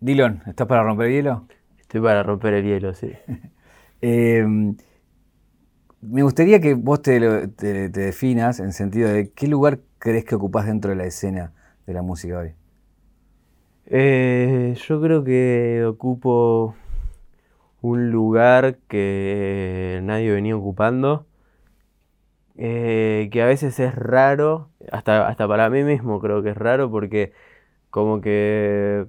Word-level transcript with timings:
Dylan, 0.00 0.42
¿estás 0.46 0.66
para 0.66 0.82
romper 0.82 1.06
el 1.08 1.12
hielo? 1.14 1.46
Estoy 1.78 2.00
para 2.00 2.22
romper 2.22 2.54
el 2.54 2.64
hielo, 2.64 2.94
sí. 2.94 3.12
Eh, 4.02 4.46
me 6.02 6.22
gustaría 6.22 6.60
que 6.60 6.74
vos 6.74 7.02
te, 7.02 7.20
lo- 7.20 7.48
te- 7.50 7.90
te 7.90 8.00
definas 8.00 8.60
en 8.60 8.72
sentido 8.72 9.08
de 9.10 9.32
qué 9.32 9.46
lugar 9.48 9.80
crees 9.98 10.24
que 10.24 10.34
ocupás 10.34 10.66
dentro 10.66 10.90
de 10.90 10.96
la 10.96 11.04
escena 11.04 11.52
de 11.86 11.92
la 11.94 12.02
música 12.02 12.38
hoy. 12.38 12.52
Eh, 13.86 14.74
yo 14.86 15.00
creo 15.00 15.24
que 15.24 15.84
ocupo 15.86 16.74
un 17.82 18.10
lugar 18.10 18.78
que 18.88 20.00
nadie 20.02 20.30
venía 20.32 20.56
ocupando, 20.56 21.26
eh, 22.56 23.28
que 23.32 23.42
a 23.42 23.46
veces 23.46 23.78
es 23.80 23.94
raro, 23.94 24.70
hasta, 24.92 25.28
hasta 25.28 25.48
para 25.48 25.70
mí 25.70 25.82
mismo 25.84 26.20
creo 26.20 26.42
que 26.42 26.50
es 26.50 26.56
raro 26.56 26.90
porque 26.90 27.32
como 27.90 28.20
que 28.20 29.06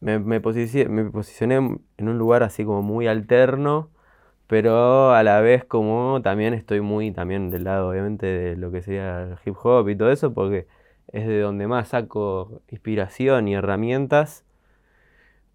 me, 0.00 0.18
me 0.18 0.40
posici- 0.42 0.88
me 0.88 1.04
posicioné 1.10 1.56
en 1.56 2.08
un 2.08 2.18
lugar 2.18 2.42
así 2.42 2.64
como 2.64 2.82
muy 2.82 3.06
alterno, 3.06 3.90
pero 4.46 5.12
a 5.14 5.22
la 5.22 5.40
vez 5.40 5.64
como 5.64 6.20
también 6.22 6.54
estoy 6.54 6.80
muy 6.80 7.12
también 7.12 7.50
del 7.50 7.64
lado 7.64 7.90
obviamente 7.90 8.26
de 8.26 8.56
lo 8.56 8.70
que 8.72 8.82
sería 8.82 9.22
el 9.22 9.36
hip 9.44 9.56
hop 9.62 9.88
y 9.88 9.96
todo 9.96 10.10
eso, 10.12 10.34
porque 10.34 10.66
es 11.08 11.26
de 11.26 11.40
donde 11.40 11.66
más 11.68 11.88
saco 11.88 12.62
inspiración 12.70 13.48
y 13.48 13.54
herramientas. 13.54 14.44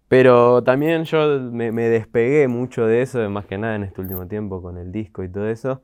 Pero 0.08 0.62
también 0.62 1.04
yo 1.04 1.40
me, 1.40 1.72
me 1.72 1.88
despegué 1.88 2.46
mucho 2.48 2.86
de 2.86 3.02
eso, 3.02 3.28
más 3.30 3.46
que 3.46 3.58
nada 3.58 3.74
en 3.76 3.82
este 3.84 4.00
último 4.00 4.26
tiempo 4.28 4.62
con 4.62 4.78
el 4.78 4.92
disco 4.92 5.24
y 5.24 5.28
todo 5.30 5.48
eso. 5.48 5.82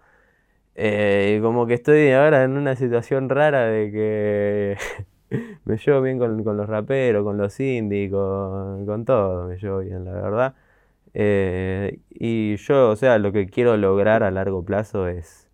Eh, 0.77 1.41
como 1.43 1.67
que 1.67 1.75
estoy 1.75 2.11
ahora 2.13 2.45
en 2.45 2.57
una 2.59 2.77
situación 2.77 3.29
rara 3.31 3.67
de 3.67 3.93
que 3.93 4.79
me 5.65 5.77
llevo 5.77 6.01
bien 6.03 6.19
con, 6.19 6.43
con 6.45 6.57
los 6.57 6.69
raperos, 6.69 7.25
con 7.25 7.37
los 7.39 7.59
indie, 7.61 8.11
con, 8.11 8.85
con 8.87 9.05
todo, 9.05 9.49
me 9.49 9.57
llevo 9.57 9.79
bien, 9.81 10.05
la 10.05 10.13
verdad. 10.13 10.55
Eh, 11.15 11.99
y 12.11 12.57
yo, 12.57 12.91
o 12.91 12.97
sea, 12.97 13.19
lo 13.19 13.33
que 13.33 13.47
quiero 13.47 13.77
lograr 13.77 14.23
a 14.23 14.31
largo 14.31 14.65
plazo 14.65 15.09
es 15.09 15.49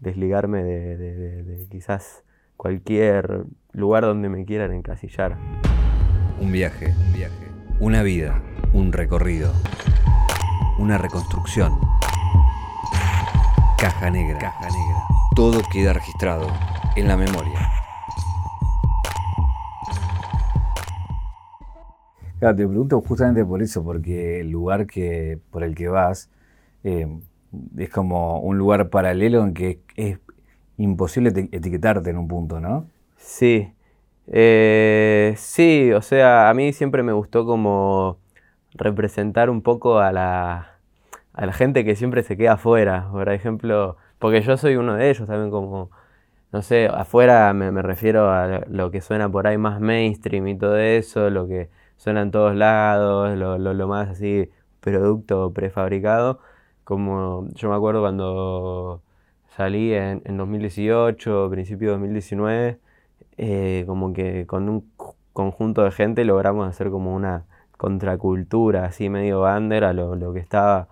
desligarme 0.00 0.62
de, 0.62 0.96
de- 0.98 1.14
de- 1.16 1.42
de 1.42 1.66
quizás 1.68 2.22
cualquier 2.56 3.44
lugar 3.72 4.04
donde 4.04 4.28
me 4.28 4.44
quieran 4.44 4.72
encasillar. 4.72 5.36
Un 6.40 6.52
viaje, 6.52 6.92
un 7.06 7.12
viaje. 7.14 7.48
Una 7.80 8.02
vida, 8.02 8.42
un 8.72 8.92
recorrido. 8.92 9.52
Una 10.78 10.98
reconstrucción. 10.98 11.72
Caja 13.78 14.10
negra. 14.10 14.38
Caja 14.38 14.66
negra. 14.68 15.02
Todo 15.34 15.60
queda 15.72 15.92
registrado 15.92 16.46
en 16.96 17.08
la 17.08 17.16
memoria. 17.16 17.70
Te 22.50 22.66
pregunto 22.66 23.00
justamente 23.00 23.44
por 23.44 23.62
eso, 23.62 23.82
porque 23.84 24.40
el 24.40 24.50
lugar 24.50 24.86
que, 24.86 25.38
por 25.50 25.62
el 25.64 25.74
que 25.74 25.88
vas 25.88 26.28
eh, 26.84 27.06
es 27.78 27.88
como 27.90 28.40
un 28.40 28.58
lugar 28.58 28.90
paralelo 28.90 29.44
en 29.44 29.54
que 29.54 29.80
es 29.96 30.18
imposible 30.78 31.30
eti- 31.32 31.48
etiquetarte 31.52 32.10
en 32.10 32.18
un 32.18 32.28
punto, 32.28 32.60
¿no? 32.60 32.86
Sí, 33.16 33.72
eh, 34.28 35.34
sí, 35.38 35.92
o 35.92 36.02
sea, 36.02 36.50
a 36.50 36.54
mí 36.54 36.72
siempre 36.72 37.02
me 37.02 37.12
gustó 37.12 37.46
como 37.46 38.18
representar 38.74 39.50
un 39.50 39.62
poco 39.62 39.98
a 40.00 40.12
la, 40.12 40.78
a 41.34 41.46
la 41.46 41.52
gente 41.52 41.84
que 41.84 41.96
siempre 41.96 42.22
se 42.24 42.36
queda 42.36 42.54
afuera, 42.54 43.08
por 43.12 43.28
ejemplo, 43.30 43.96
porque 44.18 44.42
yo 44.42 44.56
soy 44.56 44.76
uno 44.76 44.94
de 44.96 45.10
ellos 45.10 45.26
también 45.28 45.50
como, 45.50 45.90
no 46.52 46.62
sé, 46.62 46.86
afuera 46.86 47.52
me 47.52 47.82
refiero 47.82 48.30
a 48.30 48.60
lo 48.68 48.90
que 48.90 49.00
suena 49.00 49.28
por 49.30 49.46
ahí 49.46 49.58
más 49.58 49.80
mainstream 49.80 50.46
y 50.48 50.56
todo 50.58 50.76
eso, 50.78 51.30
lo 51.30 51.48
que 51.48 51.68
suena 52.04 52.20
en 52.20 52.30
todos 52.30 52.54
lados, 52.54 53.34
lo, 53.38 53.56
lo, 53.58 53.88
más 53.88 54.10
así 54.10 54.50
producto 54.80 55.52
prefabricado, 55.54 56.38
como 56.84 57.48
yo 57.54 57.70
me 57.70 57.76
acuerdo 57.76 58.02
cuando 58.02 59.02
salí 59.56 59.94
en, 59.94 60.20
en 60.26 60.36
2018, 60.36 61.48
principio 61.50 61.88
de 61.88 61.92
2019, 61.94 62.78
eh, 63.38 63.84
como 63.86 64.12
que 64.12 64.46
con 64.46 64.68
un 64.68 64.92
conjunto 65.32 65.82
de 65.82 65.92
gente 65.92 66.26
logramos 66.26 66.68
hacer 66.68 66.90
como 66.90 67.14
una 67.14 67.46
contracultura 67.78 68.84
así 68.84 69.08
medio 69.08 69.42
under 69.44 69.84
a 69.84 69.94
lo, 69.94 70.14
lo 70.14 70.34
que 70.34 70.40
estaba 70.40 70.88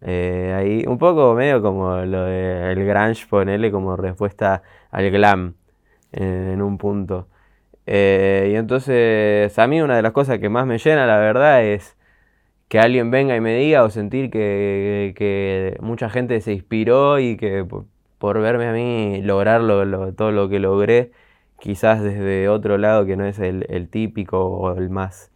eh, 0.00 0.54
ahí, 0.56 0.84
un 0.86 0.96
poco 0.96 1.34
medio 1.34 1.60
como 1.60 1.96
lo 2.06 2.24
del 2.24 2.86
grunge, 2.86 3.26
ponerle 3.28 3.70
como 3.70 3.96
respuesta 3.96 4.62
al 4.90 5.10
glam 5.10 5.56
eh, 6.12 6.52
en 6.54 6.62
un 6.62 6.78
punto. 6.78 7.28
Eh, 7.90 8.50
y 8.52 8.56
entonces 8.56 9.58
a 9.58 9.66
mí 9.66 9.80
una 9.80 9.96
de 9.96 10.02
las 10.02 10.12
cosas 10.12 10.38
que 10.40 10.50
más 10.50 10.66
me 10.66 10.76
llena, 10.78 11.06
la 11.06 11.16
verdad, 11.18 11.64
es 11.64 11.96
que 12.68 12.78
alguien 12.80 13.10
venga 13.10 13.36
y 13.36 13.40
me 13.40 13.54
diga 13.56 13.84
o 13.84 13.90
sentir 13.90 14.30
que, 14.30 15.14
que 15.16 15.76
mucha 15.80 16.10
gente 16.10 16.40
se 16.42 16.52
inspiró 16.52 17.18
y 17.20 17.36
que 17.36 17.64
por, 18.18 18.40
verme 18.40 18.66
a 18.68 18.72
mí 18.72 19.22
lograr 19.22 19.62
lo- 19.62 19.84
lo- 19.86 20.12
todo 20.14 20.32
lo 20.32 20.48
que 20.48 20.58
logré, 20.60 21.12
quizás 21.60 22.02
desde 22.02 22.48
otro 22.48 22.78
lado 22.78 23.06
que 23.06 23.16
no 23.16 23.26
es 23.26 23.38
el, 23.38 23.88
típico 23.90 24.44
o 24.46 24.76
el 24.76 24.90
más 24.90 25.30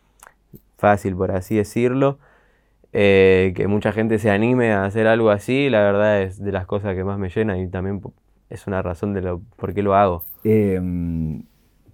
fácil, 0.78 1.16
por 1.16 1.32
así 1.32 1.56
decirlo, 1.56 2.18
eh, 2.92 3.52
que 3.56 3.68
mucha 3.68 3.92
gente 3.92 4.18
se 4.18 4.30
anime 4.30 4.72
a 4.72 4.84
hacer 4.84 5.06
algo 5.06 5.30
así, 5.30 5.70
la 5.70 5.80
verdad 5.82 6.22
es 6.22 6.42
de 6.42 6.52
las 6.52 6.66
cosas 6.66 6.94
que 6.96 7.04
más 7.04 7.18
me 7.18 7.30
llena 7.30 7.58
y 7.58 7.68
también 7.68 8.02
es 8.50 8.66
una 8.66 8.82
razón 8.82 9.14
de 9.14 9.22
lo, 9.22 9.40
por 9.56 9.74
qué 9.74 9.82
lo 9.82 9.94
hago. 9.94 10.24
Eh, 10.44 10.80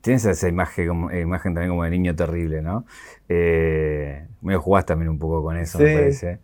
tienes 0.01 0.25
esa 0.25 0.49
imagen, 0.49 0.89
como- 0.89 1.11
eh, 1.11 1.21
imagen 1.21 1.55
también 1.55 1.71
como 1.71 1.85
de 1.85 1.91
niño 1.91 2.15
terrible, 2.15 2.63
¿no? 2.63 2.85
Eh, 3.29 4.27
medio 4.43 4.61
jugás 4.61 4.87
también 4.87 5.09
un 5.11 5.19
poco 5.19 5.43
con 5.43 5.57
eso, 5.57 5.79
me 5.81 5.93
parece. 5.93 6.39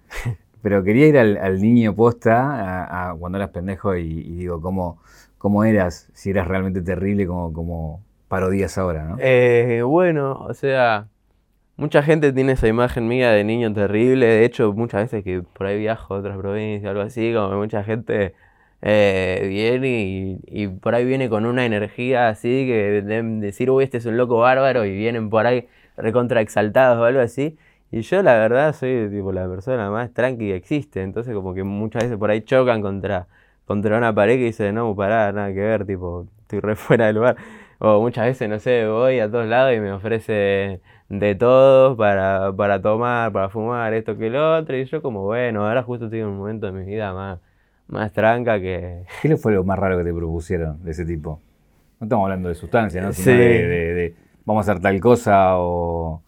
Pero 0.63 0.83
quería 0.83 1.07
ir 1.09 1.19
al, 1.19 1.37
al 1.37 1.61
niño 1.61 1.95
posta, 1.95 2.85
a, 2.85 3.11
a 3.11 3.15
cuando 3.15 3.39
eras 3.39 3.51
pendejo, 3.51 3.97
y, 3.97 4.03
y 4.03 4.37
digo, 4.37 4.61
¿cómo, 4.63 4.99
¿cómo 5.39 5.65
eras? 5.65 6.09
Si 6.15 6.31
eras 6.31 6.49
realmente 6.49 6.81
terrible, 6.83 7.27
como, 7.27 7.53
como 7.53 8.03
parodias 8.29 8.79
ahora, 8.79 9.05
¿no? 9.05 9.17
Eh, 9.21 9.83
bueno, 9.85 10.33
o 10.33 10.55
sea, 10.55 11.09
mucha 11.77 12.03
gente 12.03 12.33
tiene 12.33 12.53
esa 12.53 12.69
imagen 12.69 13.09
mía 13.09 13.31
de 13.31 13.45
niño 13.45 13.73
terrible. 13.73 14.27
De 14.27 14.45
hecho, 14.45 14.73
muchas 14.73 15.03
veces 15.03 15.25
que 15.25 15.43
por 15.43 15.67
ahí 15.67 15.79
viajo 15.79 16.15
a 16.15 16.19
otras 16.19 16.39
provincias, 16.39 16.91
algo 16.91 17.03
así, 17.03 17.33
como 17.35 17.57
mucha 17.59 17.85
gente 17.85 18.35
eh, 18.87 19.47
viene 19.49 20.39
y, 20.47 20.69
por 20.69 20.95
ahí 20.95 21.07
viene 21.07 21.31
con 21.31 21.47
una 21.47 21.65
energía 21.65 22.29
así 22.29 22.67
que 22.67 23.03
de 23.03 23.23
decir, 23.41 23.71
uy, 23.71 23.85
este 23.85 23.97
es 23.99 24.07
un 24.07 24.19
loco 24.19 24.39
bárbaro, 24.39 24.85
y 24.85 24.95
vienen 24.95 25.31
por 25.31 25.47
ahí 25.47 25.69
recontra 25.97 26.41
exaltados 26.43 26.99
o 26.99 27.05
algo 27.05 27.21
así. 27.21 27.57
Y 27.91 28.03
yo 28.03 28.23
la 28.23 28.35
verdad 28.39 28.75
soy 28.75 29.09
tipo 29.11 29.33
la 29.33 29.49
persona 29.49 29.91
más 29.91 30.13
tranqui 30.13 30.49
que 30.49 30.57
existe, 30.57 31.03
entonces 31.03 31.35
como 31.35 31.55
que 31.55 31.63
muchas 31.65 32.05
veces 32.05 32.19
por 32.19 32.31
ahí 32.31 32.43
chocan 32.43 32.83
contra, 32.83 33.27
contra 33.67 33.97
una 33.97 34.15
pared 34.15 34.37
que 34.37 34.45
dice, 34.47 34.73
no, 34.73 34.95
pará, 34.95 35.33
nada 35.33 35.49
que 35.55 35.61
ver, 35.61 35.87
tipo, 35.87 36.27
estoy 36.43 36.61
re 36.61 36.77
fuera 36.77 37.07
del 37.07 37.17
lugar. 37.17 37.37
O 37.79 38.01
muchas 38.01 38.27
veces, 38.27 38.49
no 38.49 38.59
sé, 38.59 38.87
voy 38.87 39.21
a 39.21 39.31
todos 39.31 39.47
lados 39.47 39.75
y 39.75 39.81
me 39.81 39.93
ofrece 39.93 40.81
de 41.09 41.35
todo 41.35 41.97
para, 41.97 42.53
para 42.57 42.81
tomar, 42.83 43.33
para 43.33 43.49
fumar, 43.49 43.95
esto 43.95 44.17
que 44.17 44.31
lo 44.31 44.57
otro. 44.59 44.77
Y 44.77 44.85
yo 44.87 45.03
como, 45.03 45.23
bueno, 45.23 45.67
ahora 45.67 45.83
justo 45.83 46.07
estoy 46.07 46.21
en 46.21 46.27
un 46.27 46.39
momento 46.39 46.67
de 46.67 46.73
mi 46.73 46.85
vida 46.85 47.13
más, 47.15 47.41
más 47.89 48.13
tranca 48.13 48.61
que... 48.61 49.05
¿Qué 49.23 49.37
fue 49.37 49.53
lo 49.53 49.65
más 49.65 49.79
raro 49.79 49.99
que 49.99 50.05
te 50.05 50.13
propusieron 50.15 50.83
de 50.85 50.91
ese 50.93 51.05
tipo? 51.05 51.41
No 52.01 52.05
estamos 52.07 52.25
hablando 52.25 52.49
de 52.49 52.55
sustancias, 52.55 53.05
¿no? 53.05 53.13
Sino 53.13 53.33
Sí. 53.33 53.39
de, 53.39 53.67
de- 53.69 53.95
de 53.95 54.15
vamos 54.45 54.69
a 54.69 54.73
hacer 54.73 54.83
tal 54.83 55.01
cosa 55.01 55.59
o, 55.59 56.21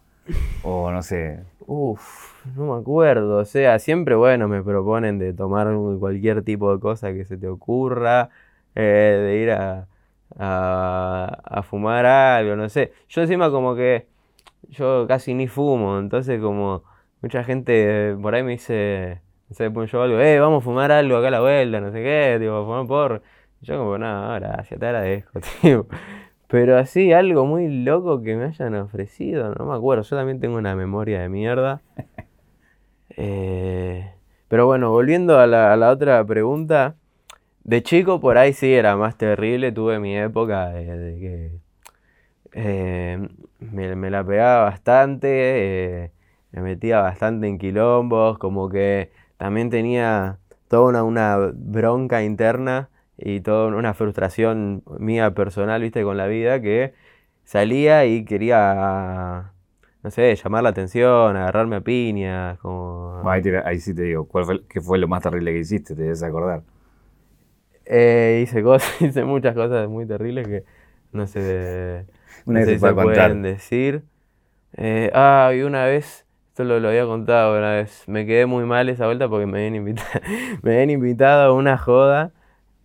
o 0.63 0.91
no 0.91 1.01
sé. 1.01 1.39
Uf, 1.67 2.45
no 2.55 2.73
me 2.73 2.79
acuerdo. 2.81 3.37
O 3.39 3.45
sea, 3.45 3.77
siempre, 3.79 4.15
bueno, 4.15 4.47
me 4.47 4.63
proponen 4.63 5.19
de 5.19 5.33
tomar 5.33 5.67
cualquier 5.99 6.41
tipo 6.43 6.73
de 6.73 6.79
cosa 6.79 7.13
que 7.13 7.25
se 7.25 7.37
te 7.37 7.47
ocurra, 7.47 8.29
eh, 8.75 9.19
de 9.25 9.37
ir 9.37 9.51
a, 9.51 9.87
a, 10.39 11.37
a 11.43 11.63
fumar 11.63 12.05
algo, 12.05 12.55
no 12.55 12.69
sé. 12.69 12.93
Yo 13.09 13.21
encima 13.21 13.51
como 13.51 13.75
que 13.75 14.07
yo 14.69 15.05
casi 15.07 15.33
ni 15.33 15.47
fumo, 15.47 15.99
entonces 15.99 16.41
como 16.41 16.83
mucha 17.21 17.43
gente 17.43 18.15
por 18.21 18.33
ahí 18.35 18.43
me 18.43 18.51
dice, 18.53 19.21
no 19.49 19.55
sé, 19.55 19.71
pues 19.71 19.91
yo 19.91 20.01
algo, 20.01 20.19
eh, 20.19 20.39
vamos 20.39 20.61
a 20.63 20.65
fumar 20.65 20.91
algo 20.91 21.17
acá 21.17 21.27
a 21.29 21.31
la 21.31 21.39
vuelta, 21.41 21.79
no 21.81 21.91
sé 21.91 22.03
qué, 22.03 22.37
tipo, 22.39 22.63
fumar 22.65 22.87
por... 22.87 23.21
Yo 23.61 23.77
como, 23.79 23.97
no, 23.97 24.33
gracias, 24.35 24.79
te 24.79 24.85
agradezco, 24.85 25.39
tío. 25.61 25.87
Pero 26.47 26.77
así, 26.77 27.11
algo 27.13 27.45
muy 27.45 27.69
loco 27.83 28.21
que 28.21 28.35
me 28.35 28.45
hayan 28.45 28.75
ofrecido, 28.75 29.53
no 29.55 29.65
me 29.65 29.75
acuerdo. 29.75 30.03
Yo 30.03 30.15
también 30.17 30.39
tengo 30.39 30.57
una 30.57 30.75
memoria 30.75 31.21
de 31.21 31.29
mierda. 31.29 31.81
Eh, 33.17 34.11
pero 34.47 34.65
bueno, 34.67 34.91
volviendo 34.91 35.39
a 35.39 35.47
la, 35.47 35.73
a 35.73 35.77
la 35.77 35.89
otra 35.91 36.23
pregunta. 36.25 36.95
De 37.63 37.83
chico 37.83 38.19
por 38.21 38.37
ahí 38.37 38.53
sí 38.53 38.73
era 38.73 38.97
más 38.97 39.17
terrible. 39.17 39.71
Tuve 39.71 39.99
mi 39.99 40.17
época 40.17 40.69
de, 40.69 40.97
de 40.97 41.19
que 41.19 41.51
eh, 42.53 43.27
me, 43.59 43.95
me 43.95 44.09
la 44.09 44.23
pegaba 44.25 44.63
bastante. 44.65 45.27
eh, 46.05 46.11
me 46.51 46.61
metía 46.61 47.01
bastante 47.01 47.47
en 47.47 47.57
quilombos. 47.57 48.37
Como 48.39 48.69
que 48.69 49.11
también 49.37 49.69
tenía 49.69 50.39
toda 50.67 50.83
una, 50.89 51.03
una 51.03 51.37
bronca 51.53 52.23
interna 52.23 52.89
y 53.17 53.41
toda 53.41 53.67
una 53.67 53.93
frustración 53.93 54.83
mía 54.99 55.33
personal, 55.33 55.81
viste, 55.81 56.03
con 56.03 56.17
la 56.17 56.27
vida, 56.27 56.61
que 56.61 56.93
salía 57.45 58.05
y 58.05 58.25
quería, 58.25 59.53
no 60.03 60.11
sé, 60.11 60.35
llamar 60.35 60.63
la 60.63 60.69
atención, 60.69 61.35
agarrarme 61.37 61.77
a 61.77 61.81
piñas, 61.81 62.59
como... 62.59 63.29
Ahí, 63.29 63.41
te- 63.41 63.57
ahí 63.65 63.79
sí 63.79 63.93
te 63.93 64.03
digo, 64.03 64.27
¿cuál 64.27 64.45
fue, 64.45 64.65
¿qué 64.67 64.79
fue 64.81 64.97
lo 64.97 65.07
más 65.07 65.21
terrible 65.23 65.51
que 65.51 65.59
hiciste? 65.59 65.95
Te 65.95 66.03
debes 66.03 66.23
acordar. 66.23 66.63
Eh, 67.85 68.41
hice 68.43 68.63
cosas, 68.63 68.89
hice 69.01 69.23
muchas 69.23 69.55
cosas 69.55 69.87
muy 69.89 70.05
terribles 70.07 70.47
que 70.47 70.63
no 71.11 71.25
sé, 71.27 72.05
Una 72.45 72.61
no 72.61 72.65
que 72.65 72.77
sé 72.79 72.79
se 72.79 72.93
contar. 72.95 72.95
pueden 72.95 73.41
decir. 73.41 74.03
Eh, 74.73 75.11
ah, 75.15 75.53
y 75.55 75.61
una 75.63 75.85
vez, 75.85 76.26
esto 76.57 76.63
lo, 76.63 76.79
lo 76.79 76.89
había 76.89 77.05
contado 77.05 77.55
una 77.55 77.73
vez, 77.73 78.03
me 78.07 78.25
quedé 78.25 78.47
muy 78.47 78.65
mal 78.65 78.89
esa 78.89 79.05
vuelta 79.05 79.29
porque 79.29 79.45
me 79.45 79.59
habían 79.59 79.75
invitado, 79.75 80.09
me 80.63 80.71
habían 80.71 80.89
invitado 80.89 81.51
a 81.51 81.53
una 81.53 81.77
joda 81.77 82.31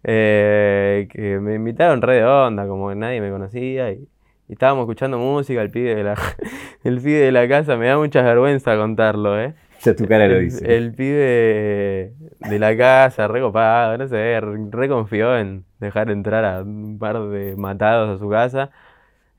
eh, 0.05 1.09
que 1.11 1.39
me 1.39 1.55
invitaron 1.55 2.03
re 2.03 2.17
de 2.17 2.25
onda, 2.27 2.67
como 2.67 2.91
que 2.91 2.97
nadie 2.97 3.23
me 3.23 3.31
conocía 3.31 3.91
y, 3.93 4.07
y 4.47 4.53
estábamos 4.53 4.83
escuchando 4.83 5.17
música, 5.17 5.63
el 5.63 5.71
pibe 5.71 5.95
de 5.95 6.05
la, 6.05 6.19
el 6.85 7.01
pibe 7.01 7.21
de 7.21 7.33
la 7.33 7.49
casa, 7.49 7.79
me 7.79 7.87
da 7.87 7.97
mucha 7.97 8.21
vergüenza 8.21 8.77
contarlo, 8.77 9.41
¿eh? 9.41 9.55
Ya 9.81 9.97
tu 9.97 10.07
cara 10.07 10.29
lo 10.29 10.39
dice. 10.39 10.77
el 10.77 10.93
pibe 10.93 12.13
de 12.41 12.59
la 12.59 12.77
casa, 12.77 13.27
re 13.27 13.41
copado, 13.41 13.97
no 13.97 14.07
sé, 14.07 14.39
re 14.39 14.59
re 14.71 14.89
confió 14.91 15.39
en 15.39 15.65
dejar 15.81 16.11
entrar 16.11 16.45
a 16.45 16.61
un 16.61 16.99
par 16.99 17.19
de 17.31 17.57
matados 17.57 18.17
a 18.17 18.19
su 18.19 18.29
casa 18.29 18.71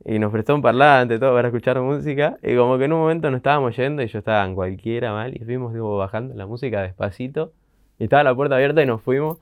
y 0.05 0.19
nos 0.19 0.31
prestó 0.31 0.53
un 0.55 0.61
parlante, 0.61 1.17
todo 1.19 1.33
para 1.33 1.47
escuchar 1.47 1.79
música. 1.81 2.37
Y 2.43 2.55
como 2.55 2.77
que 2.77 2.85
en 2.85 2.93
un 2.93 2.99
momento 2.99 3.29
nos 3.31 3.37
estábamos 3.37 3.75
yendo 3.77 4.01
y 4.03 4.07
yo 4.07 4.19
estaba 4.19 4.43
en 4.45 4.55
cualquiera 4.55 5.13
mal 5.13 5.33
y 5.35 5.43
fuimos 5.43 5.73
tipo, 5.73 5.97
bajando 5.97 6.33
la 6.35 6.45
música 6.45 6.81
despacito 6.81 7.51
y 7.99 8.05
estaba 8.05 8.23
la 8.23 8.35
puerta 8.35 8.55
abierta 8.55 8.81
y 8.81 8.85
nos 8.85 9.01
fuimos 9.01 9.39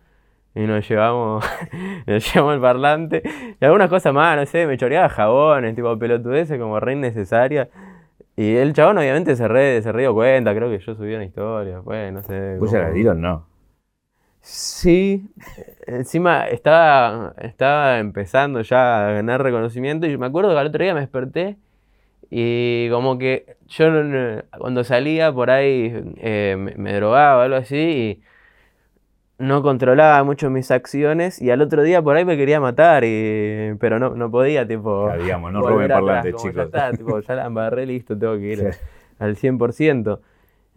y 0.53 0.61
nos 0.61 0.87
llevamos, 0.87 1.43
nos 2.07 2.33
llevamos 2.33 2.55
el 2.55 2.61
parlante 2.61 3.23
y 3.59 3.65
algunas 3.65 3.89
cosas 3.89 4.13
más, 4.13 4.37
no 4.37 4.45
sé, 4.45 4.67
me 4.67 4.77
choreaba 4.77 5.09
jabones, 5.09 5.75
tipo 5.75 5.97
pelotudeces 5.97 6.59
como 6.59 6.79
re 6.79 6.93
innecesarias. 6.93 7.69
Y 8.37 8.55
el 8.55 8.73
chabón 8.73 8.97
obviamente 8.97 9.35
se 9.35 9.47
re, 9.47 9.81
se 9.81 9.91
dio 9.93 10.13
cuenta, 10.13 10.55
creo 10.55 10.69
que 10.69 10.79
yo 10.79 10.95
subí 10.95 11.13
una 11.13 11.25
historia, 11.25 11.81
pues, 11.83 12.11
no 12.13 12.21
sé. 12.23 12.57
¿Vos 12.59 12.71
ya 12.71 12.79
la 12.79 12.83
como- 12.85 12.95
dieron? 12.95 13.21
No. 13.21 13.45
Sí, 14.41 15.29
encima 15.85 16.47
estaba, 16.47 17.35
estaba 17.41 17.99
empezando 17.99 18.61
ya 18.61 19.09
a 19.09 19.11
ganar 19.13 19.43
reconocimiento 19.43 20.07
y 20.07 20.17
me 20.17 20.25
acuerdo 20.25 20.51
que 20.51 20.57
al 20.57 20.67
otro 20.67 20.83
día 20.83 20.95
me 20.95 21.01
desperté 21.01 21.57
y 22.31 22.89
como 22.89 23.19
que 23.19 23.57
yo 23.67 23.85
cuando 24.57 24.83
salía 24.83 25.31
por 25.31 25.51
ahí 25.51 25.93
eh, 26.17 26.55
me, 26.57 26.93
drogaba 26.93 27.37
o 27.37 27.41
algo 27.41 27.57
así 27.57 27.77
y 27.77 28.21
no 29.37 29.61
controlaba 29.61 30.23
mucho 30.23 30.49
mis 30.49 30.71
acciones 30.71 31.39
y 31.39 31.51
al 31.51 31.61
otro 31.61 31.83
día 31.83 32.01
por 32.01 32.15
ahí 32.15 32.25
me 32.25 32.35
quería 32.35 32.59
matar 32.59 33.03
y, 33.03 33.75
pero 33.79 33.99
no, 33.99 34.15
no 34.15 34.31
podía 34.31 34.67
tipo 34.67 35.07
Ya, 35.09 35.17
digamos, 35.17 35.51
no 35.53 35.61
roben 35.67 35.87
parlantes, 35.87 36.33
como, 36.33 36.45
ya 36.45 36.51
chicos. 36.51 36.65
está, 36.65 36.91
tipo, 36.93 37.19
ya 37.19 37.35
la 37.35 37.45
embarré, 37.45 37.85
listo, 37.85 38.17
tengo 38.17 38.37
que 38.37 38.53
ir 38.53 38.59
Claro. 38.59 38.77
al 39.19 39.35
100%. 39.35 40.19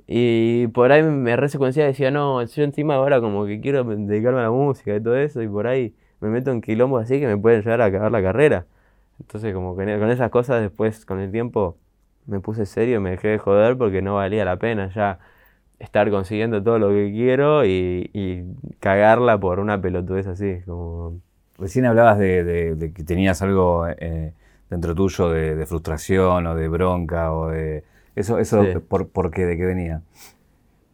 Y 0.06 0.66
por 0.68 0.92
ahí 0.92 1.02
me 1.02 1.36
resecuenciaba 1.36 1.88
y 1.88 1.92
decía, 1.92 2.10
no, 2.10 2.42
yo 2.44 2.62
encima 2.64 2.94
ahora 2.96 3.20
como 3.20 3.46
que 3.46 3.60
quiero 3.60 3.84
dedicarme 3.84 4.40
a 4.40 4.42
la 4.44 4.50
música 4.50 4.94
y 4.96 5.00
todo 5.02 5.16
eso, 5.16 5.42
y 5.42 5.48
por 5.48 5.66
ahí 5.66 5.94
me 6.20 6.28
meto 6.28 6.50
en 6.50 6.60
quilombos 6.60 7.02
así 7.04 7.20
que 7.20 7.26
me 7.26 7.36
pueden 7.38 7.62
llegar 7.62 7.80
a 7.80 7.86
acabar 7.86 8.12
la 8.12 8.22
carrera. 8.22 8.66
Entonces 9.20 9.54
como 9.54 9.76
que 9.76 9.84
con 9.98 10.10
esas 10.10 10.30
cosas 10.30 10.60
después 10.62 11.06
con 11.06 11.20
el 11.20 11.30
tiempo 11.32 11.78
me 12.26 12.40
puse 12.40 12.66
serio 12.66 12.96
y 12.96 13.00
me 13.00 13.10
dejé 13.12 13.28
de 13.28 13.38
joder 13.38 13.76
porque 13.78 14.02
no 14.02 14.16
valía 14.16 14.44
la 14.44 14.58
pena 14.58 14.90
ya 14.94 15.18
estar 15.78 16.10
consiguiendo 16.10 16.62
todo 16.62 16.78
lo 16.78 16.88
que 16.90 17.10
quiero 17.12 17.64
y, 17.64 18.10
y 18.12 18.44
cagarla 18.80 19.38
por 19.38 19.60
una 19.60 19.80
pelotudez 19.80 20.26
así, 20.26 20.60
como... 20.66 21.20
Recién 21.58 21.86
hablabas 21.86 22.18
de, 22.18 22.42
de- 22.44 22.74
de 22.74 22.92
que 22.92 23.04
tenías 23.04 23.40
algo 23.42 23.86
eh, 23.88 24.32
dentro 24.70 24.92
tuyo 24.94 25.30
de, 25.30 25.54
de 25.54 25.66
frustración 25.66 26.46
o 26.48 26.54
de 26.56 26.68
bronca 26.68 27.32
o 27.32 27.48
de... 27.50 27.84
Eso, 28.16 28.38
eso 28.38 28.62
Sí. 28.64 28.78
¿por, 28.88 29.08
por 29.08 29.30
qué? 29.30 29.44
¿De 29.46 29.56
qué 29.56 29.64
venía? 29.64 30.02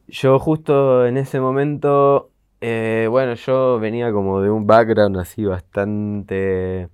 Yo 0.08 0.38
justo 0.38 1.06
en 1.06 1.16
ese 1.16 1.40
momento, 1.40 2.30
eh, 2.60 3.06
bueno, 3.10 3.34
yo 3.34 3.78
venía 3.78 4.12
como 4.12 4.40
de 4.40 4.50
un 4.50 4.66
background 4.66 5.16
así 5.18 5.44
bastante 5.44 6.88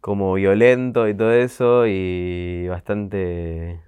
como 0.00 0.34
violento 0.34 1.08
y 1.08 1.14
todo 1.16 1.32
eso 1.32 1.86
y 1.86 2.68
bastante 2.68 3.80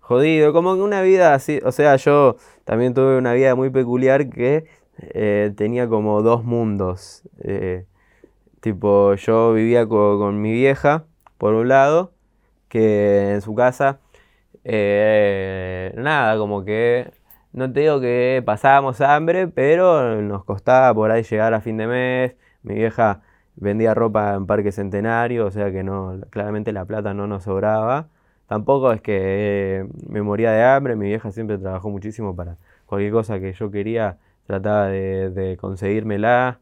jodido, 0.00 0.52
como 0.52 0.72
una 0.74 1.02
vida 1.02 1.34
así, 1.34 1.60
o 1.64 1.72
sea, 1.72 1.96
yo 1.96 2.36
también 2.64 2.94
tuve 2.94 3.18
una 3.18 3.34
vida 3.34 3.54
muy 3.56 3.70
peculiar 3.70 4.30
que 4.30 4.66
eh, 4.98 5.52
tenía 5.56 5.88
como 5.88 6.22
dos 6.22 6.44
mundos. 6.44 7.22
eh, 7.42 7.86
tipo, 8.60 9.14
yo 9.14 9.52
vivía 9.54 9.86
co- 9.86 10.18
con 10.18 10.40
mi 10.42 10.52
vieja, 10.52 11.04
por 11.38 11.54
un 11.54 11.68
lado, 11.68 12.12
que 12.68 13.32
en 13.34 13.42
su 13.42 13.54
casa, 13.54 14.00
eh, 14.64 15.92
nada, 15.96 16.36
como 16.38 16.64
que 16.64 17.10
no 17.52 17.72
te 17.72 17.80
digo 17.80 18.00
que 18.00 18.42
pasábamos 18.44 19.00
hambre, 19.00 19.48
pero 19.48 20.20
nos 20.22 20.44
costaba 20.44 20.94
por 20.94 21.10
ahí 21.10 21.22
llegar 21.22 21.54
a 21.54 21.60
fin 21.60 21.76
de 21.76 21.86
mes. 21.86 22.36
Mi 22.62 22.74
vieja 22.74 23.22
vendía 23.56 23.94
ropa 23.94 24.34
en 24.34 24.46
Parque 24.46 24.72
Centenario, 24.72 25.46
o 25.46 25.50
sea 25.50 25.72
que 25.72 25.82
no, 25.82 26.20
claramente 26.30 26.72
la 26.72 26.84
plata 26.84 27.14
no 27.14 27.26
nos 27.26 27.44
sobraba. 27.44 28.08
Tampoco 28.46 28.92
es 28.92 29.00
que 29.02 29.80
eh, 29.80 29.88
me 30.08 30.22
moría 30.22 30.52
de 30.52 30.64
hambre, 30.64 30.96
mi 30.96 31.06
vieja 31.08 31.32
siempre 31.32 31.58
trabajó 31.58 31.90
muchísimo 31.90 32.34
para 32.36 32.56
cualquier 32.86 33.12
cosa 33.12 33.40
que 33.40 33.52
yo 33.52 33.70
quería, 33.70 34.18
trataba 34.46 34.86
de, 34.88 35.58
conseguírmela. 35.60 36.60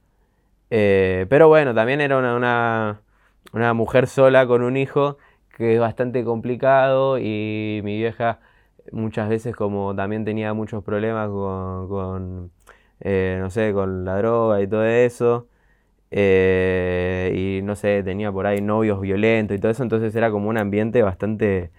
Eh, 0.71 1.27
pero 1.29 1.49
bueno, 1.49 1.75
también 1.75 2.01
era 2.01 2.19
una, 2.19 3.01
una 3.53 3.75
mujer 3.75 4.07
sola 4.09 4.47
con 4.47 4.63
un 4.63 4.77
hijo 4.77 5.19
que 5.57 5.75
es 5.75 5.81
bastante 5.81 6.23
complicado 6.25 7.19
y 7.19 7.81
mi 7.83 7.97
vieja 7.97 8.41
muchas 8.93 9.29
veces 9.29 9.57
como 9.57 9.95
también 9.97 10.25
tenía 10.25 10.53
muchos 10.55 10.85
problemas 10.85 11.29
con, 11.31 12.53
eh, 13.01 13.39
no 13.41 13.51
sé, 13.51 13.73
con 13.73 14.05
la 14.05 14.19
droga 14.19 14.61
y 14.63 14.67
todo 14.69 14.85
eso. 14.85 15.49
eh, 16.11 17.33
y 17.35 17.63
no 17.65 17.77
sé, 17.77 18.03
tenía 18.05 18.33
por 18.33 18.47
ahí 18.47 18.61
novios 18.63 19.01
violentos 19.01 19.57
y 19.57 19.61
todo 19.61 19.73
eso, 19.73 19.83
entonces 19.83 20.15
era 20.17 20.31
como 20.31 20.49
un 20.51 20.59
ambiente 20.59 21.03
bastante, 21.03 21.71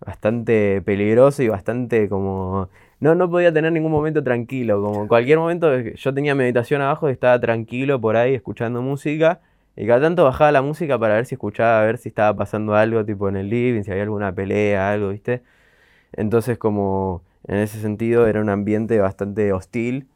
bastante 0.00 0.82
peligroso 0.82 1.42
y 1.42 1.48
bastante 1.48 2.08
como... 2.08 2.70
No, 3.00 3.14
no 3.14 3.30
podía 3.30 3.52
tener 3.52 3.72
ningún 3.72 3.92
momento 3.92 4.22
tranquilo, 4.24 4.82
como 4.82 5.08
cualquier 5.08 5.38
momento 5.38 5.78
yo 5.80 6.14
tenía 6.14 6.34
mi 6.34 6.44
habitación 6.44 6.82
abajo 6.82 7.08
y 7.10 7.12
estaba 7.12 7.40
tranquilo 7.40 8.00
por 8.00 8.16
ahí 8.16 8.34
escuchando 8.34 8.82
música 8.82 9.40
y 9.76 9.86
cada 9.86 10.00
tanto 10.00 10.24
bajaba 10.24 10.52
la 10.52 10.62
música 10.62 10.98
para 10.98 11.14
ver 11.14 11.26
si 11.26 11.34
escuchaba, 11.34 11.80
a 11.82 11.84
ver 11.84 11.98
si 11.98 12.08
estaba 12.08 12.36
pasando 12.36 12.74
algo 12.74 13.04
tipo 13.04 13.28
en 13.28 13.36
el 13.36 13.48
living, 13.48 13.82
si 13.82 13.90
había 13.90 14.04
alguna 14.04 14.32
pelea, 14.34 14.90
algo, 14.92 15.10
¿viste? 15.10 15.42
Entonces 16.12 16.58
como 16.58 17.22
en 17.48 17.58
ese 17.58 17.80
sentido 17.80 18.26
era 18.26 18.40
un 18.40 18.50
ambiente 18.50 18.98
bastante 19.00 19.52
hostil. 19.52 20.08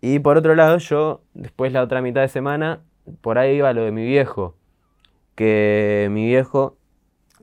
Y 0.00 0.18
por 0.20 0.36
otro 0.38 0.54
lado 0.54 0.78
yo, 0.78 1.22
después 1.34 1.72
la 1.72 1.82
otra 1.82 2.02
mitad 2.02 2.22
de 2.22 2.28
semana, 2.28 2.82
por 3.20 3.38
ahí 3.38 3.56
iba 3.56 3.72
lo 3.72 3.84
de 3.84 3.92
mi 3.92 4.04
viejo, 4.06 4.56
que 5.36 6.08
mi 6.10 6.26
viejo, 6.26 6.76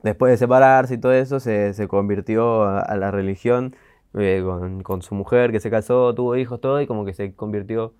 después 0.02 0.32
de 0.32 0.38
separarse 0.38 0.94
y 0.94 0.98
todo 0.98 1.12
eso, 1.12 1.40
se, 1.40 1.74
se 1.74 1.88
convirtió 1.88 2.64
a, 2.64 2.96
la 2.96 3.10
religión 3.10 3.76
eh, 4.18 4.44
con 4.82 5.02
su 5.02 5.14
mujer, 5.14 5.52
que 5.52 5.60
se 5.60 5.70
casó, 5.70 6.14
tuvo 6.14 6.36
hijos, 6.36 6.60
todo, 6.60 6.80
y 6.80 6.86
como 6.86 7.04
que 7.04 7.14
se 7.14 7.34
convirtió 7.34 7.94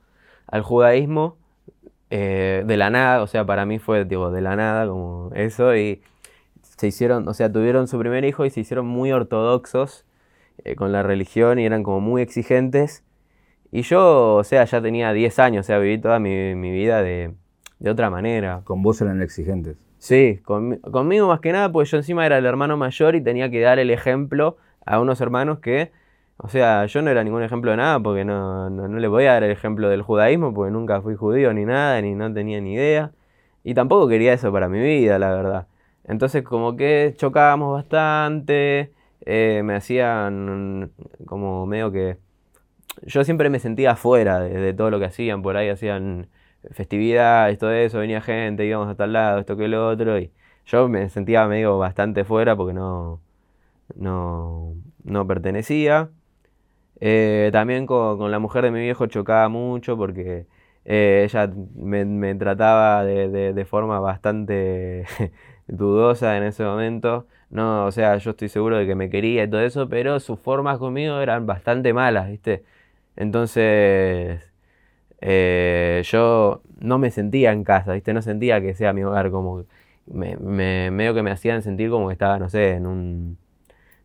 al 0.46 0.62
judaísmo 0.62 1.38
eh, 2.10 2.64
de 2.66 2.76
la 2.76 2.90
nada, 2.90 3.22
o 3.22 3.26
sea, 3.26 3.44
para 3.46 3.66
mí 3.66 3.78
fue 3.78 4.04
tipo 4.04 4.30
de 4.30 4.40
la 4.40 4.56
nada, 4.56 4.86
como 4.88 5.30
eso, 5.34 5.74
y 5.76 6.02
se 6.62 6.88
hicieron, 6.88 7.28
o 7.28 7.34
sea, 7.34 7.52
tuvieron 7.52 7.88
su 7.88 7.98
primer 7.98 8.24
hijo 8.24 8.44
y 8.44 8.50
se 8.50 8.60
hicieron 8.60 8.86
muy 8.86 9.12
ortodoxos 9.12 10.04
eh, 10.64 10.76
con 10.76 10.92
la 10.92 11.02
religión 11.02 11.58
y 11.58 11.66
eran 11.66 11.82
como 11.82 12.00
muy 12.00 12.22
exigentes. 12.22 13.04
Y 13.72 13.82
yo, 13.82 14.36
o 14.36 14.44
sea, 14.44 14.64
ya 14.64 14.82
tenía 14.82 15.12
10 15.12 15.38
años, 15.38 15.66
o 15.66 15.68
sea, 15.68 15.78
viví 15.78 15.98
toda 15.98 16.18
mi, 16.18 16.54
mi 16.54 16.70
vida 16.72 17.02
de, 17.02 17.34
de 17.78 17.90
otra 17.90 18.10
manera. 18.10 18.62
Con 18.64 18.82
vos 18.82 19.00
eran 19.00 19.22
exigentes. 19.22 19.76
Sí, 19.98 20.40
conmi- 20.44 20.80
conmigo 20.90 21.28
más 21.28 21.40
que 21.40 21.52
nada, 21.52 21.70
pues 21.70 21.90
yo 21.90 21.98
encima 21.98 22.26
era 22.26 22.38
el 22.38 22.46
hermano 22.46 22.76
mayor 22.76 23.14
y 23.14 23.20
tenía 23.22 23.50
que 23.50 23.60
dar 23.60 23.78
el 23.78 23.90
ejemplo 23.90 24.56
a 24.86 25.00
unos 25.00 25.20
hermanos 25.20 25.60
que, 25.60 25.92
o 26.42 26.48
sea, 26.48 26.86
yo 26.86 27.02
no 27.02 27.10
era 27.10 27.22
ningún 27.22 27.42
ejemplo 27.42 27.70
de 27.70 27.76
nada 27.76 28.00
porque 28.00 28.24
no, 28.24 28.70
no, 28.70 28.88
no 28.88 28.98
le 28.98 29.08
podía 29.08 29.34
dar 29.34 29.44
el 29.44 29.50
ejemplo 29.50 29.90
del 29.90 30.02
judaísmo 30.02 30.54
porque 30.54 30.72
nunca 30.72 31.02
fui 31.02 31.14
judío 31.14 31.52
ni 31.52 31.66
nada, 31.66 32.00
ni 32.00 32.14
no 32.14 32.32
tenía 32.32 32.60
ni 32.60 32.74
idea. 32.74 33.12
Y 33.62 33.74
tampoco 33.74 34.08
quería 34.08 34.32
eso 34.32 34.50
para 34.52 34.68
mi 34.68 34.80
vida, 34.80 35.18
la 35.18 35.30
verdad. 35.30 35.68
Entonces 36.04 36.42
como 36.42 36.76
que 36.76 37.14
chocábamos 37.16 37.74
bastante, 37.74 38.92
eh, 39.26 39.62
me 39.64 39.74
hacían 39.74 40.92
como 41.26 41.66
medio 41.66 41.92
que... 41.92 42.18
Yo 43.02 43.24
siempre 43.24 43.50
me 43.50 43.58
sentía 43.60 43.92
afuera 43.92 44.40
de, 44.40 44.74
todo 44.74 44.90
lo 44.90 44.98
que 44.98 45.06
hacían, 45.06 45.42
por 45.42 45.56
ahí 45.56 45.68
hacían 45.68 46.28
festividades, 46.72 47.58
todo 47.58 47.72
eso, 47.72 47.98
venía 47.98 48.20
gente, 48.20 48.66
íbamos 48.66 48.88
a 48.88 48.96
tal 48.96 49.12
lado, 49.12 49.40
esto 49.40 49.56
que 49.56 49.68
lo 49.68 49.88
otro, 49.88 50.18
y 50.18 50.32
yo 50.66 50.88
me 50.88 51.08
sentía 51.10 51.46
medio 51.46 51.78
bastante 51.78 52.24
fuera 52.24 52.56
porque 52.56 52.74
no, 52.74 53.20
no, 53.96 54.74
no 55.04 55.26
pertenecía. 55.26 56.10
Eh, 57.00 57.48
también 57.52 57.86
con, 57.86 58.18
con 58.18 58.30
la 58.30 58.38
mujer 58.38 58.64
de 58.64 58.70
mi 58.70 58.80
viejo 58.80 59.06
chocaba 59.06 59.48
mucho 59.48 59.96
porque 59.96 60.46
eh, 60.84 61.22
ella 61.28 61.50
me, 61.76 62.04
me 62.04 62.34
trataba 62.34 63.04
de, 63.04 63.28
de- 63.54 63.64
forma 63.64 64.00
bastante 64.00 65.06
dudosa 65.66 66.36
en 66.36 66.42
ese 66.44 66.64
momento. 66.64 67.26
no, 67.50 67.86
o 67.86 67.92
sea, 67.92 68.16
yo 68.18 68.30
estoy 68.32 68.48
seguro 68.48 68.76
de 68.78 68.86
que 68.86 68.94
me 68.94 69.08
quería 69.10 69.44
y 69.44 69.50
todo 69.50 69.60
eso, 69.62 69.88
pero 69.88 70.20
sus 70.20 70.38
formas 70.40 70.78
conmigo 70.78 71.20
eran 71.20 71.46
bastante 71.46 71.92
malas, 71.94 72.28
¿viste? 72.28 72.64
Entonces, 73.16 74.42
eh, 75.20 76.02
yo 76.06 76.62
no 76.80 76.98
me 76.98 77.10
sentía 77.10 77.52
en 77.52 77.64
casa, 77.64 77.92
¿viste? 77.94 78.12
No 78.14 78.22
sentía 78.22 78.60
que 78.60 78.74
sea 78.74 78.92
mi 78.92 79.02
hogar, 79.04 79.30
como 79.30 79.64
me- 80.06 80.90
medio 80.90 81.14
que 81.14 81.22
me 81.22 81.30
hacían 81.30 81.62
sentir 81.62 81.90
como 81.90 82.08
que 82.08 82.12
estaba, 82.14 82.38
no 82.38 82.48
sé, 82.50 82.72
en 82.72 82.86
un, 82.86 83.38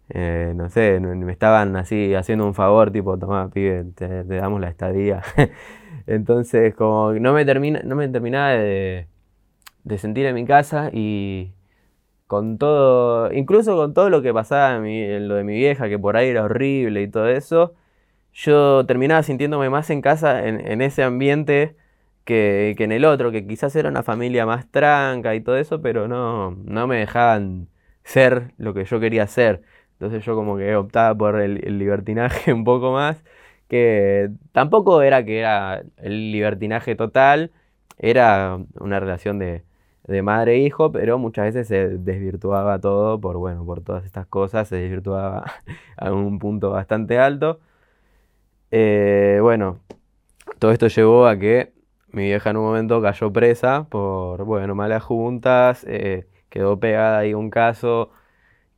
eh, 0.10 0.54
no 0.56 0.70
sé, 0.70 1.00
me 1.00 1.32
estaban 1.32 1.76
así 1.76 2.14
haciendo 2.16 2.46
un 2.46 2.54
favor, 2.54 2.92
tipo, 2.92 3.18
toma, 3.18 3.50
pibe, 3.50 3.86
te, 3.96 4.24
damos 4.26 4.62
la 4.62 4.70
estadía. 4.70 5.22
Entonces, 6.08 6.76
como 6.76 7.14
no 7.14 7.34
me 7.34 7.46
termina, 7.46 7.82
no 7.84 7.96
me 7.96 8.08
terminaba 8.10 8.52
de, 8.52 9.08
sentir 9.98 10.26
en 10.26 10.36
mi 10.36 10.46
casa 10.46 10.90
y 10.94 11.52
con 12.28 12.58
todo, 12.58 13.32
incluso 13.34 13.76
con 13.76 13.94
todo 13.94 14.10
lo 14.10 14.22
que 14.22 14.34
pasaba 14.34 14.76
en, 14.78 14.84
mi- 14.84 15.20
lo 15.20 15.36
de 15.36 15.44
mi 15.44 15.56
vieja, 15.56 15.90
que 15.90 16.00
por 16.00 16.18
ahí 16.18 16.30
era 16.30 16.44
horrible 16.44 17.02
y 17.04 17.08
todo 17.10 17.28
eso, 17.30 17.74
yo 18.34 18.86
terminaba 18.86 19.24
sintiéndome 19.24 19.70
más 19.70 19.90
en 19.90 20.02
casa 20.02 20.48
en, 20.48 20.66
en 20.68 20.82
ese 20.82 21.04
ambiente 21.04 21.76
que, 22.26 22.76
que 22.78 22.84
en 22.86 22.92
el 22.92 23.06
otro, 23.06 23.32
que 23.32 23.48
quizás 23.48 23.76
era 23.76 23.90
una 23.90 24.04
familia 24.04 24.46
más 24.46 24.70
tranca 24.72 25.36
y 25.36 25.42
todo 25.42 25.58
eso, 25.58 25.82
pero 25.82 26.08
no, 26.08 26.52
no 26.52 26.88
me 26.88 26.98
dejaban 26.98 27.68
ser 28.04 28.54
lo 28.58 28.74
que 28.74 28.86
yo 28.86 29.00
quería 29.00 29.28
ser. 29.28 29.64
Entonces 30.00 30.25
yo 30.25 30.36
como 30.36 30.58
que 30.58 30.75
optaba 30.75 31.16
por 31.16 31.40
el, 31.40 31.56
libertinaje 31.80 32.54
un 32.54 32.64
poco 32.64 32.92
más, 32.92 33.24
que 33.68 34.30
tampoco 34.52 35.02
era 35.02 35.24
que 35.25 35.40
era 35.40 35.84
el 35.98 36.32
libertinaje 36.32 36.96
total, 36.96 37.52
era 37.98 38.60
una 38.80 39.00
relación 39.00 39.40
de, 39.40 39.64
de 40.08 40.22
madre 40.22 40.56
e 40.56 40.60
hijo, 40.60 40.92
pero 40.92 41.18
muchas 41.18 41.46
veces 41.46 41.68
se 41.68 41.98
desvirtuaba 41.98 42.80
todo 42.80 43.20
por, 43.22 43.38
bueno, 43.38 43.66
por 43.66 43.82
todas 43.82 44.06
estas 44.06 44.28
cosas, 44.28 44.68
se 44.68 44.78
desvirtuaba 44.78 45.46
a 45.98 46.12
un 46.12 46.40
punto 46.40 46.72
bastante 46.72 47.18
alto. 47.20 47.60
Eh, 48.72 49.40
bueno, 49.42 49.80
todo 50.60 50.72
esto 50.72 50.88
llevó 50.88 51.28
a 51.28 51.38
que 51.38 51.74
mi 52.12 52.24
vieja 52.25 52.50
en 52.50 52.58
un 52.58 52.66
momento 52.66 53.02
cayó 53.02 53.32
presa 53.32 53.88
por, 53.90 54.44
bueno, 54.46 54.75
malas 54.75 55.04
juntas, 55.04 55.86
eh, 55.88 56.28
quedó 56.50 56.80
pegada 56.80 57.20
ahí 57.20 57.34
un 57.34 57.50
caso 57.50 58.12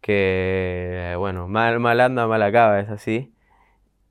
que, 0.07 1.15
bueno, 1.19 1.47
mal, 1.49 1.79
mal 1.81 1.99
anda, 2.01 2.27
mal 2.27 2.41
acaba, 2.43 2.79
es 2.81 2.89
así. 2.89 3.33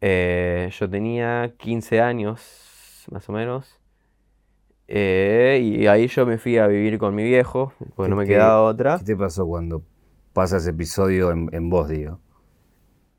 Eh, 0.03 0.71
yo 0.79 0.91
tenía 0.91 1.55
15 1.59 2.01
años, 2.03 3.07
más 3.13 3.29
o 3.29 3.33
menos, 3.33 3.81
eh, 4.89 5.61
y 5.63 5.87
ahí 5.87 6.07
yo 6.09 6.27
me 6.27 6.39
fui 6.39 6.59
a 6.59 6.67
vivir 6.67 6.99
con 6.99 7.15
mi 7.15 7.25
viejo, 7.25 7.73
porque 7.95 8.09
no 8.09 8.17
me 8.17 8.27
¿Qué- 8.27 8.27
quedaba 8.27 8.63
otra. 8.63 8.99
¿Qué 8.99 9.05
te 9.05 9.17
pasó 9.17 9.47
cuando 9.47 9.83
pasa 10.33 10.57
ese 10.59 10.71
episodio 10.71 11.31
en, 11.33 11.49
en 11.53 11.69
vos, 11.71 11.89
digo? 11.89 12.21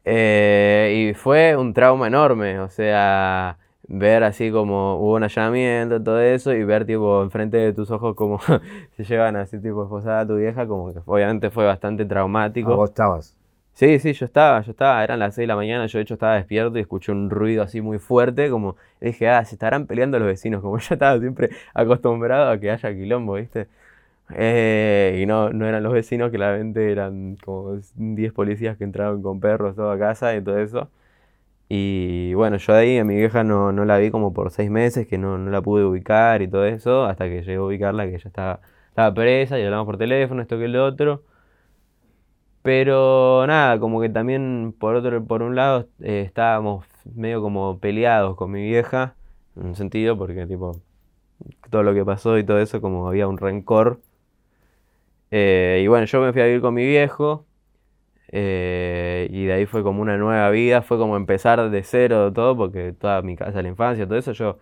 Eh, 0.03 1.10
y 1.12 1.13
fue 1.15 1.55
un 1.57 1.74
trauma 1.74 2.07
enorme, 2.07 2.60
o 2.60 2.69
sea, 2.69 3.57
ver 3.88 4.24
así 4.24 4.51
como 4.51 4.98
hubo 5.00 5.15
un 5.15 5.24
allanamiento, 5.24 6.01
todo 6.03 6.20
eso, 6.22 6.53
y 6.53 6.63
ver 6.63 6.86
tipo 6.86 7.24
enfrente 7.24 7.58
de 7.58 7.74
tus 7.74 7.91
ojos 7.91 8.15
como 8.15 8.39
se 8.98 9.03
llevan 9.03 9.36
así 9.38 9.60
tipo 9.60 9.84
esposada 9.84 10.22
a 10.22 10.27
tu 10.27 10.38
vieja, 10.38 10.67
como 10.67 10.94
que 10.94 11.00
obviamente 11.06 11.50
fue 11.51 11.65
bastante 11.65 12.06
Ah, 12.62 12.70
traumático. 12.70 12.75
vos 12.75 12.89
estabas. 12.91 13.36
Sí, 13.74 14.00
sí, 14.00 14.13
yo 14.13 14.25
estaba, 14.25 14.62
yo 14.62 14.72
estaba, 14.72 15.03
eran 15.03 15.20
las 15.20 15.36
6 15.36 15.44
de 15.44 15.48
la 15.48 15.56
mañana, 15.56 15.86
yo 15.86 16.00
de 16.00 16.03
hecho 16.03 16.15
estaba 16.15 16.36
despierto 16.36 16.77
y 16.79 16.82
escuché 16.82 17.12
un 17.12 17.29
ruido 17.29 17.62
así 17.62 17.79
muy 17.79 18.00
fuerte, 18.00 18.50
como 18.50 18.75
dije, 19.00 19.29
ah, 19.29 19.46
se 19.46 19.53
estarán 19.56 19.86
peleando 19.86 20.17
los 20.17 20.27
vecinos, 20.27 20.62
como 20.63 20.79
yo 20.79 20.96
estaba 20.96 21.20
siempre 21.20 21.51
acostumbrado 21.75 22.50
a 22.51 22.60
que 22.60 22.72
haya 22.72 22.94
quilombo, 22.96 23.36
¿viste? 23.36 23.67
Eh, 24.34 25.20
y 25.24 25.25
no, 25.25 25.51
no 25.51 25.67
eran 25.67 25.84
los 25.84 25.94
vecinos, 25.94 26.32
claramente 26.32 26.91
eran 26.91 27.38
como 27.38 27.79
10 27.96 28.34
policías 28.34 28.77
que 28.77 28.84
entraron 28.84 29.22
con 29.24 29.39
perros 29.39 29.75
toda 29.75 29.96
a 29.96 30.00
casa 30.00 30.36
y 30.36 30.41
todo 30.44 30.58
eso. 30.60 30.89
Y 31.69 32.33
bueno, 32.33 32.57
yo 32.57 32.74
ahí 32.74 32.97
a 32.97 33.03
mi 33.03 33.15
vieja 33.15 33.43
no, 33.43 33.71
no 33.71 33.86
la 33.86 33.97
vi 33.97 34.12
como 34.12 34.33
por 34.33 34.51
6 34.51 34.69
meses, 34.71 35.07
que 35.07 35.17
no, 35.17 35.38
no 35.38 35.51
la 35.51 35.62
pude 35.62 35.83
ubicar 35.86 36.41
y 36.41 36.47
todo 36.47 36.65
eso, 36.65 37.05
hasta 37.05 37.25
que 37.25 37.41
llegué 37.41 37.55
a 37.55 37.63
ubicarla, 37.63 38.05
que 38.05 38.15
ella 38.15 38.27
estaba, 38.27 38.62
presa 39.13 39.59
y 39.59 39.63
hablamos 39.63 39.86
por 39.86 39.97
teléfono, 39.97 40.41
esto 40.41 40.57
que 40.57 40.67
lo 40.67 40.86
otro. 40.86 41.24
Pero 42.62 43.45
nada, 43.47 43.79
como 43.79 44.01
que 44.01 44.09
también 44.09 44.74
por 44.77 44.95
otro, 44.95 45.24
por 45.25 45.41
un 45.41 45.55
lado 45.55 45.88
eh, 46.01 46.24
estábamos 46.25 46.86
medio 47.15 47.41
como 47.41 47.79
peleados 47.79 48.36
con 48.36 48.51
mi 48.51 48.62
vieja, 48.63 49.15
en 49.55 49.67
un 49.67 49.75
sentido, 49.75 50.17
porque 50.17 50.45
tipo, 50.47 50.74
todo 51.69 51.83
lo 51.83 51.93
que 51.93 52.05
pasó 52.05 52.38
y 52.38 52.43
todo 52.45 52.59
eso, 52.59 52.81
como 52.81 53.07
había 53.09 53.27
un 53.27 53.38
rencor. 53.38 54.01
Eh, 55.31 55.81
y 55.83 55.88
bueno, 55.88 56.05
yo 56.05 56.21
me 56.21 56.33
fui 56.33 56.41
a 56.41 56.45
vivir 56.45 56.62
con 56.62 56.74
mi 56.74 56.86
viejo, 56.86 57.45
eh, 58.29 59.27
y 59.31 59.46
de 59.46 59.53
ahí 59.53 59.65
fue 59.65 59.84
como 59.84 60.01
una 60.01 60.17
nueva 60.17 60.50
vida, 60.50 60.81
fue 60.81 60.98
como 60.98 61.15
empezar 61.17 61.69
de 61.69 61.84
cero 61.84 62.31
todo, 62.34 62.55
porque 62.57 62.93
toda 62.93 63.22
mi 63.22 63.36
casa 63.36 63.62
la 63.62 63.69
infancia, 63.69 64.05
todo 64.07 64.17
eso, 64.17 64.31
yo 64.34 64.57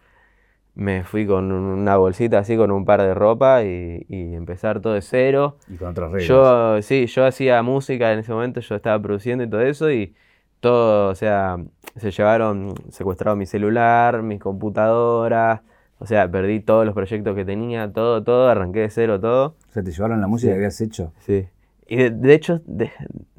me 0.75 1.03
fui 1.05 1.25
con 1.25 1.51
una 1.51 1.95
bolsita 1.97 2.39
así, 2.39 2.57
con 2.57 2.69
un 2.71 2.83
par 2.85 3.01
de 3.01 3.13
ropa 3.13 3.63
y, 3.63 4.05
y 4.09 4.35
empezar 4.35 4.81
todo 4.81 4.93
de 4.93 5.01
cero. 5.01 5.57
Y 5.69 5.77
con 5.77 5.89
otras 5.89 6.11
reglas. 6.11 6.27
Yo, 6.27 6.81
sí, 6.81 7.05
yo 7.07 7.25
hacía 7.25 7.61
música 7.63 8.11
en 8.11 8.19
ese 8.19 8.33
momento, 8.33 8.59
yo 8.59 8.75
estaba 8.75 9.01
produciendo 9.01 9.43
y 9.45 9.49
todo 9.49 9.61
eso, 9.61 9.89
y 9.89 10.13
todo, 10.59 11.09
o 11.11 11.15
sea, 11.15 11.57
se 11.95 12.11
llevaron, 12.11 12.73
secuestraron 12.89 13.37
mi 13.39 13.45
celular, 13.45 14.21
mi 14.21 14.37
computadora, 14.39 15.63
o 15.99 16.05
sea, 16.05 16.29
perdí 16.29 16.59
todos 16.59 16.85
los 16.85 16.93
proyectos 16.93 17.35
que 17.35 17.45
tenía, 17.45 17.91
todo, 17.93 18.21
todo, 18.23 18.49
arranqué 18.49 18.81
de 18.81 18.89
cero 18.89 19.19
todo. 19.21 19.55
O 19.69 19.71
sea, 19.73 19.81
te 19.81 19.91
llevaron 19.91 20.19
la 20.19 20.27
música 20.27 20.49
Sí. 20.49 20.53
que 20.53 20.57
habías 20.57 20.81
hecho. 20.81 21.13
Sí. 21.19 21.47
Y 21.87 21.95
de, 21.97 22.09
de 22.09 22.33
hecho, 22.33 22.61
de- 22.65 22.91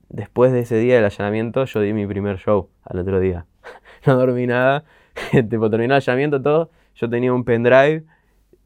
después 0.08 0.52
de 0.52 0.60
ese 0.60 0.76
día 0.78 0.96
del 0.96 1.04
allanamiento, 1.04 1.64
yo 1.64 1.80
di 1.80 1.92
mi 1.92 2.06
primer 2.06 2.38
show 2.38 2.68
al 2.84 2.98
otro 3.00 3.20
día. 3.20 3.46
No 4.06 4.16
dormí 4.16 4.46
nada, 4.46 4.84
tipo, 5.50 5.68
terminó 5.70 5.94
el 5.94 5.98
allanamiento 6.02 6.40
todo, 6.42 6.70
yo 6.94 7.10
tenía 7.10 7.32
un 7.32 7.44
pendrive 7.44 8.04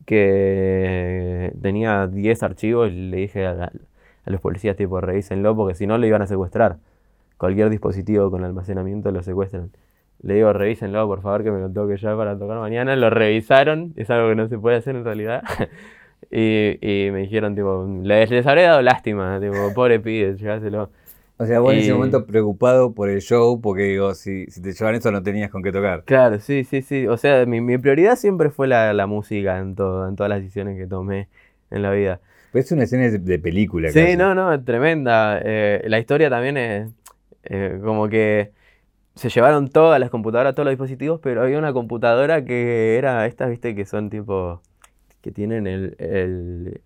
que 0.07 1.53
tenía 1.63 2.07
10 2.07 2.43
archivos 2.43 2.91
y 2.91 3.11
le 3.11 3.17
dije 3.19 3.47
a, 3.47 3.55
la- 3.55 3.73
a 4.25 4.31
los 4.31 4.41
policías, 4.41 4.77
tipo, 4.77 5.01
revísenlo 5.01 5.57
porque 5.57 5.75
si 5.75 5.87
no 5.87 5.99
lo 5.99 6.07
iban 6.07 6.23
a 6.23 6.27
secuestrar. 6.27 6.79
Cualquier 7.39 7.71
dispositivo 7.71 8.31
con 8.31 8.45
almacenamiento 8.45 9.11
lo 9.13 9.23
secuestran. 9.23 9.71
Le 10.23 10.35
digo, 10.35 10.53
revísenlo, 10.53 11.07
por 11.07 11.23
favor, 11.23 11.43
que 11.45 11.51
me 11.51 11.61
lo 11.61 11.71
toque 11.71 11.97
ya 11.97 12.17
para 12.17 12.39
tocar 12.39 12.59
mañana. 12.59 12.97
Lo 12.97 13.09
revisaron, 13.11 13.95
es 13.97 14.11
algo 14.11 14.29
que 14.31 14.35
no 14.37 14.49
se 14.49 14.59
puede 14.59 14.77
hacer 14.77 14.97
en 14.97 15.05
realidad. 15.05 15.43
Y, 16.31 16.79
y 16.83 17.11
me 17.11 17.21
dijeron, 17.21 17.55
tipo, 17.57 17.87
les, 18.03 18.31
les 18.31 18.47
habré 18.47 18.63
dado 18.63 18.83
lástima, 18.83 19.41
tipo, 19.41 19.73
pobre 19.75 19.99
pibe, 20.01 20.37
llegáselo. 20.37 20.91
O 21.41 21.47
sea, 21.47 21.61
vos 21.61 21.73
en 21.73 21.79
ese 21.79 21.91
Y- 21.91 21.95
momento 21.95 22.27
preocupado 22.27 22.93
por 22.95 23.09
el 23.09 23.21
show, 23.23 23.61
porque 23.61 23.85
digo, 23.85 24.15
si, 24.15 24.47
si 24.47 24.61
te 24.61 24.73
llevan 24.73 24.95
eso 24.95 25.11
no 25.11 25.23
tenías 25.23 25.51
con 25.51 25.63
qué 25.63 25.73
tocar. 25.73 26.05
Claro, 26.05 26.39
sí, 26.41 26.65
sí, 26.65 26.83
sí. 26.83 27.07
O 27.07 27.17
sea, 27.17 27.47
mi, 27.47 27.61
mi 27.63 27.79
prioridad 27.79 28.17
siempre 28.17 28.51
fue 28.51 28.69
la, 28.69 28.93
la 28.93 29.07
música 29.07 29.59
en 29.59 29.75
todo, 29.75 30.07
en 30.09 30.17
todas 30.17 30.29
las 30.29 30.41
decisiones 30.41 30.77
que 30.77 30.87
tomé 30.87 31.29
en 31.71 31.83
la 31.83 31.93
vida. 31.93 32.21
Pero 32.53 32.63
es 32.65 32.73
una 32.73 32.83
escena 32.85 33.05
de, 33.09 33.19
de 33.19 33.39
película. 33.39 33.89
Sí, 33.91 34.01
casi. 34.01 34.17
no, 34.17 34.35
no, 34.35 34.63
tremenda. 34.65 35.41
Eh, 35.43 35.83
la 35.87 35.99
historia 35.99 36.29
también 36.29 36.57
es 36.59 36.91
eh, 37.45 37.79
como 37.83 38.09
que 38.09 38.53
se 39.15 39.29
llevaron 39.31 39.69
todas 39.69 40.01
las 40.01 40.11
computadoras, 40.11 40.55
todos 40.55 40.67
los 40.67 40.73
dispositivos, 40.73 41.21
pero 41.23 41.43
había 41.43 41.59
una 41.59 41.73
computadora 41.73 42.45
que 42.45 42.97
era 42.99 43.27
estas, 43.27 43.51
viste, 43.51 43.75
que 43.75 43.87
son 43.87 44.11
tipo, 44.11 44.63
que 45.23 45.33
tienen 45.33 45.67
el, 45.67 45.97
el- 45.99 46.81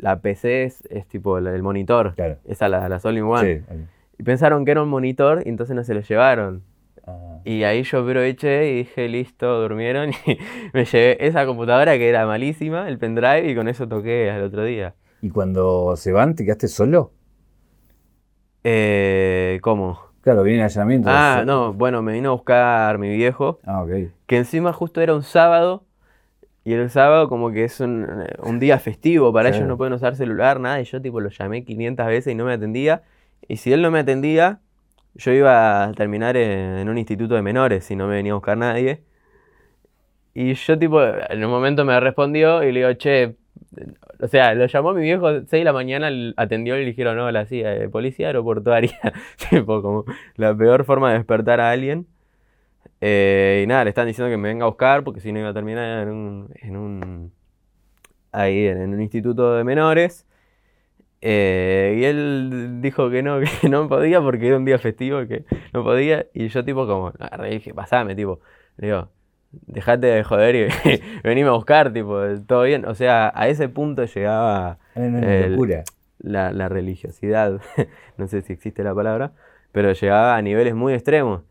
la 0.00 0.20
PC 0.20 0.64
es, 0.64 0.82
es 0.90 1.06
tipo 1.06 1.38
el, 1.38 1.62
monitor, 1.62 2.14
Claro. 2.14 2.36
esa 2.46 2.68
la, 2.68 2.88
la 2.88 3.00
All 3.02 3.16
in 3.18 3.24
One. 3.24 3.58
Sí. 3.68 3.74
Y 4.18 4.22
pensaron 4.22 4.64
que 4.64 4.70
era 4.72 4.82
un 4.82 4.88
monitor 4.88 5.42
y 5.44 5.48
entonces 5.48 5.74
no 5.76 5.84
se 5.84 5.94
lo 5.94 6.00
llevaron. 6.00 6.62
Ah. 7.06 7.38
Y 7.44 7.62
ahí 7.64 7.82
yo 7.82 8.00
aproveché 8.00 8.70
y 8.72 8.76
dije, 8.78 9.08
listo, 9.08 9.60
durmieron. 9.62 10.10
Y 10.26 10.38
me 10.74 10.84
llevé 10.84 11.26
esa 11.26 11.46
computadora 11.46 11.96
que 11.96 12.08
era 12.08 12.26
malísima, 12.26 12.88
el 12.88 12.98
pendrive, 12.98 13.48
y 13.50 13.54
con 13.54 13.68
eso 13.68 13.88
toqué 13.88 14.30
al 14.30 14.42
otro 14.42 14.64
día. 14.64 14.94
¿Y 15.22 15.30
cuando 15.30 15.94
se 15.96 16.12
van, 16.12 16.34
te 16.34 16.44
quedaste 16.44 16.68
solo? 16.68 17.12
Eh, 18.64 19.58
¿cómo? 19.62 19.98
Claro, 20.22 20.42
viene 20.42 20.62
allanamiento. 20.64 21.08
Ah, 21.10 21.44
no, 21.46 21.72
bueno, 21.72 22.02
me 22.02 22.12
vino 22.12 22.28
a 22.30 22.32
buscar 22.32 22.98
mi 22.98 23.08
viejo, 23.16 23.58
Ah, 23.64 23.82
ok. 23.82 23.90
que 24.26 24.36
encima 24.36 24.72
justo 24.72 25.00
era 25.00 25.14
un 25.14 25.22
sábado. 25.22 25.84
Y 26.64 26.74
el 26.74 26.90
sábado 26.90 27.28
como 27.28 27.50
que 27.50 27.64
es 27.64 27.80
un, 27.80 28.06
un 28.42 28.58
día 28.60 28.78
festivo, 28.78 29.32
para 29.32 29.48
ellos 29.48 29.66
no 29.66 29.76
pueden 29.76 29.94
usar 29.94 30.14
celular, 30.16 30.60
nada. 30.60 30.80
Y 30.80 30.84
yo 30.84 31.00
tipo 31.00 31.20
lo 31.20 31.30
llamé 31.30 31.64
500 31.64 32.06
veces 32.06 32.32
y 32.32 32.36
no 32.36 32.44
me 32.44 32.52
atendía. 32.52 33.02
Y 33.48 33.56
si 33.56 33.72
él 33.72 33.82
no 33.82 33.90
me 33.90 34.00
atendía, 34.00 34.60
yo 35.14 35.32
iba 35.32 35.84
a 35.84 35.92
terminar 35.92 36.36
en, 36.36 36.88
un 36.88 36.98
instituto 36.98 37.34
de 37.34 37.42
menores 37.42 37.84
si 37.84 37.96
no 37.96 38.06
me 38.06 38.14
venía 38.14 38.32
a 38.32 38.36
buscar 38.36 38.56
nadie. 38.56 39.02
Y 40.34 40.54
yo 40.54 40.78
tipo, 40.78 41.02
en 41.02 41.44
un 41.44 41.50
momento 41.50 41.84
me 41.84 41.98
respondió 41.98 42.62
y 42.62 42.72
le 42.72 42.80
digo, 42.80 42.92
che, 42.94 43.36
o 44.20 44.28
sea, 44.28 44.54
lo 44.54 44.66
llamó 44.66 44.94
mi 44.94 45.02
viejo 45.02 45.28
6 45.28 45.50
de 45.50 45.64
la 45.64 45.72
mañana, 45.72 46.10
atendió 46.36 46.76
y 46.76 46.80
le 46.80 46.86
dijeron, 46.86 47.16
no, 47.16 47.30
la 47.30 47.46
eh, 47.50 47.88
policía 47.90 48.28
aeroportuaria. 48.28 48.98
tipo, 49.50 49.82
como 49.82 50.04
la 50.36 50.56
peor 50.56 50.84
forma 50.84 51.10
de 51.10 51.18
despertar 51.18 51.60
a 51.60 51.70
alguien. 51.70 52.06
Eh, 53.00 53.62
y 53.64 53.66
nada, 53.66 53.84
le 53.84 53.90
están 53.90 54.06
diciendo 54.06 54.30
que 54.30 54.36
me 54.36 54.48
venga 54.48 54.64
a 54.64 54.68
buscar 54.68 55.04
porque 55.04 55.20
si 55.20 55.32
no 55.32 55.40
iba 55.40 55.48
a 55.48 55.54
terminar 55.54 56.06
en 56.06 56.14
un, 56.14 56.50
en 56.56 56.76
un, 56.76 57.32
ahí, 58.32 58.66
en 58.66 58.92
un 58.94 59.00
instituto 59.00 59.54
de 59.54 59.64
menores. 59.64 60.26
Eh, 61.22 61.96
y 61.98 62.04
él 62.04 62.80
dijo 62.80 63.10
que 63.10 63.22
no, 63.22 63.40
que 63.60 63.68
no 63.68 63.88
podía 63.88 64.20
porque 64.20 64.46
era 64.46 64.56
un 64.56 64.64
día 64.64 64.78
festivo, 64.78 65.26
que 65.26 65.44
no 65.72 65.82
podía. 65.82 66.26
Y 66.34 66.48
yo 66.48 66.64
tipo 66.64 66.86
como, 66.86 67.08
agarré 67.18 67.50
y 67.50 67.54
dije, 67.54 67.74
pasame, 67.74 68.14
tipo. 68.14 68.40
Le 68.76 68.88
digo, 68.88 69.08
dejate 69.52 70.06
de 70.06 70.24
joder 70.24 70.54
y 70.54 70.68
venime 71.24 71.48
a 71.48 71.52
buscar, 71.52 71.92
tipo, 71.92 72.20
todo 72.46 72.62
bien. 72.62 72.84
O 72.86 72.94
sea, 72.94 73.32
a 73.34 73.48
ese 73.48 73.68
punto 73.68 74.04
llegaba 74.04 74.78
la, 76.18 76.52
la 76.52 76.68
religiosidad, 76.68 77.60
no 78.16 78.26
sé 78.28 78.42
si 78.42 78.52
existe 78.52 78.84
la 78.84 78.94
palabra, 78.94 79.32
pero 79.72 79.92
llegaba 79.92 80.36
a 80.36 80.42
niveles 80.42 80.74
muy 80.74 80.94
extremos. 80.94 81.42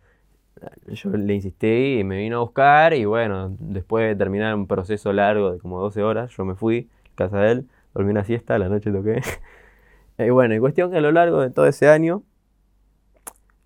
Yo 0.88 1.10
le 1.12 1.34
insistí 1.34 2.00
y 2.00 2.04
me 2.04 2.18
vino 2.18 2.38
a 2.38 2.40
buscar 2.42 2.94
y 2.94 3.06
bueno, 3.06 3.56
después 3.60 4.08
de 4.08 4.16
terminar 4.16 4.56
un 4.56 4.68
proceso 4.68 5.14
largo 5.14 5.52
de 5.52 5.60
como 5.60 5.80
12 5.80 6.04
horas, 6.04 6.32
yo 6.36 6.46
me 6.46 6.56
fui 6.56 6.90
a 7.14 7.16
casa 7.16 7.40
de 7.42 7.52
él, 7.52 7.70
dormí 7.94 8.12
una 8.12 8.24
siesta, 8.24 8.58
la 8.58 8.70
noche 8.70 8.92
toqué. 8.92 9.22
Y 10.20 10.32
bueno, 10.32 10.54
y 10.54 10.60
cuestión 10.60 10.92
que 10.92 10.98
a 10.98 11.02
lo 11.02 11.14
largo 11.14 11.40
de 11.40 11.50
todo 11.50 11.66
ese 11.66 11.88
año, 11.88 12.24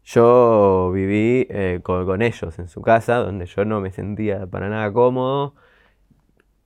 yo 0.04 0.92
viví 0.94 1.48
eh, 1.50 1.80
con, 1.82 2.06
con 2.06 2.22
ellos 2.22 2.60
en 2.60 2.68
su 2.68 2.82
casa, 2.82 3.16
donde 3.16 3.48
yo 3.48 3.66
no 3.66 3.82
me 3.82 3.92
sentía 3.92 4.46
para 4.46 4.70
nada 4.70 4.94
cómodo, 4.94 5.56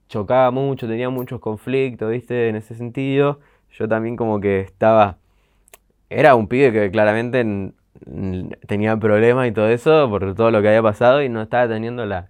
chocaba 0.09 0.51
mucho, 0.51 0.87
tenía 0.87 1.09
muchos 1.09 1.39
conflictos, 1.39 2.11
¿viste? 2.11 2.49
En 2.49 2.55
ese 2.55 2.75
sentido, 2.75 3.39
yo 3.71 3.87
también 3.87 4.15
como 4.15 4.39
que 4.39 4.61
estaba, 4.61 5.17
era 6.09 6.35
un 6.35 6.47
pibe 6.47 6.71
que 6.71 6.91
claramente 6.91 7.73
tenía 8.67 8.97
problemas 8.97 9.47
y 9.47 9.51
todo 9.51 9.69
eso 9.69 10.09
por 10.09 10.35
todo 10.35 10.51
lo 10.51 10.61
que 10.61 10.69
había 10.69 10.83
pasado 10.83 11.21
y 11.21 11.29
no 11.29 11.41
estaba 11.41 11.67
teniendo 11.67 12.05
la, 12.05 12.29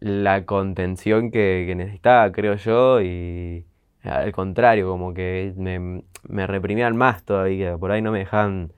la 0.00 0.44
contención 0.46 1.30
que, 1.30 1.72
necesitaba, 1.76 2.30
creo 2.32 2.56
yo, 2.56 3.00
y 3.02 3.66
al 4.02 4.32
contrario, 4.32 4.88
como 4.88 5.14
que 5.14 5.54
me, 5.56 6.02
me 6.28 6.46
reprimían 6.46 6.96
más 6.96 7.24
todavía, 7.24 7.78
por 7.78 7.90
ahí 7.92 8.02
no 8.02 8.12
me 8.12 8.20
dejaban, 8.20 8.72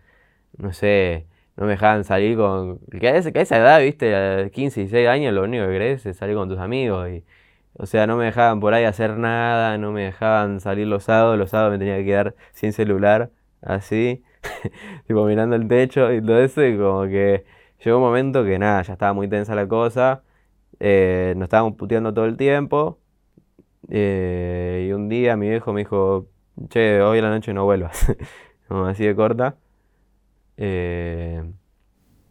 no 0.58 0.72
sé, 0.72 1.26
no 1.56 1.64
me 1.66 1.72
dejaban 1.72 2.04
salir 2.04 2.36
con... 2.36 2.78
Que 3.00 3.08
a 3.08 3.16
esa 3.16 3.56
edad, 3.58 3.80
viste, 3.80 4.14
a 4.14 4.50
15, 4.50 4.80
16 4.82 5.08
años, 5.08 5.34
lo 5.34 5.42
único 5.44 5.64
que 5.66 5.72
querés 5.72 6.06
es 6.06 6.16
salir 6.16 6.36
con 6.36 6.48
tus 6.48 6.58
amigos 6.58 7.08
y... 7.10 7.24
O 7.78 7.86
sea, 7.86 8.06
no 8.06 8.16
me 8.16 8.24
dejaban 8.24 8.60
por 8.60 8.72
ahí 8.74 8.84
hacer 8.84 9.18
nada, 9.18 9.76
no 9.78 9.92
me 9.92 10.04
dejaban 10.04 10.60
salir 10.60 10.86
los 10.86 11.04
sábados, 11.04 11.38
los 11.38 11.50
sábados 11.50 11.72
me 11.72 11.78
tenía 11.78 11.96
que 11.98 12.06
quedar 12.06 12.34
sin 12.52 12.72
celular, 12.72 13.30
así, 13.60 14.24
tipo 15.06 15.24
mirando 15.24 15.56
el 15.56 15.68
techo 15.68 16.12
y 16.12 16.20
todo 16.20 16.40
eso, 16.40 16.64
y 16.64 16.76
como 16.76 17.02
que 17.04 17.44
llegó 17.84 17.98
un 17.98 18.04
momento 18.04 18.44
que 18.44 18.58
nada, 18.58 18.82
ya 18.82 18.94
estaba 18.94 19.12
muy 19.12 19.28
tensa 19.28 19.54
la 19.54 19.68
cosa, 19.68 20.22
eh, 20.80 21.34
nos 21.36 21.44
estábamos 21.46 21.74
puteando 21.74 22.12
todo 22.14 22.26
el 22.26 22.36
tiempo, 22.36 22.98
eh, 23.90 24.86
y 24.88 24.92
un 24.92 25.08
día 25.08 25.36
mi 25.36 25.48
viejo 25.48 25.72
me 25.72 25.80
dijo, 25.80 26.26
che, 26.68 27.00
hoy 27.02 27.18
a 27.18 27.22
la 27.22 27.30
noche 27.30 27.52
no 27.52 27.64
vuelvas, 27.64 28.14
como 28.68 28.86
así 28.86 29.04
de 29.04 29.14
corta. 29.14 29.56
Eh, 30.56 31.42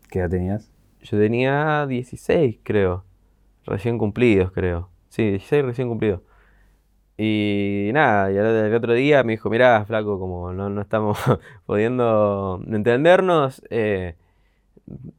¿Qué 0.09 0.19
edad 0.19 0.29
tenías? 0.29 0.71
yo 1.05 1.17
tenía 1.19 1.85
16, 1.87 2.59
creo. 2.63 3.05
Recién 3.65 3.97
cumplidos, 3.97 4.51
creo. 4.51 4.89
Sí, 5.09 5.29
16 5.29 5.65
recién 5.65 5.87
cumplidos. 5.87 6.21
Y 7.17 7.91
nada, 7.93 8.31
y 8.31 8.37
el 8.37 8.73
otro 8.75 8.93
día 8.93 9.23
me 9.23 9.33
dijo, 9.33 9.49
mirá, 9.49 9.85
flaco, 9.85 10.19
como 10.19 10.51
no, 10.53 10.69
no 10.69 10.81
estamos 10.81 11.17
pudiendo 11.65 12.61
entendernos, 12.67 13.61
eh, 13.69 14.15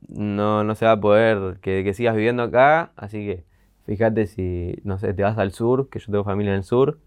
no, 0.08 0.64
no 0.64 0.74
se 0.74 0.84
va 0.86 0.92
a 0.92 1.00
poder 1.00 1.58
que, 1.60 1.82
que 1.84 1.94
sigas 1.94 2.16
viviendo 2.16 2.42
acá, 2.42 2.92
así 2.96 3.18
que 3.26 3.44
fíjate 3.86 4.26
si, 4.26 4.76
no 4.84 4.98
sé, 4.98 5.14
te 5.14 5.22
vas 5.22 5.38
al 5.38 5.52
sur, 5.52 5.88
que 5.88 5.98
yo 5.98 6.06
tengo 6.06 6.24
familia 6.24 6.52
en 6.52 6.58
el 6.58 6.64
sur, 6.64 6.98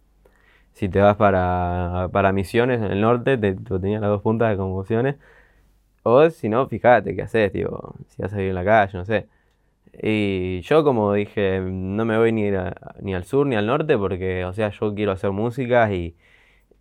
si 0.74 0.89
te 0.89 1.00
vas 1.01 1.17
para, 1.17 2.10
para 2.13 2.34
Misiones, 2.34 2.79
en 2.81 2.91
el 2.91 3.01
norte, 3.01 3.38
te, 3.38 3.55
te- 3.55 3.79
tenía 3.79 4.00
las 4.01 4.10
dos 4.12 4.24
puntas 4.24 4.51
de 4.51 4.58
conmociones, 4.58 5.17
o 6.03 6.29
si 6.31 6.50
no, 6.50 6.67
fíjate 6.67 7.15
qué 7.15 7.24
haces, 7.24 7.51
tipo, 7.51 7.96
si 8.10 8.22
vas 8.22 8.34
a 8.34 8.38
vivir 8.38 8.51
en 8.51 8.55
la 8.55 8.65
calle, 8.65 8.98
no 8.98 9.05
sé. 9.05 9.27
Y 10.01 10.62
yo 10.62 10.84
como 10.84 11.13
dije, 11.13 11.59
no 11.61 12.05
me 12.05 12.18
voy 12.18 12.31
ni, 12.31 12.50
a- 12.50 12.75
ni 13.01 13.13
al 13.16 13.24
sur 13.25 13.46
ni 13.48 13.55
al 13.55 13.68
norte 13.68 13.98
porque, 13.98 14.46
o 14.46 14.53
sea, 14.53 14.70
yo 14.70 14.94
quiero 14.96 15.11
hacer 15.11 15.31
música 15.31 15.92
y 15.94 16.16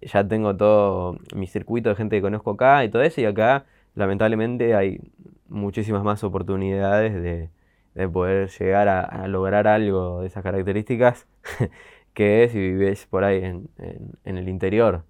ya 0.02 0.26
tengo 0.26 0.56
todo 0.56 1.18
mi 1.34 1.46
circuito 1.46 1.90
de 1.90 1.96
gente 1.96 2.16
que 2.16 2.22
conozco 2.22 2.52
acá 2.52 2.84
y 2.84 2.90
todo 2.90 3.02
eso, 3.02 3.20
y 3.20 3.24
acá 3.26 3.66
lamentablemente 3.94 4.74
hay 4.74 5.00
muchísimas 5.48 6.04
más 6.04 6.24
oportunidades 6.24 7.14
de, 7.14 7.50
de 7.94 8.08
poder 8.08 8.48
llegar 8.50 8.88
a, 8.88 9.02
a 9.02 9.28
lograr 9.28 9.66
algo 9.68 10.20
de 10.22 10.28
esas 10.28 10.42
características 10.44 11.26
que 12.14 12.48
si 12.52 12.58
vives 12.58 13.06
por 13.06 13.24
ahí 13.24 13.44
en, 13.44 13.68
en- 13.78 14.12
en 14.24 14.38
el 14.38 14.48
interior. 14.48 15.04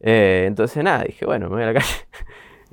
Eh, 0.00 0.44
entonces 0.46 0.82
nada, 0.84 1.04
dije, 1.04 1.24
bueno, 1.26 1.48
me 1.48 1.54
voy 1.56 1.62
a 1.64 1.66
la 1.66 1.74
calle. 1.74 1.86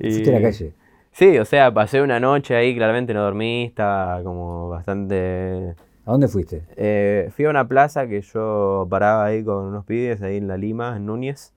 A 0.00 0.30
la 0.30 0.40
Y- 0.40 0.42
calle. 0.42 0.72
Sí, 1.12 1.38
o 1.38 1.44
sea, 1.44 1.72
pasé 1.72 2.00
una 2.00 2.18
noche 2.20 2.56
ahí, 2.56 2.74
claramente 2.74 3.12
no 3.12 3.22
dormí, 3.22 3.64
estaba 3.64 4.22
como 4.22 4.68
bastante... 4.70 5.74
¿A 6.04 6.10
dónde 6.10 6.26
fuiste? 6.26 6.62
Eh, 6.76 7.30
fui 7.36 7.44
a 7.44 7.50
una 7.50 7.68
plaza 7.68 8.08
que 8.08 8.22
yo 8.22 8.86
paraba 8.90 9.26
ahí 9.26 9.44
con 9.44 9.66
unos 9.66 9.84
pibes 9.84 10.22
ahí 10.22 10.38
en 10.38 10.48
La 10.48 10.56
Lima, 10.56 10.96
en 10.96 11.06
Núñez. 11.06 11.52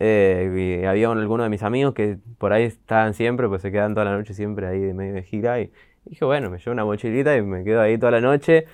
Eh, 0.00 0.80
y 0.82 0.86
había 0.86 1.10
un- 1.10 1.18
algunos 1.18 1.44
de 1.46 1.50
mis 1.50 1.62
amigos 1.62 1.94
que 1.94 2.18
por 2.38 2.52
ahí 2.52 2.64
estaban 2.64 3.14
siempre, 3.14 3.48
pues 3.48 3.62
se 3.62 3.70
quedan 3.70 3.94
toda 3.94 4.06
la 4.06 4.16
noche 4.16 4.34
siempre 4.34 4.66
ahí 4.66 4.80
de 4.80 4.94
medio 4.94 5.14
de 5.14 5.22
gira. 5.22 5.60
Y 5.60 5.70
dije, 6.06 6.24
bueno, 6.24 6.50
me 6.50 6.58
llevo 6.58 6.72
una 6.72 6.84
mochilita 6.84 7.36
y 7.36 7.42
me 7.42 7.64
quedo 7.64 7.80
ahí 7.80 7.98
toda 7.98 8.12
la 8.12 8.20
noche. 8.20 8.66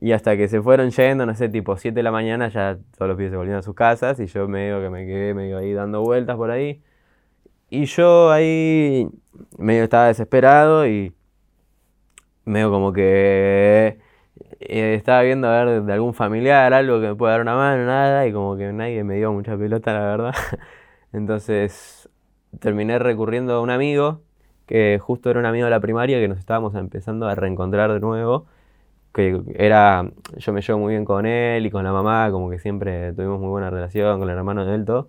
Y 0.00 0.12
hasta 0.12 0.36
que 0.36 0.48
se 0.48 0.62
fueron 0.62 0.90
yendo, 0.90 1.26
no 1.26 1.34
sé, 1.34 1.48
tipo 1.48 1.76
7 1.76 1.96
de 1.96 2.02
la 2.04 2.12
mañana, 2.12 2.48
ya 2.48 2.78
todos 2.96 3.08
los 3.08 3.16
pibes 3.16 3.32
se 3.32 3.36
volvieron 3.36 3.60
a 3.60 3.62
sus 3.62 3.74
casas 3.74 4.20
y 4.20 4.26
yo 4.26 4.48
medio 4.48 4.80
que 4.80 4.90
me 4.90 5.06
quedé 5.06 5.34
medio 5.34 5.58
ahí 5.58 5.72
dando 5.72 6.02
vueltas 6.02 6.36
por 6.36 6.50
ahí. 6.50 6.82
Y 7.70 7.84
yo 7.86 8.32
ahí 8.32 9.08
medio 9.56 9.84
estaba 9.84 10.08
desesperado 10.08 10.86
y 10.88 11.14
medio 12.44 12.70
como 12.70 12.92
que 12.92 13.98
eh, 14.60 14.94
estaba 14.94 15.22
viendo 15.22 15.48
a 15.48 15.64
ver 15.64 15.82
de 15.84 15.92
algún 15.92 16.12
familiar, 16.14 16.72
algo 16.74 17.00
que 17.00 17.08
me 17.08 17.14
pueda 17.14 17.32
dar 17.32 17.42
una 17.42 17.54
mano, 17.54 17.86
nada, 17.86 18.26
y 18.26 18.32
como 18.32 18.56
que 18.56 18.72
nadie 18.72 19.04
me 19.04 19.16
dio 19.16 19.32
mucha 19.32 19.56
pelota, 19.56 19.92
la 19.94 20.00
verdad. 20.00 20.34
Entonces 21.12 22.08
terminé 22.58 22.98
recurriendo 22.98 23.54
a 23.54 23.60
un 23.60 23.70
amigo, 23.70 24.22
que 24.66 24.98
justo 25.00 25.30
era 25.30 25.40
un 25.40 25.46
amigo 25.46 25.66
de 25.66 25.70
la 25.70 25.80
primaria, 25.80 26.18
que 26.18 26.28
nos 26.28 26.38
estábamos 26.38 26.74
empezando 26.74 27.28
a 27.28 27.36
reencontrar 27.36 27.92
de 27.92 28.00
nuevo, 28.00 28.46
que 29.14 29.42
era, 29.54 30.10
yo 30.36 30.52
me 30.52 30.62
llevo 30.62 30.80
muy 30.80 30.94
bien 30.94 31.04
con 31.04 31.26
él 31.26 31.66
y 31.66 31.70
con 31.70 31.84
la 31.84 31.92
mamá, 31.92 32.30
como 32.32 32.50
que 32.50 32.58
siempre 32.58 33.12
tuvimos 33.12 33.40
muy 33.40 33.50
buena 33.50 33.70
relación, 33.70 34.18
con 34.18 34.28
el 34.28 34.36
hermano 34.36 34.64
de 34.66 34.74
él, 34.74 34.84
todo. 34.84 35.08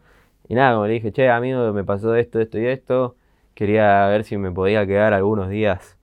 Y 0.51 0.55
nada, 0.55 0.73
como 0.73 0.85
le 0.87 0.93
dije, 0.93 1.13
che, 1.13 1.29
amigo, 1.29 1.71
me 1.71 1.85
pasó 1.85 2.13
esto, 2.15 2.41
esto 2.41 2.59
y 2.59 2.65
esto, 2.67 3.15
quería 3.53 4.05
ver 4.07 4.25
si 4.25 4.35
me 4.37 4.51
podía 4.51 4.85
quedar 4.85 5.13
algunos 5.13 5.47
días 5.49 5.97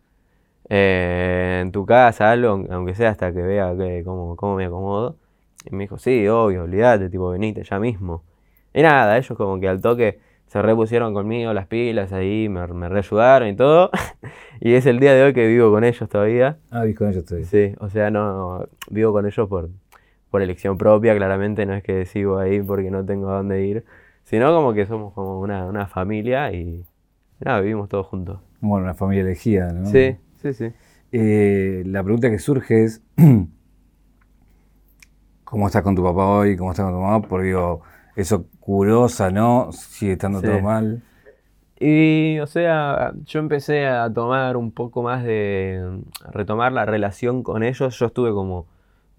eh, 0.71 1.61
en 1.63 1.73
tu 1.73 1.85
casa, 1.87 2.31
algo, 2.31 2.49
aun- 2.53 2.69
aunque 2.73 2.95
sea 2.95 3.11
hasta 3.11 3.33
que 3.33 3.43
vea 3.43 3.75
que, 3.77 4.03
cómo, 4.05 4.37
cómo 4.37 4.57
me 4.57 4.65
acomodo. 4.67 5.17
Y 5.71 5.75
me 5.75 5.85
dijo, 5.85 5.99
sí, 5.99 6.27
obvio, 6.29 6.65
olvídate, 6.65 7.11
tipo, 7.11 7.31
venite 7.31 7.63
ya 7.63 7.79
mismo. 7.79 8.23
Y 8.73 8.83
nada, 8.83 9.19
ellos 9.19 9.37
como 9.37 9.61
que 9.61 9.69
al 9.69 9.83
toque 9.83 10.21
se 10.47 10.63
repusieron 10.63 11.13
conmigo 11.13 11.53
las 11.53 11.67
pilas 11.67 12.13
ahí, 12.15 12.49
me, 12.49 12.67
me 12.69 12.89
reayudaron 12.89 13.49
y 13.49 13.57
todo. 13.57 13.91
y 14.61 14.75
es 14.75 14.87
el 14.87 14.99
día 14.99 15.13
de 15.15 15.25
hoy 15.25 15.35
que 15.35 15.47
vivo 15.47 15.71
con 15.71 15.85
ellos 15.85 16.09
todavía. 16.09 16.57
Ah, 16.71 16.85
vi 16.85 16.95
con 16.95 17.09
ellos 17.11 17.25
estoy. 17.25 17.45
Sí, 17.45 17.75
o 17.81 17.91
sea, 17.91 18.11
no 18.11 18.67
vivo 18.91 19.13
con 19.13 19.27
ellos 19.27 19.49
por, 19.49 19.69
por 20.31 20.43
elección 20.43 20.79
propia, 20.79 21.15
claramente, 21.17 21.67
no 21.67 21.75
es 21.75 21.83
que 21.83 22.07
sigo 22.07 22.39
ahí 22.39 22.63
porque 22.63 22.91
no 22.91 23.05
tengo 23.05 23.31
a 23.31 23.37
dónde 23.39 23.67
ir, 23.67 23.85
sino 24.29 24.55
como 24.55 24.75
que 24.75 24.85
somos 24.85 25.15
como 25.15 25.41
una, 25.41 25.65
una 25.65 25.87
familia 25.87 26.53
y 26.53 26.85
nada, 27.41 27.61
vivimos 27.61 27.89
todos 27.89 28.07
juntos. 28.09 28.39
Bueno, 28.61 28.85
una 28.85 28.93
familia 28.93 29.23
elegida, 29.23 29.73
¿no? 29.73 29.87
Sí, 29.87 30.19
sí, 30.43 30.53
sí. 30.53 30.71
Eh, 31.13 31.83
la 31.87 32.05
pregunta 32.05 32.29
que 32.29 32.39
surge 32.39 32.85
es, 32.85 33.03
¿cómo 35.45 35.67
estás 35.67 35.83
con 35.83 35.97
tu 35.97 36.05
papá 36.05 36.27
hoy? 36.27 36.59
¿Cómo 36.59 36.73
estás 36.73 36.85
con 36.85 36.95
tu 36.95 37.01
mamá? 37.01 37.27
Porque 37.27 37.47
digo, 37.47 37.81
eso 38.17 38.45
curó, 38.61 39.09
sanó, 39.09 39.71
sigue 39.73 40.13
estando 40.13 40.41
Sí. 40.41 40.47
todo 40.47 40.61
mal. 40.61 41.03
Y, 41.81 42.39
o 42.41 42.47
sea, 42.47 43.15
yo 43.25 43.41
empecé 43.41 43.87
a 43.87 44.13
tomar 44.13 44.59
un 44.59 44.73
poco 44.73 45.03
más 45.03 45.25
de, 45.25 46.03
retomar 46.33 46.73
la 46.73 46.85
relación 46.85 47.43
con 47.43 47.63
ellos. 47.63 47.99
Yo 47.99 48.07
estuve 48.07 48.33
como 48.33 48.67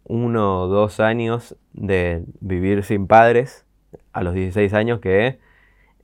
uno 0.04 0.62
o 0.62 0.67
dos 0.67 1.00
años 1.00 1.56
de 1.74 2.26
vivir 2.41 2.84
sin 2.84 3.08
padres 3.08 3.65
a 4.13 4.23
los 4.23 4.34
16 4.34 4.73
años, 4.73 4.99
que 4.99 5.39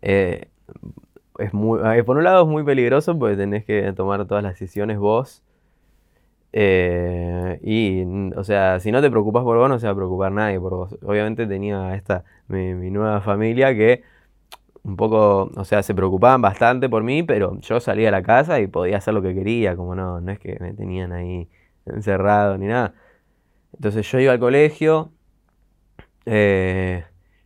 eh, 0.02 0.48
es 1.40 1.54
muy, 1.54 1.80
eh, 1.84 2.04
por 2.04 2.18
un 2.18 2.24
lado 2.24 2.44
es 2.44 2.48
muy 2.50 2.64
peligroso 2.64 3.18
porque 3.18 3.36
tenés 3.36 3.66
que 3.66 3.92
tomar 3.94 4.26
todas 4.26 4.44
las 4.44 4.54
decisiones 4.54 4.98
vos. 4.98 5.44
Eh, 6.54 7.60
y, 7.64 8.04
o 8.38 8.44
sea, 8.46 8.80
si 8.80 8.92
no 8.92 9.02
te 9.02 9.10
preocupas 9.10 9.44
por 9.44 9.58
vos, 9.58 9.68
no 9.70 9.78
se 9.80 9.88
va 9.88 9.94
a 9.94 9.96
preocupar 9.96 10.32
nadie 10.32 10.60
por 10.60 10.72
vos. 10.74 10.98
Obviamente 11.04 11.48
tenía 11.48 11.96
esta, 11.96 12.24
mi, 12.48 12.74
nueva 12.92 13.22
familia 13.22 13.76
que 13.76 14.04
un 14.84 14.96
poco, 14.96 15.52
o 15.56 15.66
sea, 15.66 15.84
se 15.84 15.96
preocupaban 15.96 16.42
bastante 16.42 16.88
por 16.90 17.04
mí, 17.04 17.24
pero 17.24 17.60
yo 17.60 17.80
salía 17.80 18.10
a 18.10 18.12
la 18.12 18.24
casa 18.24 18.60
y 18.60 18.68
podía 18.68 18.98
hacer 18.98 19.14
lo 19.14 19.22
que 19.22 19.34
quería, 19.34 19.76
como 19.76 19.96
no, 19.96 20.22
no 20.22 20.32
es 20.32 20.40
que 20.40 20.58
me 20.62 20.74
tenían 20.74 21.12
ahí 21.12 21.50
encerrado 21.86 22.58
ni 22.58 22.68
nada. 22.68 22.94
Entonces 23.74 24.10
yo 24.10 24.20
iba 24.20 24.32
al 24.34 24.40
colegio, 24.40 25.12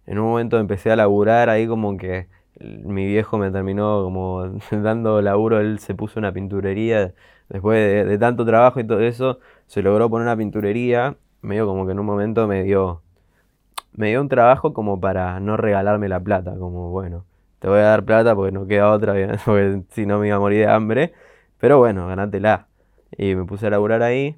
en 0.10 0.18
un 0.18 0.26
momento 0.26 0.60
empecé 0.60 0.92
a 0.92 0.96
laburar 0.96 1.50
ahí 1.50 1.68
como 1.68 1.96
que 1.96 2.28
mi 2.60 3.06
viejo 3.06 3.38
me 3.38 3.52
terminó 3.52 4.04
como 4.04 4.44
dando 4.72 5.22
laburo, 5.22 5.60
él 5.60 5.80
se 5.80 5.94
puso 5.94 6.20
una 6.20 6.34
pinturería, 6.34 7.14
después 7.48 8.08
de, 8.08 8.18
tanto 8.18 8.44
trabajo 8.46 8.80
y 8.80 8.86
todo 8.88 9.02
eso, 9.02 9.40
se 9.68 9.84
logró 9.84 10.10
poner 10.10 10.26
una 10.26 10.36
pinturería, 10.36 11.16
medio 11.42 11.68
como 11.68 11.86
que 11.86 11.92
en 11.92 12.00
un 12.00 12.08
momento 12.08 12.48
me 12.48 12.64
dio, 12.64 13.04
me 13.94 14.10
dio 14.10 14.22
un 14.22 14.30
trabajo 14.30 14.74
como 14.74 15.00
para 15.00 15.40
no 15.40 15.58
regalarme 15.58 16.10
la 16.10 16.20
plata, 16.20 16.56
como 16.58 16.90
bueno, 16.90 17.26
te 17.60 17.68
voy 17.68 17.80
a 17.80 17.84
dar 17.84 18.04
plata 18.04 18.36
porque 18.36 18.52
no 18.52 18.66
queda 18.66 18.92
otra, 18.92 19.14
porque 19.46 19.84
si 19.92 20.08
no 20.08 20.20
me 20.20 20.28
iba 20.28 20.38
a 20.38 20.40
morir 20.40 20.60
de 20.66 20.68
hambre, 20.72 21.14
pero 21.60 21.78
bueno, 21.78 22.08
ganátela. 22.08 22.68
Y 23.18 23.36
me 23.36 23.46
puse 23.46 23.68
a 23.68 23.72
laburar 23.72 24.04
ahí. 24.04 24.38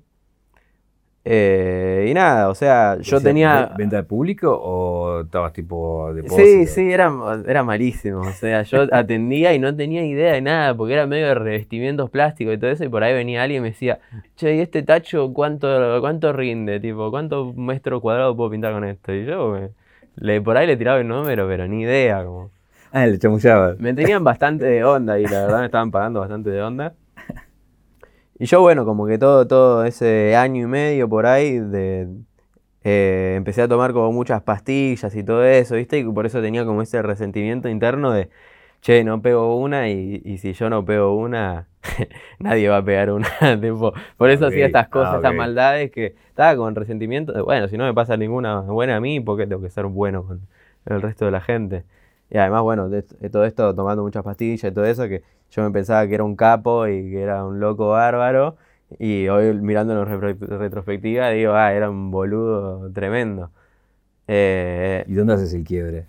Eh, 1.23 2.07
y 2.09 2.13
nada, 2.15 2.49
o 2.49 2.55
sea, 2.55 2.97
yo 2.99 3.21
tenía... 3.21 3.71
¿Venta 3.77 3.97
de 3.97 4.03
público 4.03 4.51
o 4.51 5.21
estabas 5.21 5.53
tipo 5.53 6.11
de 6.13 6.27
Sí, 6.27 6.65
sí, 6.65 6.91
era, 6.91 7.11
era 7.47 7.63
malísimo. 7.63 8.21
O 8.21 8.31
sea, 8.31 8.63
yo 8.63 8.87
atendía 8.91 9.53
y 9.53 9.59
no 9.59 9.75
tenía 9.75 10.03
idea 10.03 10.33
de 10.33 10.41
nada, 10.41 10.75
porque 10.75 10.93
era 10.93 11.05
medio 11.05 11.27
de 11.27 11.35
revestimientos 11.35 12.09
plásticos 12.09 12.55
y 12.55 12.57
todo 12.57 12.71
eso, 12.71 12.83
y 12.85 12.89
por 12.89 13.03
ahí 13.03 13.13
venía 13.13 13.43
alguien 13.43 13.61
y 13.61 13.63
me 13.63 13.69
decía, 13.69 13.99
che, 14.35 14.55
¿y 14.55 14.61
este 14.61 14.81
tacho 14.81 15.31
cuánto, 15.31 15.99
cuánto 16.01 16.33
rinde? 16.33 16.79
Tipo, 16.79 17.11
¿cuánto 17.11 17.53
metro 17.53 18.01
cuadrado 18.01 18.35
puedo 18.35 18.49
pintar 18.49 18.73
con 18.73 18.83
esto? 18.83 19.13
Y 19.13 19.25
yo 19.25 19.69
le, 20.15 20.41
por 20.41 20.57
ahí 20.57 20.67
le 20.67 20.77
tiraba 20.77 20.99
el 20.99 21.07
número, 21.07 21.47
pero 21.47 21.67
ni 21.67 21.83
idea. 21.83 22.23
Como. 22.23 22.51
Ah, 22.91 23.05
le 23.07 23.17
chamullaba. 23.17 23.75
Me 23.79 23.93
tenían 23.93 24.23
bastante 24.23 24.65
de 24.65 24.83
onda 24.83 25.19
y 25.19 25.23
la 25.23 25.45
verdad 25.45 25.59
me 25.59 25.65
estaban 25.65 25.91
pagando 25.91 26.19
bastante 26.19 26.49
de 26.49 26.61
onda. 26.61 26.93
Y 28.41 28.47
yo, 28.47 28.59
bueno, 28.59 28.85
como 28.85 29.05
que 29.05 29.19
todo, 29.19 29.45
todo 29.45 29.85
ese 29.85 30.35
año 30.35 30.63
y 30.63 30.65
medio 30.65 31.07
por 31.07 31.27
ahí, 31.27 31.59
de, 31.59 32.07
eh, 32.83 33.35
empecé 33.37 33.61
a 33.61 33.67
tomar 33.67 33.93
como 33.93 34.11
muchas 34.11 34.41
pastillas 34.41 35.15
y 35.15 35.23
todo 35.23 35.45
eso, 35.45 35.75
¿viste? 35.75 35.99
Y 35.99 36.03
por 36.05 36.25
eso 36.25 36.41
tenía 36.41 36.65
como 36.65 36.81
ese 36.81 37.03
resentimiento 37.03 37.69
interno 37.69 38.11
de, 38.11 38.29
che, 38.81 39.03
no 39.03 39.21
pego 39.21 39.57
una 39.57 39.89
y, 39.89 40.39
si 40.39 40.53
yo 40.53 40.71
no 40.71 40.83
pego 40.83 41.15
una, 41.15 41.67
nadie 42.39 42.67
va 42.67 42.77
a 42.77 42.83
pegar 42.83 43.11
una. 43.11 43.29
por 44.17 44.31
eso 44.31 44.47
hacía 44.47 44.65
estas 44.65 44.89
cosas, 44.89 45.13
ah, 45.13 45.17
estas 45.17 45.35
maldades 45.35 45.91
que 45.91 46.15
estaba 46.29 46.55
con 46.55 46.73
resentimiento 46.73 47.33
de, 47.33 47.41
bueno, 47.41 47.67
si 47.67 47.77
no 47.77 47.83
me 47.83 47.93
pasa 47.93 48.17
ninguna 48.17 48.61
buena 48.61 48.95
a 48.95 48.99
mí, 48.99 49.19
¿por 49.19 49.37
qué 49.37 49.45
tengo 49.45 49.61
que 49.61 49.69
ser 49.69 49.85
bueno 49.85 50.25
con 50.25 50.47
el 50.87 50.99
resto 51.03 51.25
de 51.25 51.31
la 51.31 51.41
gente? 51.41 51.83
Y 52.31 52.37
además, 52.37 52.63
bueno, 52.63 52.89
de, 52.89 53.03
todo 53.03 53.45
esto 53.45 53.75
tomando 53.75 54.01
muchas 54.01 54.23
pastillas 54.23 54.71
y 54.71 54.73
todo 54.73 54.85
eso, 54.85 55.07
que 55.07 55.21
yo 55.51 55.63
me 55.63 55.71
pensaba 55.71 56.07
que 56.07 56.15
era 56.15 56.23
un 56.23 56.35
capo 56.35 56.87
y 56.87 57.11
que 57.11 57.21
era 57.21 57.45
un 57.45 57.59
loco 57.59 57.89
bárbaro. 57.89 58.57
Y 58.99 59.27
hoy 59.29 59.53
mirándolo 59.53 60.03
en 60.03 60.37
retrospectiva 60.59 61.29
digo, 61.29 61.53
ah, 61.53 61.73
era 61.73 61.89
un 61.89 62.11
boludo 62.11 62.91
tremendo. 62.93 63.51
Eh, 64.27 65.05
¿Y 65.07 65.13
dónde 65.13 65.33
haces 65.33 65.53
el 65.53 65.63
quiebre? 65.65 66.07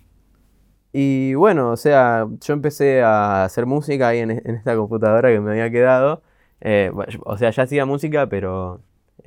Y 0.93 1.33
bueno, 1.35 1.71
o 1.71 1.77
sea, 1.77 2.27
yo 2.41 2.53
empecé 2.53 3.01
a 3.03 3.45
hacer 3.45 3.65
música 3.65 4.09
ahí 4.09 4.19
en, 4.19 4.31
esta 4.31 4.75
computadora 4.75 5.29
que 5.29 5.39
me 5.39 5.51
había 5.51 5.71
quedado. 5.71 6.23
Eh, 6.61 6.91
o 7.25 7.37
sea, 7.37 7.49
ya 7.51 7.63
hacía 7.63 7.85
música, 7.85 8.27
pero 8.29 8.81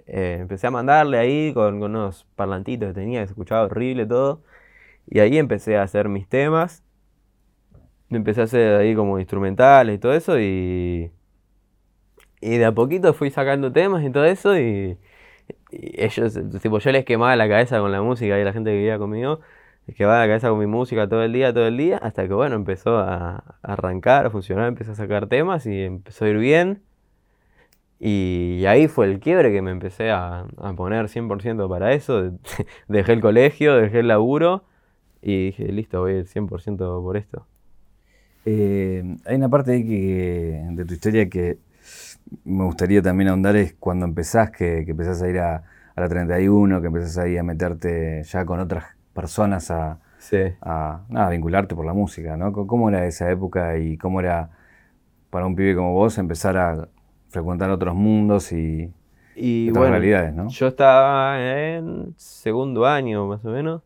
eh, 0.07 0.39
empecé 0.41 0.67
a 0.69 0.71
mandarle 0.71 1.19
ahí 1.19 1.53
con, 1.55 1.81
con, 1.81 1.97
unos 1.97 2.27
parlantitos 2.37 2.89
que 2.89 2.95
tenía, 2.95 3.21
que 3.21 3.27
se 3.29 3.33
escuchaba 3.33 3.65
horrible 3.65 4.07
todo. 4.07 4.43
Y 5.09 5.21
ahí 5.21 5.39
empecé 5.39 5.77
a 5.79 5.83
hacer 5.83 6.09
mis 6.09 6.29
temas 6.29 6.86
empecé 8.11 8.43
a 8.43 8.45
hacer 8.45 8.77
ahí 8.77 8.95
como 8.95 9.19
instrumentales 9.19 9.97
y 9.97 9.99
todo 9.99 10.15
eso 10.15 10.39
y, 10.41 11.11
y 12.41 12.59
de 12.59 12.65
a 12.65 12.73
poquito 12.73 13.15
fui 13.15 13.31
sacando 13.31 13.73
temas 13.73 14.05
y 14.05 14.11
todo 14.11 14.25
eso 14.25 14.59
y, 14.59 14.99
ellos, 15.71 16.39
tipo, 16.61 16.79
yo 16.79 16.93
les 16.93 17.05
quemaba 17.05 17.37
la 17.37 17.49
cabeza 17.49 17.79
con 17.81 17.93
la 17.93 18.03
música 18.03 18.39
y 18.39 18.45
la 18.45 18.53
gente 18.53 18.71
que 18.71 18.77
vivía 18.77 18.99
conmigo, 18.99 19.41
les 19.87 19.97
quemaba 19.97 20.21
la 20.21 20.27
cabeza 20.27 20.49
con 20.49 20.59
mi 20.59 20.67
música 20.67 21.09
todo 21.09 21.23
el 21.23 21.33
día, 21.33 21.53
todo 21.53 21.67
el 21.67 21.77
día, 21.77 21.99
hasta 21.99 22.27
que 22.27 22.35
bueno, 22.35 22.57
empezó 22.57 22.99
a, 22.99 23.57
arrancar, 23.63 24.27
a 24.27 24.31
funcionar, 24.31 24.69
empecé 24.69 24.93
a 24.93 24.95
sacar 24.95 25.29
temas 25.29 25.67
y 25.67 25.83
empezó 25.83 26.25
a 26.25 26.29
ir 26.29 26.39
bien. 26.39 26.83
Y 27.99 28.65
ahí 28.67 28.89
fue 28.89 29.07
el 29.07 29.21
quiebre 29.21 29.53
que 29.53 29.63
me 29.63 29.71
empecé 29.71 30.11
a, 30.11 30.47
a 30.59 30.73
poner 30.75 31.09
100% 31.09 31.69
para 31.69 31.93
eso. 31.93 32.33
dejé 32.89 33.13
el 33.13 33.21
colegio, 33.21 33.77
dejé 33.77 34.01
el 34.01 34.09
laburo 34.09 34.65
y 35.23 35.47
dije, 35.47 35.73
listo, 35.73 36.01
voy 36.01 36.13
a 36.13 36.17
ir 36.19 36.27
100% 36.27 37.03
por 37.03 37.17
esto. 37.17 37.47
Eh, 38.49 39.03
hay 39.25 39.37
una 39.37 39.49
parte 39.49 39.73
de 39.73 40.85
tu 40.87 40.95
historia 40.95 41.29
que 41.29 41.59
me 42.45 42.65
gustaría 42.65 43.03
también 43.03 43.29
ahondar, 43.29 43.57
es 43.57 43.75
cuando 43.75 44.07
empezás, 44.07 44.53
que, 44.53 44.85
empezás 44.87 45.21
a 45.21 45.29
ir 45.29 45.41
a, 45.41 45.65
la 45.97 46.09
31, 46.09 46.81
que 46.81 46.87
empezás 46.87 47.19
ahí 47.19 47.37
a 47.37 47.43
meterte 47.43 48.23
ya 48.23 48.45
con 48.45 48.61
otras 48.61 48.85
personas 49.13 49.71
a, 49.71 49.99
vincularte 51.31 51.75
por 51.75 51.87
la 51.87 51.93
música, 51.93 52.37
¿no? 52.37 52.53
¿Cómo 52.53 52.89
era 52.89 53.05
esa 53.07 53.31
época 53.31 53.79
y 53.79 53.97
cómo 53.97 54.21
era 54.21 54.51
para 55.31 55.47
un 55.47 55.57
pibe 55.57 55.75
como 55.75 55.93
vos 55.93 56.17
empezar 56.19 56.57
a 56.57 56.89
frecuentar 57.29 57.71
otros 57.71 57.95
mundos 57.95 58.53
y, 58.53 58.93
otras 59.71 59.91
realidades, 59.91 60.35
¿no? 60.35 60.49
Yo 60.49 60.69
estaba 60.69 61.41
en 61.41 62.15
segundo 62.17 62.87
año, 62.87 63.27
más 63.27 63.45
o 63.45 63.51
menos. 63.51 63.83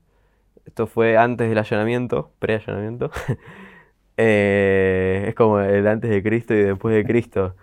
Esto 0.66 0.86
fue 0.86 1.16
antes 1.16 1.48
del 1.48 1.58
allanamiento, 1.58 2.30
pre-allanamiento. 2.38 3.10
Eh, 4.22 5.24
es 5.28 5.35
como 5.35 5.61
el 5.61 5.87
antes 5.87 6.11
de 6.11 6.22
Cristo 6.22 6.54
y 6.54 6.62
después 6.62 6.94
de 6.94 7.04
Cristo. 7.04 7.56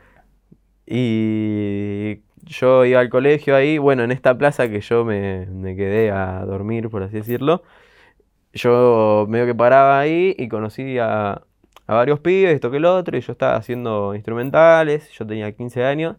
Y 0.87 2.21
yo 2.45 2.85
iba 2.85 2.99
al 2.99 3.09
colegio 3.09 3.55
ahí, 3.55 3.77
bueno, 3.77 4.03
en 4.03 4.11
esta 4.11 4.37
plaza 4.37 4.69
que 4.69 4.81
yo 4.81 5.05
me, 5.05 5.47
quedé 5.75 6.11
a 6.11 6.43
dormir, 6.45 6.89
por 6.89 7.03
así 7.03 7.17
decirlo. 7.17 7.63
Yo 8.53 9.27
medio 9.29 9.45
que 9.45 9.55
paraba 9.55 9.99
ahí 9.99 10.35
y 10.37 10.47
conocí 10.49 10.97
a, 10.99 11.43
varios 11.87 12.19
pibes, 12.21 12.55
esto 12.55 12.71
que 12.71 12.77
el 12.77 12.85
otro, 12.85 13.17
y 13.17 13.21
yo 13.21 13.33
estaba 13.33 13.55
haciendo 13.57 14.15
instrumentales, 14.15 15.09
yo 15.11 15.27
tenía 15.27 15.51
15 15.53 15.83
años. 15.85 16.17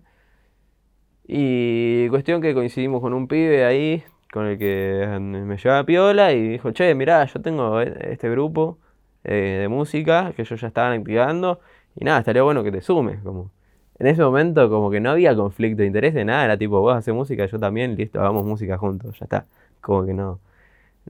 Y 1.27 2.09
cuestión 2.11 2.41
que 2.41 2.55
coincidimos 2.55 3.01
con 3.03 3.13
un 3.15 3.29
pibe 3.29 3.65
ahí, 3.65 4.05
con 4.33 4.47
el 4.47 4.59
que 4.59 5.07
me 5.21 5.57
llevaba 5.57 5.85
piola, 5.85 6.33
y 6.33 6.49
dijo, 6.49 6.71
che, 6.73 6.95
mirá, 6.95 7.25
yo 7.27 7.41
tengo 7.43 7.81
e-, 7.81 8.13
este 8.13 8.31
grupo 8.31 8.79
eh, 9.29 9.59
de 9.61 9.69
música 9.69 10.33
que 10.35 10.43
ellos 10.43 10.61
ya 10.61 10.69
estaban 10.69 10.99
activando. 11.01 11.61
Y 11.97 12.05
nada, 12.05 12.21
estaría 12.21 12.43
bueno 12.43 12.65
que 12.65 12.73
te 12.73 12.81
sumes. 12.81 13.21
Como. 13.23 13.51
En 13.99 14.07
ese 14.07 14.23
momento 14.23 14.71
como 14.71 14.91
que 14.91 15.01
no 15.01 15.11
había 15.11 15.35
conflicto 15.37 15.83
de 15.83 15.87
interés 15.89 16.15
de 16.15 16.25
nada, 16.25 16.45
era 16.45 16.57
tipo, 16.59 16.81
vos 16.81 16.97
haces 16.97 17.15
música, 17.15 17.47
yo 17.47 17.59
también, 17.59 17.97
listo, 17.97 18.21
hagamos 18.21 18.45
música 18.47 18.79
juntos, 18.79 19.19
ya 19.19 19.25
está. 19.25 19.47
Como 19.81 20.07
que 20.07 20.15
no, 20.15 20.41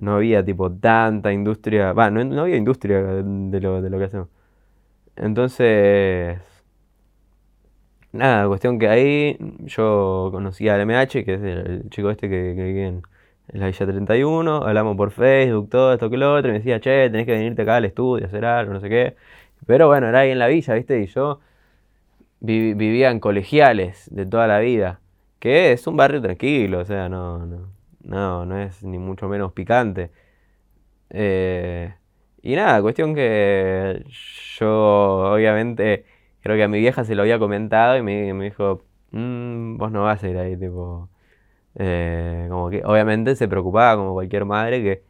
no 0.00 0.16
había 0.16 0.44
tipo 0.44 0.70
tanta 0.72 1.32
industria, 1.32 1.92
va, 1.92 2.10
no, 2.10 2.40
había 2.42 2.56
industria 2.56 3.02
de 3.02 3.60
lo, 3.60 3.82
de 3.82 3.90
lo 3.90 3.98
que 3.98 4.04
hacemos. 4.04 4.28
Entonces, 5.16 6.38
nada, 8.12 8.48
cuestión 8.48 8.78
que 8.78 8.88
ahí 8.88 9.36
yo 9.66 10.30
conocí 10.32 10.68
al 10.68 10.80
MH, 10.82 11.24
que 11.24 11.34
es 11.34 11.42
el, 11.42 11.90
chico 11.90 12.10
este 12.10 12.28
que, 12.28 12.54
que 12.56 13.02
en 13.48 13.60
la 13.60 13.66
Villa 13.66 13.86
31, 13.86 14.64
hablamos 14.64 14.96
por 14.96 15.10
Facebook, 15.10 15.68
todo 15.70 15.92
esto 15.92 16.10
que 16.10 16.16
lo 16.16 16.34
otro, 16.34 16.50
y 16.50 16.52
me 16.52 16.58
decía, 16.58 16.80
che, 16.80 17.10
tenés 17.10 17.26
que 17.26 17.32
venirte 17.32 17.62
acá 17.62 17.76
al 17.76 17.84
estudio 17.86 18.26
hacer 18.26 18.44
algo, 18.44 18.74
no 18.74 18.80
sé 18.80 18.88
qué. 18.88 19.16
Pero 19.66 19.88
bueno, 19.88 20.08
era 20.08 20.20
ahí 20.20 20.30
en 20.30 20.38
la 20.38 20.48
villa, 20.48 20.74
¿viste? 20.74 21.00
Y 21.00 21.06
yo 21.06 21.40
vivía 22.40 23.10
en 23.10 23.20
colegiales 23.20 24.08
de 24.12 24.26
toda 24.26 24.46
la 24.46 24.60
vida, 24.60 25.00
que 25.40 25.72
es 25.72 25.86
un 25.86 25.96
barrio 25.96 26.22
tranquilo, 26.22 26.80
o 26.80 26.84
sea, 26.84 27.08
no, 27.08 27.46
no, 27.46 27.68
no, 28.04 28.46
no 28.46 28.58
es 28.58 28.82
ni 28.84 28.98
mucho 28.98 29.28
menos 29.28 29.52
picante. 29.52 30.10
Eh, 31.10 31.94
y 32.42 32.54
nada, 32.56 32.82
cuestión 32.82 33.14
que 33.14 34.04
yo, 34.58 35.32
obviamente, 35.32 36.04
creo 36.40 36.56
que 36.56 36.64
a 36.64 36.68
mi 36.68 36.80
vieja 36.80 37.04
se 37.04 37.14
lo 37.14 37.22
había 37.22 37.38
comentado 37.38 37.96
y 37.96 38.02
me, 38.02 38.32
me 38.34 38.44
dijo, 38.44 38.84
mm, 39.12 39.76
vos 39.78 39.90
no 39.92 40.04
vas 40.04 40.22
a 40.22 40.28
ir 40.28 40.38
ahí, 40.38 40.56
tipo 40.56 41.08
eh, 41.78 42.46
como 42.50 42.70
que 42.70 42.82
obviamente 42.84 43.36
se 43.36 43.48
preocupaba 43.48 43.96
como 43.96 44.12
cualquier 44.12 44.44
madre 44.44 44.82
que, 44.82 45.02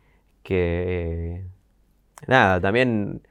que 0.43 1.45
nada, 2.27 2.61
también 2.61 3.23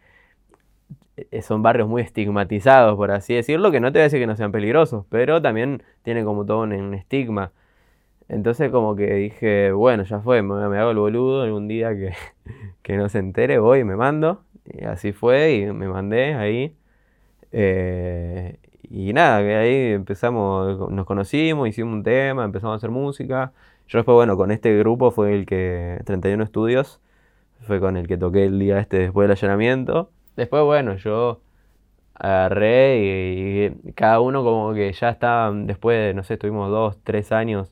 eh, 1.17 1.41
son 1.41 1.61
barrios 1.63 1.87
muy 1.87 2.01
estigmatizados, 2.01 2.95
por 2.95 3.11
así 3.11 3.33
decirlo, 3.35 3.71
que 3.71 3.79
no 3.79 3.91
te 3.91 3.99
voy 3.99 4.01
a 4.01 4.03
decir 4.05 4.19
que 4.19 4.27
no 4.27 4.35
sean 4.35 4.51
peligrosos, 4.51 5.05
pero 5.09 5.41
también 5.41 5.83
tienen 6.03 6.25
como 6.25 6.45
todo 6.45 6.61
un, 6.61 6.93
estigma. 6.93 7.51
Entonces 8.29 8.71
como 8.71 8.95
que 8.95 9.13
dije, 9.15 9.71
bueno, 9.71 10.03
ya 10.03 10.19
fue, 10.21 10.41
me, 10.43 10.55
hago 10.77 10.91
el 10.91 10.97
boludo 10.97 11.43
algún 11.43 11.67
día 11.67 11.95
que, 11.95 12.13
que, 12.83 12.97
no 12.97 13.09
se 13.09 13.19
entere, 13.19 13.59
voy 13.59 13.79
y 13.81 13.83
me 13.85 13.95
mando. 13.95 14.43
Y 14.65 14.85
así 14.85 15.13
fue 15.13 15.53
y 15.55 15.73
me 15.73 15.87
mandé 15.87 16.35
ahí. 16.35 16.75
Eh, 17.51 18.57
y 18.89 19.13
nada, 19.13 19.37
ahí 19.37 19.93
empezamos, 19.93 20.89
nos 20.91 21.05
conocimos, 21.05 21.67
hicimos 21.67 21.93
un 21.93 22.03
tema, 22.03 22.45
empezamos 22.45 22.73
a 22.75 22.77
hacer 22.77 22.89
música. 22.91 23.51
Yo 23.87 23.99
después, 23.99 24.15
bueno, 24.15 24.37
con 24.37 24.51
este 24.51 24.77
grupo 24.77 25.11
fue 25.11 25.33
el 25.35 25.45
que, 25.45 26.01
31 26.05 26.43
Estudios, 26.43 27.01
fue 27.61 27.79
con 27.79 27.97
el 27.97 28.07
que 28.07 28.17
toqué 28.17 28.45
el 28.45 28.59
día 28.59 28.79
este 28.79 28.99
después 28.99 29.25
del 29.27 29.37
allanamiento. 29.37 30.11
Después, 30.35 30.63
bueno, 30.63 30.95
yo 30.97 31.41
agarré 32.15 33.73
y, 33.85 33.91
cada 33.93 34.19
uno 34.21 34.43
como 34.43 34.73
que 34.73 34.91
ya 34.93 35.09
estaba, 35.09 35.51
después, 35.53 36.15
no 36.15 36.23
sé, 36.23 36.35
estuvimos 36.35 36.69
dos, 36.71 36.97
tres 37.03 37.31
años 37.31 37.71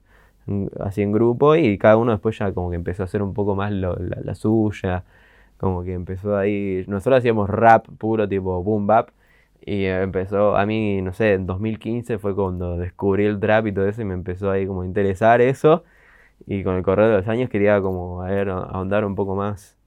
así 0.80 1.02
en 1.02 1.12
grupo 1.12 1.56
y 1.56 1.78
cada 1.78 1.98
uno 1.98 2.12
después 2.12 2.38
ya 2.38 2.54
como 2.54 2.70
que 2.70 2.76
empezó 2.76 3.04
a 3.04 3.06
hacer 3.06 3.22
un 3.24 3.34
poco 3.34 3.56
más 3.56 3.72
la, 3.72 4.36
suya. 4.36 5.04
como 5.58 5.84
que 5.84 5.94
empezó 5.94 6.38
ahí, 6.38 6.86
nosotros 6.88 7.20
hacíamos 7.20 7.50
rap 7.50 7.88
puro 7.98 8.28
tipo 8.28 8.62
boom 8.64 8.88
bap 8.88 9.10
y 9.66 9.86
empezó, 9.86 10.56
a 10.58 10.66
mí, 10.66 11.02
no 11.02 11.14
sé, 11.14 11.34
en 11.34 11.48
2015 11.48 12.20
fue 12.20 12.36
cuando 12.36 12.78
descubrí 12.78 13.26
el 13.26 13.40
trap 13.40 13.68
y 13.68 13.74
todo 13.74 13.88
eso 13.88 14.02
y 14.02 14.06
me 14.06 14.14
empezó 14.14 14.52
ahí 14.52 14.68
como 14.68 14.84
a 14.84 14.86
interesar 14.86 15.42
eso 15.42 15.84
y 16.48 16.64
con 16.64 16.76
el 16.76 16.84
correr 16.84 17.10
de 17.10 17.18
los 17.18 17.28
años 17.28 17.50
quería 17.50 17.82
como 17.82 18.24
a 18.24 18.30
ver, 18.30 18.50
ahondar 18.50 19.06
un 19.06 19.16
poco 19.16 19.36
más 19.36 19.78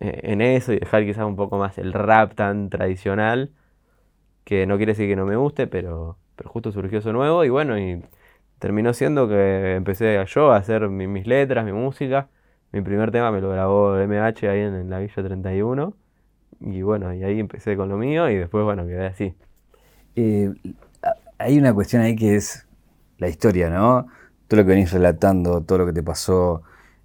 eh, 0.00 0.20
en 0.24 0.40
eso 0.42 0.72
y 0.72 0.78
dejar 0.80 1.04
quizás 1.04 1.24
un 1.26 1.36
poco 1.36 1.58
más 1.58 1.78
el 1.78 1.92
rap 1.92 2.34
tan 2.34 2.70
tradicional, 2.70 3.52
que 4.44 4.66
no 4.66 4.76
quiere 4.76 4.92
decir 4.92 5.08
que 5.08 5.16
no 5.16 5.26
me 5.26 5.36
guste, 5.36 5.66
pero, 5.66 6.18
pero 6.36 6.50
justo 6.50 6.72
surgió 6.72 6.98
eso 7.00 7.12
nuevo 7.12 7.44
y 7.44 7.48
bueno, 7.50 7.78
y 7.78 8.02
terminó 8.58 8.92
siendo 8.94 9.28
que 9.28 9.74
empecé 9.76 10.24
yo 10.28 10.52
a 10.52 10.56
hacer 10.58 10.88
mis 10.88 11.26
letras, 11.26 11.64
mi 11.64 11.72
música. 11.72 12.28
Mi 12.72 12.82
primer 12.82 13.10
tema 13.10 13.30
me 13.32 13.40
lo 13.40 13.50
grabó 13.50 13.98
MH 13.98 14.48
ahí 14.48 14.60
en, 14.60 14.90
la 14.90 14.98
Villa 15.00 15.14
31. 15.22 15.94
Y 16.60 16.82
bueno, 16.82 17.12
y 17.14 17.22
ahí 17.24 17.38
empecé 17.38 17.76
con 17.76 17.88
lo 17.88 17.96
mío 17.96 18.28
y 18.30 18.36
después, 18.36 18.64
bueno, 18.64 18.86
quedé 18.86 19.06
así. 19.06 19.34
Eh, 20.14 20.52
hay 21.38 21.58
una 21.58 21.74
cuestión 21.74 22.02
ahí 22.02 22.16
que 22.16 22.36
es 22.36 22.66
la 23.18 23.28
historia, 23.28 23.70
¿no? 23.70 24.06
Todo 24.48 24.60
lo 24.60 24.66
que 24.66 24.72
venís 24.72 24.92
relatando, 24.92 25.62
todo 25.62 25.78
lo 25.78 25.86
que 25.86 25.92
te 25.92 26.02
pasó, 26.02 26.62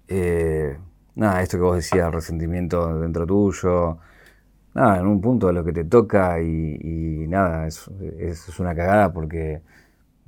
eh, 0.08 0.76
nada, 1.14 1.42
esto 1.42 1.58
que 1.58 1.62
vos 1.62 1.76
decías, 1.76 2.10
resentimiento 2.12 2.98
dentro 3.00 3.26
tuyo, 3.26 3.98
nada, 4.74 5.00
en 5.00 5.06
un 5.06 5.20
punto 5.20 5.48
de 5.48 5.52
lo 5.52 5.64
que 5.64 5.72
te 5.72 5.84
toca 5.84 6.40
y, 6.40 7.26
nada, 7.28 7.66
es, 7.66 7.88
es, 8.18 8.58
una 8.60 8.74
cagada 8.74 9.12
porque 9.12 9.62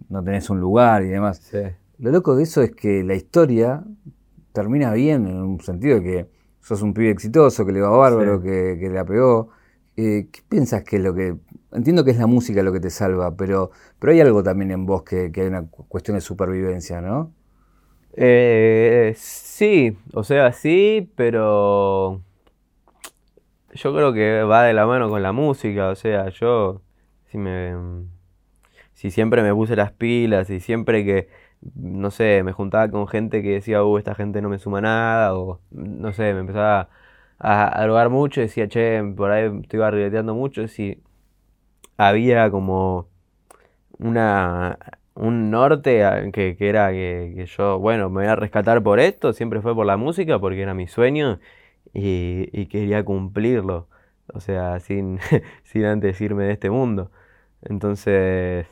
no 0.08 0.22
tenés 0.22 0.50
un 0.50 0.60
lugar 0.60 1.02
y 1.02 1.08
demás. 1.08 1.50
Lo 1.98 2.10
loco 2.10 2.36
de 2.36 2.42
eso 2.42 2.62
es 2.62 2.72
que 2.72 3.04
la 3.04 3.14
historia 3.14 3.84
termina 4.52 4.92
bien 4.92 5.26
en 5.26 5.36
un 5.36 5.60
sentido 5.60 6.00
que 6.00 6.28
sos 6.64 6.80
un 6.80 6.94
pibe 6.94 7.10
exitoso, 7.10 7.66
que 7.66 7.72
le 7.72 7.80
va 7.82 7.90
bárbaro, 7.90 8.40
que, 8.40 8.78
que 8.80 8.88
la 8.88 9.04
pegó. 9.04 9.50
Eh, 9.98 10.28
¿Qué 10.32 10.40
piensas 10.48 10.82
que 10.82 10.96
es 10.96 11.02
lo 11.02 11.14
que.? 11.14 11.36
Entiendo 11.72 12.04
que 12.04 12.10
es 12.10 12.18
la 12.18 12.26
música 12.26 12.62
lo 12.62 12.72
que 12.72 12.80
te 12.80 12.88
salva, 12.88 13.36
pero, 13.36 13.70
pero 13.98 14.14
hay 14.14 14.20
algo 14.20 14.42
también 14.42 14.70
en 14.70 14.86
vos 14.86 15.02
que, 15.02 15.30
que 15.30 15.42
hay 15.42 15.48
una 15.48 15.66
cuestión 15.68 16.16
de 16.16 16.22
supervivencia, 16.22 17.02
¿no? 17.02 17.32
Eh, 18.16 19.12
sí, 19.16 19.98
o 20.14 20.24
sea, 20.24 20.52
sí, 20.52 21.12
pero 21.16 22.22
yo 23.74 23.94
creo 23.94 24.14
que 24.14 24.42
va 24.44 24.62
de 24.62 24.72
la 24.72 24.86
mano 24.86 25.10
con 25.10 25.22
la 25.22 25.32
música, 25.32 25.90
o 25.90 25.96
sea, 25.96 26.30
yo 26.30 26.80
si 27.30 27.36
me 27.36 27.74
si 28.94 29.10
siempre 29.10 29.42
me 29.42 29.52
puse 29.52 29.76
las 29.76 29.92
pilas 29.92 30.48
y 30.48 30.60
siempre 30.60 31.04
que 31.04 31.28
no 31.74 32.10
sé, 32.10 32.42
me 32.44 32.52
juntaba 32.52 32.90
con 32.90 33.08
gente 33.08 33.42
que 33.42 33.54
decía, 33.54 33.84
uh, 33.84 33.98
esta 33.98 34.14
gente 34.14 34.42
no 34.42 34.48
me 34.48 34.58
suma 34.58 34.80
nada, 34.80 35.34
o 35.36 35.60
no 35.70 36.12
sé, 36.12 36.34
me 36.34 36.40
empezaba 36.40 36.88
a, 37.38 37.82
a 37.82 38.08
mucho 38.08 38.40
y 38.40 38.44
decía, 38.44 38.68
che, 38.68 39.02
por 39.16 39.30
ahí 39.30 39.50
estoy 39.62 39.80
barrileteando 39.80 40.34
mucho, 40.34 40.68
si 40.68 41.02
había 41.96 42.50
como 42.50 43.08
una 43.98 44.78
un 45.14 45.50
norte 45.50 46.02
que, 46.32 46.56
que 46.56 46.68
era 46.68 46.90
que, 46.90 47.46
yo, 47.56 47.78
bueno, 47.78 48.10
me 48.10 48.22
voy 48.22 48.26
a 48.26 48.36
rescatar 48.36 48.82
por 48.82 49.00
esto, 49.00 49.32
siempre 49.32 49.60
fue 49.62 49.74
por 49.74 49.86
la 49.86 49.96
música, 49.96 50.38
porque 50.40 50.62
era 50.62 50.74
mi 50.74 50.88
sueño 50.88 51.40
y, 51.92 52.66
quería 52.66 53.04
cumplirlo, 53.04 53.88
o 54.32 54.40
sea, 54.40 54.80
sin, 54.80 55.20
sin 55.64 55.84
antes 55.84 56.20
irme 56.20 56.44
de 56.44 56.52
este 56.52 56.70
mundo. 56.70 57.10
Entonces, 57.62 58.66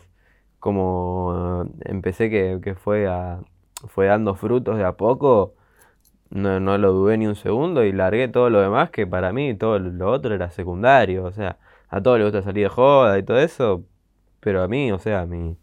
como 0.63 1.67
empecé 1.81 2.31
que, 2.31 2.75
fue, 2.77 3.09
a, 3.09 3.41
fue 3.89 4.07
dando 4.07 4.37
frutos 4.37 4.79
de 4.79 4.85
a 4.85 4.93
poco, 4.93 5.57
no, 6.31 6.61
no, 6.61 6.79
lo 6.79 6.93
dudé 6.93 7.19
ni 7.19 7.27
un 7.27 7.35
segundo 7.35 7.85
y 7.85 7.93
largué 7.93 8.29
todo 8.29 8.49
lo 8.49 8.61
demás, 8.61 8.91
que 8.91 9.05
para 9.05 9.33
mí 9.33 9.57
todo 9.57 9.81
lo 9.81 10.09
otro 10.13 10.35
era 10.37 10.53
secundario, 10.53 11.25
o 11.25 11.33
sea, 11.33 11.59
a 11.89 12.01
todos 12.01 12.19
les 12.19 12.27
gusta 12.27 12.43
salir 12.43 12.67
de 12.67 12.69
joda 12.71 13.19
y 13.19 13.25
todo 13.25 13.39
eso, 13.41 13.85
pero 14.39 14.63
a 14.63 14.69
mí, 14.69 14.93
o 14.93 15.01
sea, 15.01 15.23
a 15.23 15.27
mí 15.27 15.59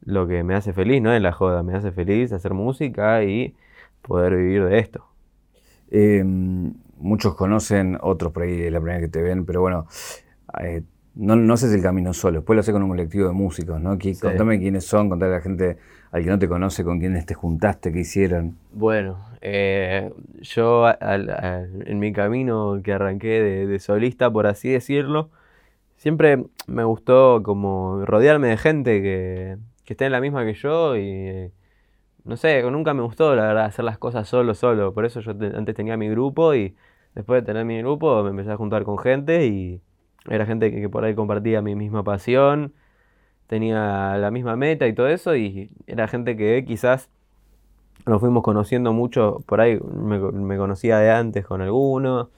lo 0.00 0.26
que 0.26 0.42
me 0.44 0.54
hace 0.54 0.72
feliz 0.72 1.02
no 1.02 1.12
es 1.12 1.20
la 1.20 1.32
joda, 1.32 1.62
me 1.62 1.74
hace 1.76 1.92
feliz 1.92 2.32
hacer 2.32 2.54
música 2.54 3.24
y 3.24 3.54
poder 4.00 4.36
vivir 4.36 4.64
de 4.64 4.78
esto. 4.78 5.06
Em, 5.90 6.72
muchos 6.96 7.34
conocen, 7.34 7.98
otros 8.00 8.32
por 8.32 8.44
ahí 8.44 8.70
la 8.70 8.80
primera 8.80 9.00
que 9.00 9.08
te 9.08 9.20
ven, 9.22 9.44
pero 9.44 9.60
bueno, 9.60 9.86
eh, 10.62 10.82
no, 11.14 11.36
no 11.36 11.54
haces 11.54 11.72
el 11.72 11.82
camino 11.82 12.12
solo, 12.12 12.38
después 12.38 12.56
lo 12.56 12.60
haces 12.60 12.72
con 12.72 12.82
un 12.82 12.88
colectivo 12.88 13.28
de 13.28 13.34
músicos, 13.34 13.80
¿no? 13.80 13.98
Contame 14.20 14.58
quiénes 14.58 14.84
son, 14.84 15.08
contale 15.08 15.32
a 15.32 15.36
la 15.36 15.42
gente 15.42 15.76
al 16.10 16.22
que 16.22 16.30
no 16.30 16.38
te 16.38 16.48
conoce, 16.48 16.84
con 16.84 16.98
quiénes 16.98 17.26
te 17.26 17.34
juntaste, 17.34 17.92
qué 17.92 18.00
hicieron. 18.00 18.56
Bueno, 18.72 19.24
eh, 19.40 20.10
yo 20.40 20.86
en 21.00 21.98
mi 21.98 22.12
camino 22.12 22.80
que 22.82 22.92
arranqué 22.92 23.66
de 23.66 23.78
solista, 23.78 24.30
por 24.30 24.46
así 24.46 24.70
decirlo, 24.70 25.30
siempre 25.96 26.44
me 26.66 26.84
gustó 26.84 27.42
como 27.42 28.04
rodearme 28.04 28.48
de 28.48 28.56
gente 28.56 29.02
que, 29.02 29.56
que 29.84 29.92
esté 29.92 30.06
en 30.06 30.12
la 30.12 30.20
misma 30.20 30.44
que 30.44 30.54
yo 30.54 30.96
y 30.96 31.52
no 32.24 32.36
sé, 32.36 32.62
nunca 32.70 32.94
me 32.94 33.02
gustó 33.02 33.34
la 33.34 33.46
verdad 33.48 33.64
hacer 33.66 33.84
las 33.84 33.98
cosas 33.98 34.28
solo, 34.28 34.54
solo. 34.54 34.92
Por 34.94 35.04
eso 35.04 35.20
yo 35.20 35.30
antes 35.30 35.74
tenía 35.74 35.96
mi 35.96 36.08
grupo 36.08 36.54
y 36.54 36.74
después 37.14 37.42
de 37.42 37.46
tener 37.46 37.64
mi 37.64 37.78
grupo 37.78 38.22
me 38.22 38.30
empecé 38.30 38.52
a 38.52 38.56
juntar 38.56 38.84
con 38.84 38.98
gente 38.98 39.46
y 39.46 39.80
era 40.28 40.46
gente 40.46 40.70
que, 40.70 40.88
por 40.88 41.04
ahí 41.04 41.14
compartía 41.14 41.62
mi 41.62 41.74
misma 41.74 42.04
pasión, 42.04 42.72
tenía 43.46 44.16
la 44.18 44.30
misma 44.30 44.56
meta 44.56 44.86
y 44.86 44.94
todo 44.94 45.08
eso 45.08 45.36
y 45.36 45.70
era 45.86 46.08
gente 46.08 46.36
que 46.36 46.64
quizás 46.64 47.10
nos 48.06 48.20
fuimos 48.20 48.42
conociendo 48.42 48.92
mucho, 48.92 49.42
por 49.46 49.60
ahí 49.60 49.78
me, 49.80 50.56
conocía 50.56 50.98
de 50.98 51.10
antes 51.10 51.46
con 51.46 51.62
algunos. 51.62 52.28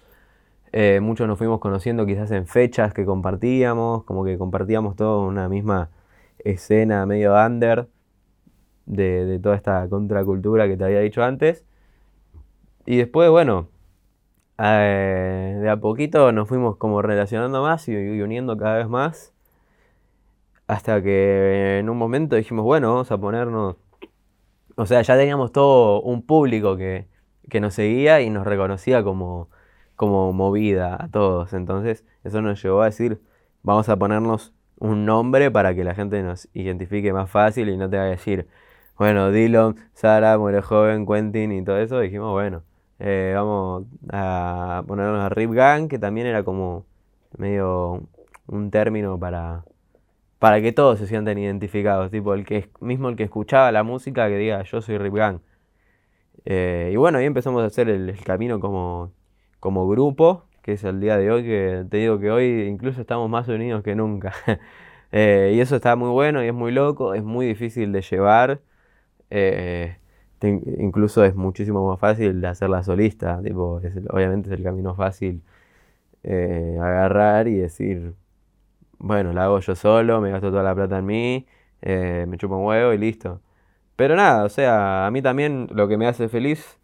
Eh, 0.73 1.01
muchos 1.01 1.29
nos 1.29 1.39
fuimos 1.39 1.61
conociendo 1.61 2.05
quizás 2.05 2.31
en 2.33 2.47
fechas 2.47 2.93
que 2.93 3.05
compartíamos, 3.05 4.05
como 4.05 4.25
que 4.25 4.37
compartíamos 4.39 4.97
todo 4.97 5.27
una 5.27 5.49
misma 5.49 5.91
escena 6.39 7.07
medio 7.07 7.35
under 7.35 7.89
de, 8.87 9.39
toda 9.43 9.57
esta 9.57 9.89
contracultura 9.89 10.69
que 10.69 10.77
te 10.77 10.85
había 10.85 11.01
dicho 11.01 11.23
antes. 11.23 11.65
Y 12.87 12.97
después, 12.97 13.31
bueno, 13.31 13.69
eh, 14.59 15.59
de 15.61 15.71
a 15.71 15.77
poquito 15.77 16.33
nos 16.33 16.49
fuimos 16.49 16.77
como 16.77 17.03
relacionando 17.03 17.63
más 17.63 17.89
y, 17.89 17.95
uniendo 17.97 18.57
cada 18.57 18.77
vez 18.79 18.89
más. 18.89 19.33
Hasta 20.67 21.03
que 21.03 21.79
en 21.81 21.91
un 21.91 21.99
momento 21.99 22.37
dijimos, 22.37 22.65
bueno, 22.65 22.93
vamos 22.93 23.11
a 23.13 23.19
ponernos... 23.19 23.77
O 24.77 24.87
sea, 24.87 25.03
ya 25.03 25.17
teníamos 25.17 25.53
todo 25.53 26.01
un 26.03 26.23
público 26.23 26.77
que, 26.77 27.07
que 27.49 27.61
nos 27.61 27.75
seguía 27.75 28.21
y 28.23 28.31
nos 28.31 28.47
reconocía 28.47 29.05
como, 29.05 29.51
como 29.97 30.33
movida 30.33 30.97
a 31.03 31.09
todos. 31.09 31.53
Entonces, 31.53 32.05
eso 32.25 32.43
nos 32.43 32.63
llevó 32.63 32.83
a 32.83 32.87
decir, 32.87 33.21
vamos 33.63 33.89
a 33.89 33.97
ponernos 33.99 34.53
un 34.79 35.07
nombre 35.07 35.51
para 35.51 35.75
que 35.75 35.85
la 35.85 35.95
gente 35.95 36.23
nos 36.23 36.49
identifique 36.55 37.13
más 37.13 37.31
fácil 37.31 37.69
y 37.69 37.77
no 37.77 37.89
te 37.91 37.97
va 37.99 38.05
a 38.05 38.07
decir, 38.07 38.49
bueno, 38.99 39.31
Dylan, 39.33 39.77
Sara, 39.95 40.39
Muere 40.39 40.63
Joven, 40.63 41.07
Quentin 41.07 41.53
y 41.53 41.65
todo 41.65 41.79
eso. 41.79 42.01
Dijimos, 42.01 42.33
bueno, 42.33 42.63
eh, 42.99 43.33
vamos 43.35 43.87
a 44.11 44.85
ponernos 44.87 45.21
a 45.21 45.29
Rip 45.29 45.53
Gang, 45.53 45.89
que 45.89 45.99
también 45.99 46.27
era 46.27 46.45
como 46.45 46.87
medio 47.37 48.03
un 48.47 48.71
término 48.71 49.19
para, 49.19 49.65
para 50.39 50.61
que 50.61 50.73
todos 50.73 50.99
se 50.99 51.07
sientan 51.07 51.39
identificados. 51.39 52.11
Tipo, 52.11 52.35
el 52.35 52.45
que 52.45 52.71
mismo 52.81 53.09
el 53.09 53.17
que 53.17 53.25
escuchaba 53.25 53.73
la 53.73 53.83
música 53.83 54.29
que 54.29 54.37
diga, 54.39 54.63
yo 54.63 54.81
soy 54.83 54.99
Rip 54.99 55.15
Gang. 55.15 55.41
Eh, 56.45 56.91
y 56.93 56.97
bueno, 56.97 57.19
ahí 57.19 57.25
empezamos 57.27 57.63
a 57.63 57.67
hacer 57.67 57.89
el, 57.89 58.19
camino 58.25 58.61
como, 58.61 59.13
como 59.61 59.89
grupo 59.89 60.45
que 60.63 60.73
es 60.73 60.85
el 60.85 60.99
día 61.01 61.19
de 61.19 61.31
hoy, 61.31 61.43
que 61.45 61.85
te 61.91 61.99
digo 61.99 62.19
que 62.19 62.31
hoy 62.31 62.63
incluso 62.63 63.01
estamos 63.01 63.29
más 63.29 63.49
unidos 63.49 63.83
que 63.83 63.95
nunca. 63.95 64.33
Eh, 65.17 65.53
y 65.55 65.61
eso 65.61 65.77
está 65.77 65.95
muy 65.95 66.09
bueno 66.09 66.43
y 66.43 66.49
es 66.49 66.55
muy 66.55 66.73
loco, 66.73 67.15
es 67.15 67.23
muy 67.23 67.47
difícil 67.47 67.93
de 67.93 68.03
llevar. 68.03 68.61
Incluso 70.49 71.25
es 71.25 71.35
muchísimo 71.35 71.89
más 71.89 72.01
fácil 72.01 72.45
hacerla 72.45 72.83
solista. 72.83 73.41
Tipo, 73.43 73.81
obviamente 74.11 74.49
es 74.51 74.59
el 74.59 74.65
camino 74.65 74.95
fácil 74.95 75.43
eh, 76.25 76.79
agarrar 76.81 77.49
y 77.49 77.57
decir, 77.57 78.15
bueno, 78.99 79.33
la 79.33 79.45
hago 79.45 79.61
yo 79.61 79.75
solo, 79.77 80.21
me 80.21 80.31
gasto 80.31 80.51
toda 80.51 80.63
la 80.63 80.75
plata 80.75 80.99
en 80.99 81.07
mí, 81.07 81.47
me 81.83 82.37
chupo 82.39 82.57
un 82.57 82.67
huevo 82.67 82.93
y 82.93 82.99
listo. 82.99 83.41
Pero 83.97 84.17
nada, 84.17 84.45
o 84.45 84.49
sea, 84.49 85.07
a 85.07 85.11
mí 85.11 85.23
también 85.23 85.69
lo 85.73 85.89
que 85.89 85.97
me 85.99 86.07
hace 86.07 86.29
feliz 86.29 86.79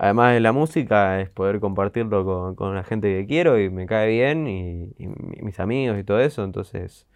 además 0.00 0.32
de 0.34 0.40
la 0.40 0.52
música, 0.52 1.20
es 1.20 1.30
poder 1.30 1.60
compartirlo 1.60 2.56
con, 2.56 2.74
la 2.74 2.84
gente 2.84 3.08
que 3.08 3.26
quiero 3.26 3.60
y 3.60 3.70
me 3.70 3.86
cae 3.86 4.08
bien 4.10 4.48
y, 4.48 4.94
mis 5.42 5.60
amigos 5.60 5.98
y 5.98 6.04
todo 6.04 6.20
eso. 6.20 6.42
Entonces, 6.44 7.06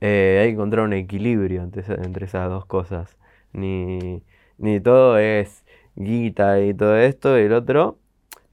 eh, 0.00 0.40
hay 0.42 0.48
que 0.48 0.54
encontrar 0.54 0.84
un 0.84 0.92
equilibrio 0.92 1.62
entre, 1.62 2.26
esas 2.26 2.50
dos 2.50 2.66
cosas. 2.66 3.16
Ni, 3.52 4.22
todo 4.82 5.18
es 5.18 5.64
guita 5.96 6.60
y 6.60 6.74
todo 6.74 6.96
esto 6.96 7.38
y 7.38 7.42
el 7.42 7.52
otro, 7.52 7.98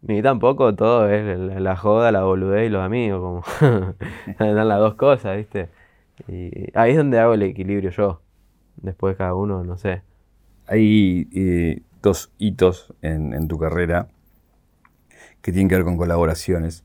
ni 0.01 0.21
tampoco 0.21 0.75
todo 0.75 1.09
es 1.09 1.39
la, 1.39 1.75
joda, 1.75 2.11
la 2.11 2.23
boludez 2.23 2.67
y 2.67 2.69
los 2.69 2.81
amigos, 2.81 3.21
como 3.21 3.95
dan 4.39 4.67
las 4.67 4.79
dos 4.79 4.95
cosas, 4.95 5.37
¿viste? 5.37 5.69
Y 6.27 6.67
ahí 6.73 6.91
es 6.91 6.97
donde 6.97 7.19
hago 7.19 7.33
el 7.33 7.43
equilibrio 7.43 7.89
yo. 7.91 8.21
Después 8.77 9.15
cada 9.15 9.35
uno, 9.35 9.63
no 9.63 9.77
sé. 9.77 10.01
Ahí 10.67 11.27
dos 12.01 12.31
hitos 12.37 12.93
en, 13.01 13.47
tu 13.47 13.57
carrera. 13.57 14.07
que 15.41 15.51
tienen 15.51 15.69
que 15.69 15.75
ver 15.75 15.83
con 15.83 15.97
colaboraciones. 15.97 16.83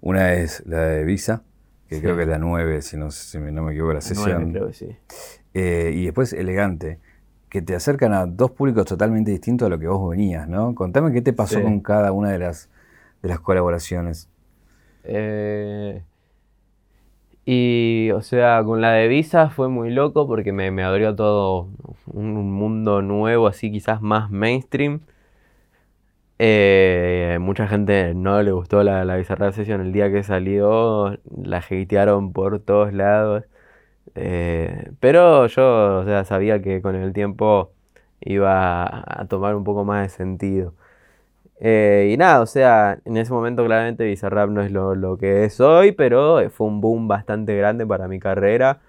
Una 0.00 0.34
es 0.34 0.64
la 0.66 0.82
de 0.82 1.04
Visa, 1.04 1.42
que 1.88 2.00
creo 2.00 2.16
que 2.16 2.22
es 2.22 2.28
la 2.28 2.38
9, 2.38 2.82
si 2.82 2.96
no, 2.96 3.10
si 3.10 3.38
no 3.38 3.62
me 3.62 3.72
equivoco, 3.72 3.94
la 3.94 4.00
sesión. 4.00 4.52
creo 4.52 4.68
que 4.68 4.72
sí. 4.72 4.96
Eh, 5.54 5.92
y 5.94 6.04
después 6.04 6.32
Elegante, 6.32 7.00
que 7.48 7.62
te 7.62 7.74
acercan 7.74 8.12
a 8.12 8.26
dos 8.26 8.50
públicos 8.52 8.86
totalmente 8.86 9.30
distintos 9.30 9.66
a 9.66 9.70
lo 9.70 9.78
que 9.78 9.88
vos 9.88 10.10
venías, 10.10 10.48
¿no? 10.48 10.74
Contame 10.74 11.12
qué 11.12 11.22
te 11.22 11.32
pasó 11.32 11.56
Sí. 11.56 11.62
con 11.62 11.80
cada 11.80 12.12
una 12.12 12.30
de 12.30 12.38
las, 12.38 12.68
de 13.22 13.28
las 13.28 13.40
colaboraciones. 13.40 14.28
Eh, 15.04 16.02
y, 17.44 18.10
o 18.12 18.22
sea, 18.22 18.62
con 18.64 18.80
la 18.80 18.92
de 18.92 19.06
Visa 19.08 19.50
fue 19.50 19.68
muy 19.68 19.90
loco 19.90 20.26
porque 20.26 20.52
me, 20.52 20.70
me 20.72 20.82
abrió 20.82 21.14
todo 21.14 21.68
un, 22.06 22.36
un 22.36 22.52
mundo 22.52 23.02
nuevo, 23.02 23.46
así 23.46 23.70
quizás 23.70 24.02
más 24.02 24.30
mainstream. 24.30 25.00
Eh, 26.38 27.38
mucha 27.40 27.66
gente 27.66 28.12
no 28.14 28.42
le 28.42 28.52
gustó 28.52 28.82
la, 28.82 29.04
la 29.04 29.16
Bizarrap 29.16 29.54
Session 29.54 29.80
el 29.80 29.92
día 29.92 30.10
que 30.12 30.22
salió, 30.22 31.16
la 31.42 31.58
hatearon 31.58 32.32
por 32.32 32.58
todos 32.60 32.92
lados. 32.92 33.44
Eh, 34.16 34.92
pero 34.98 35.46
yo, 35.46 35.98
o 35.98 36.04
sea, 36.04 36.24
sabía 36.24 36.62
que 36.62 36.80
con 36.80 36.96
el 36.96 37.12
tiempo 37.12 37.72
iba 38.20 38.84
a, 38.84 39.26
tomar 39.28 39.54
un 39.54 39.64
poco 39.64 39.84
más 39.84 40.02
de 40.02 40.08
sentido. 40.08 40.74
Eh, 41.60 42.10
y 42.12 42.16
nada, 42.16 42.40
o 42.40 42.46
sea, 42.46 42.98
en 43.04 43.16
ese 43.16 43.32
momento 43.32 43.64
claramente 43.64 44.04
Bizarrap 44.04 44.50
no 44.50 44.62
es 44.62 44.72
lo, 44.72 44.94
lo 44.94 45.16
que 45.18 45.44
es 45.44 45.60
hoy, 45.60 45.92
pero 45.92 46.50
fue 46.50 46.66
un 46.66 46.80
boom 46.80 47.08
bastante 47.08 47.56
grande 47.56 47.86
para 47.86 48.08
mi 48.08 48.18
carrera. 48.18 48.80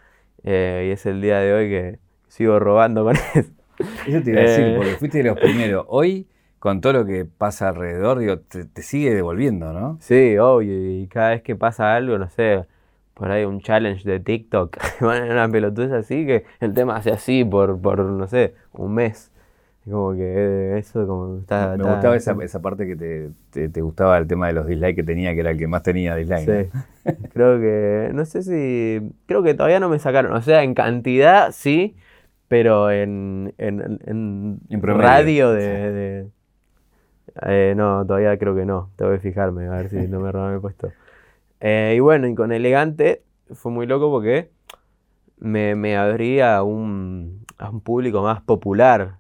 eh, 0.44 0.86
y 0.90 0.92
es 0.92 1.06
el 1.06 1.22
día 1.22 1.40
de 1.40 1.54
hoy 1.54 1.70
que 1.70 2.00
sigo 2.28 2.60
robando 2.60 3.04
con 3.04 3.16
eso. 3.36 3.52
Eso 4.08 4.22
te 4.24 4.32
iba 4.32 4.40
a 4.40 4.44
decir, 4.44 4.76
porque 4.76 4.96
fuiste 4.96 5.18
de 5.20 5.24
los 5.26 5.38
primeros. 5.38 5.86
Hoy, 5.90 6.28
con 6.60 6.82
todo 6.82 6.94
lo 6.94 7.06
que 7.06 7.26
pasa 7.26 7.70
alrededor, 7.70 8.20
digo, 8.20 8.40
te, 8.40 8.66
te 8.66 8.82
sigue 8.82 9.14
devolviendo, 9.14 9.74
¿no? 9.74 9.98
Sí, 10.02 10.38
obvio, 10.38 10.74
y 10.74 11.08
cada 11.08 11.32
vez 11.32 11.42
que 11.44 11.56
pasa 11.56 11.96
algo, 11.96 12.18
no 12.18 12.30
sé, 12.30 12.66
por 13.18 13.32
ahí 13.32 13.46
un 13.46 13.62
challenge 13.62 14.10
de 14.10 14.20
TikTok, 14.20 14.78
van 15.02 15.24
una 15.32 15.50
pelotudez 15.50 15.92
así 15.92 16.26
que 16.26 16.46
el 16.60 16.74
tema 16.74 16.98
hace 16.98 17.12
así 17.12 17.44
por, 17.44 17.80
por 17.82 18.00
no 18.00 18.28
sé, 18.28 18.54
un 18.74 18.94
mes. 18.94 19.32
Como 19.90 20.14
que 20.16 20.22
eh, 20.22 20.78
eso 20.80 21.08
como 21.08 21.40
está... 21.40 21.70
Me 21.78 21.84
está- 21.84 21.94
gustaba 21.94 22.16
esa, 22.18 22.36
esa 22.44 22.62
parte 22.62 22.86
que 22.86 22.96
te, 22.98 23.30
te- 23.52 23.70
te 23.70 23.82
gustaba 23.82 24.18
el 24.18 24.28
tema 24.28 24.48
de 24.48 24.54
los 24.54 24.68
dislikes 24.68 24.96
que 24.96 25.04
tenía, 25.04 25.34
que 25.34 25.40
era 25.40 25.52
el 25.52 25.58
que 25.58 25.68
más 25.68 25.82
tenía 25.82 26.16
dislikes. 26.16 26.46
¿no? 26.74 26.84
Sí, 27.06 27.20
creo 27.34 27.60
que, 27.60 28.12
no 28.14 28.26
sé 28.26 28.44
si, 28.44 29.12
creo 29.28 29.44
que 29.44 29.54
todavía 29.54 29.80
no 29.80 29.88
me 29.90 29.98
sacaron, 30.00 30.34
o 30.34 30.42
sea, 30.42 30.64
en 30.64 30.74
cantidad 30.74 31.52
sí, 31.54 31.96
pero 32.50 32.92
en, 32.92 33.54
en, 33.58 34.00
en, 34.06 34.60
radio 34.80 35.52
de, 35.52 35.62
de- 35.92 36.28
eh, 37.44 37.74
no, 37.76 38.06
todavía 38.06 38.38
creo 38.38 38.56
que 38.56 38.66
no, 38.66 38.92
tengo 38.96 39.12
que 39.12 39.20
fijarme, 39.20 39.68
a 39.68 39.72
ver 39.72 39.90
si 39.90 39.96
no 40.08 40.20
me 40.20 40.32
roban 40.32 40.56
el 40.56 40.62
puesto. 40.62 40.92
Eh, 41.60 41.94
y 41.98 42.00
bueno, 42.00 42.28
y 42.28 42.36
con 42.36 42.52
Elegante 42.52 43.24
fue 43.54 43.72
muy 43.72 43.88
loco 43.88 44.12
porque 44.12 44.52
me, 45.40 45.76
me 45.76 45.98
abría 45.98 46.58
a 46.58 46.64
un, 46.64 47.46
a 47.58 47.70
un 47.70 47.82
público 47.82 48.22
más 48.22 48.42
popular, 48.42 49.18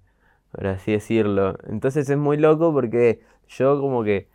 por 0.51 0.67
así 0.67 0.91
decirlo. 0.93 1.57
Entonces 1.67 2.09
es 2.09 2.17
muy 2.17 2.37
loco 2.37 2.73
porque 2.73 3.21
yo 3.47 3.79
como 3.81 4.03
que 4.03 4.27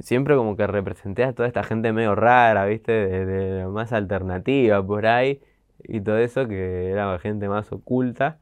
siempre 0.00 0.36
como 0.36 0.56
que 0.56 0.66
representé 0.66 1.24
a 1.24 1.32
toda 1.32 1.48
esta 1.48 1.62
gente 1.64 1.92
medio 1.92 2.14
rara, 2.14 2.66
¿viste? 2.66 2.92
De, 2.92 3.26
de 3.26 3.66
más 3.68 3.92
alternativa 3.92 4.84
por 4.86 5.06
ahí 5.06 5.40
y 5.84 6.00
todo 6.00 6.18
eso, 6.18 6.46
que 6.48 6.90
era 6.90 7.18
gente 7.18 7.48
más 7.48 7.72
oculta. 7.72 8.38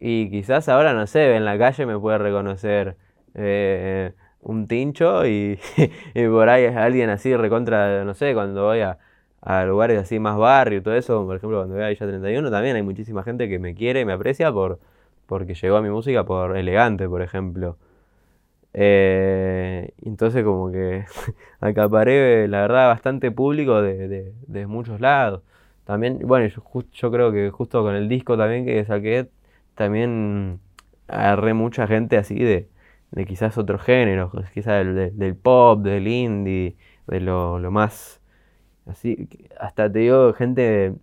Y 0.00 0.30
quizás 0.30 0.68
ahora, 0.68 0.94
no 0.94 1.06
sé, 1.06 1.36
en 1.36 1.44
la 1.44 1.58
calle 1.58 1.86
me 1.86 1.98
puede 1.98 2.18
reconocer 2.18 2.96
eh, 3.34 4.12
un 4.42 4.66
tincho 4.68 5.26
y, 5.26 5.58
y 6.14 6.28
por 6.28 6.48
ahí 6.48 6.64
es 6.64 6.76
alguien 6.76 7.10
así 7.10 7.36
recontra, 7.36 8.04
no 8.04 8.14
sé, 8.14 8.34
cuando 8.34 8.64
voy 8.64 8.80
a, 8.80 8.98
a 9.40 9.64
lugares 9.64 9.98
así 10.00 10.18
más 10.20 10.36
barrio 10.38 10.78
y 10.78 10.82
todo 10.82 10.94
eso, 10.96 11.24
por 11.26 11.36
ejemplo, 11.36 11.58
cuando 11.60 11.74
voy 11.76 11.84
a 11.84 11.88
Villa 11.88 12.06
31 12.06 12.50
también 12.50 12.76
hay 12.76 12.82
muchísima 12.82 13.22
gente 13.24 13.48
que 13.48 13.58
me 13.58 13.74
quiere 13.74 14.00
y 14.00 14.04
me 14.04 14.12
aprecia 14.14 14.52
por, 14.52 14.80
porque 15.26 15.54
llegó 15.54 15.76
a 15.76 15.82
mi 15.82 15.90
música 15.90 16.24
por 16.24 16.56
Elegante, 16.56 17.08
por 17.08 17.22
ejemplo. 17.22 17.76
Eh, 18.74 19.92
entonces 20.04 20.44
como 20.44 20.70
que 20.72 21.04
acaparé, 21.60 22.48
la 22.48 22.62
verdad, 22.62 22.88
bastante 22.88 23.30
público 23.30 23.82
de, 23.82 24.08
de- 24.46 24.66
muchos 24.66 25.00
lados. 25.00 25.42
También, 25.84 26.20
bueno, 26.26 26.46
yo, 26.46 26.62
yo 26.92 27.10
creo 27.10 27.32
que 27.32 27.50
justo 27.50 27.82
con 27.82 27.94
el 27.94 28.08
disco 28.08 28.36
también 28.38 28.64
que 28.64 28.84
saqué, 28.84 29.28
también 29.74 30.60
agarré 31.08 31.52
mucha 31.54 31.86
gente 31.86 32.16
así 32.16 32.36
de, 32.38 32.68
de 33.12 33.26
quizás 33.26 33.58
otros 33.58 33.82
géneros, 33.82 34.32
quizás 34.54 34.84
del, 34.86 35.16
del- 35.18 35.36
pop, 35.36 35.82
del 35.82 36.08
indie, 36.08 36.76
de 37.08 37.20
lo, 37.20 37.58
lo 37.60 37.70
más, 37.72 38.20
así, 38.86 39.28
hasta 39.60 39.92
te 39.92 40.00
digo, 40.00 40.34
gente, 40.34 40.94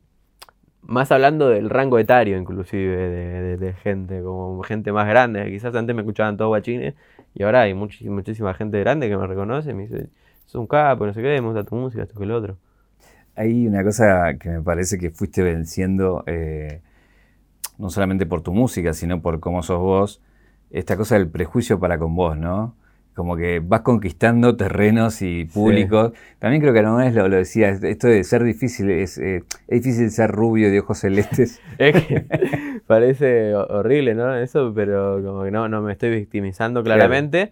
más 0.82 1.12
hablando 1.12 1.50
del 1.50 1.69
rango 1.69 2.00
etario 2.00 2.38
inclusive, 2.38 2.95
de, 2.98 3.58
de- 3.58 3.74
gente, 3.74 4.22
como 4.24 4.62
gente 4.63 4.91
más 4.91 5.08
grande, 5.08 5.45
quizás 5.52 5.76
antes 5.76 5.95
me 5.95 6.02
escuchaban 6.02 6.38
todos 6.38 6.50
guachines, 6.50 6.95
y 7.34 7.43
ahora 7.43 7.62
hay 7.62 7.74
muchísima 7.74 8.54
gente 8.54 8.80
grande 8.80 9.10
que 9.10 9.17
me 9.17 9.28
reconoce, 9.28 9.74
me 9.74 9.84
dice, 9.84 10.10
sos 10.45 10.62
un 10.62 10.67
capo, 10.67 11.06
no 11.06 11.13
sé 11.13 11.22
qué, 11.22 11.41
me 11.41 11.48
gusta 11.48 11.63
tu 11.65 11.76
música, 11.76 12.04
esto 12.04 12.19
que 12.19 12.26
lo 12.26 12.38
otro. 12.38 12.58
Hay 13.36 13.67
una 13.67 13.84
cosa 13.84 14.38
que 14.38 14.50
me 14.50 14.62
parece 14.62 14.98
que 14.98 15.12
fuiste 15.12 15.41
venciendo, 15.43 16.24
eh, 16.28 16.82
no 17.78 17.89
solamente 17.89 18.26
por 18.26 18.41
tu 18.41 18.54
música, 18.54 18.93
sino 18.93 19.22
por 19.22 19.39
cómo 19.39 19.63
sos 19.63 19.80
vos, 19.80 20.22
esta 20.71 20.97
cosa 20.97 21.15
del 21.15 21.27
prejuicio 21.29 21.79
para 21.79 21.97
con 21.97 22.15
vos, 22.15 22.38
¿no? 22.38 22.75
Como 23.15 23.36
que 23.36 23.60
vas 23.60 23.82
conquistando 23.82 24.55
terrenos 24.55 25.21
y 25.21 25.43
públicos. 25.45 26.13
También 26.39 26.62
creo 26.62 26.73
que 26.73 26.79
alguna 26.79 27.03
vez 27.05 27.13
lo, 27.13 27.27
lo 27.27 27.36
decía, 27.36 27.69
esto 27.69 28.08
de 28.08 28.23
ser 28.23 28.43
difícil, 28.43 28.89
es, 28.91 29.17
eh, 29.17 29.43
es 29.67 29.84
difícil 29.84 30.10
ser 30.12 30.32
rubio 30.32 30.71
de 30.71 30.79
ojos 30.79 30.99
celestes. 30.99 31.60
Es 31.79 32.05
que 32.08 32.25
parece 32.88 33.55
ho- 33.55 33.65
horrible, 33.67 34.15
¿no? 34.15 34.36
Eso, 34.36 34.71
pero 34.75 35.21
como 35.23 35.43
que 35.43 35.51
no, 35.51 35.67
no 35.67 35.82
me 35.82 35.91
estoy 35.91 36.12
victimizando 36.12 36.84
claramente. 36.84 37.51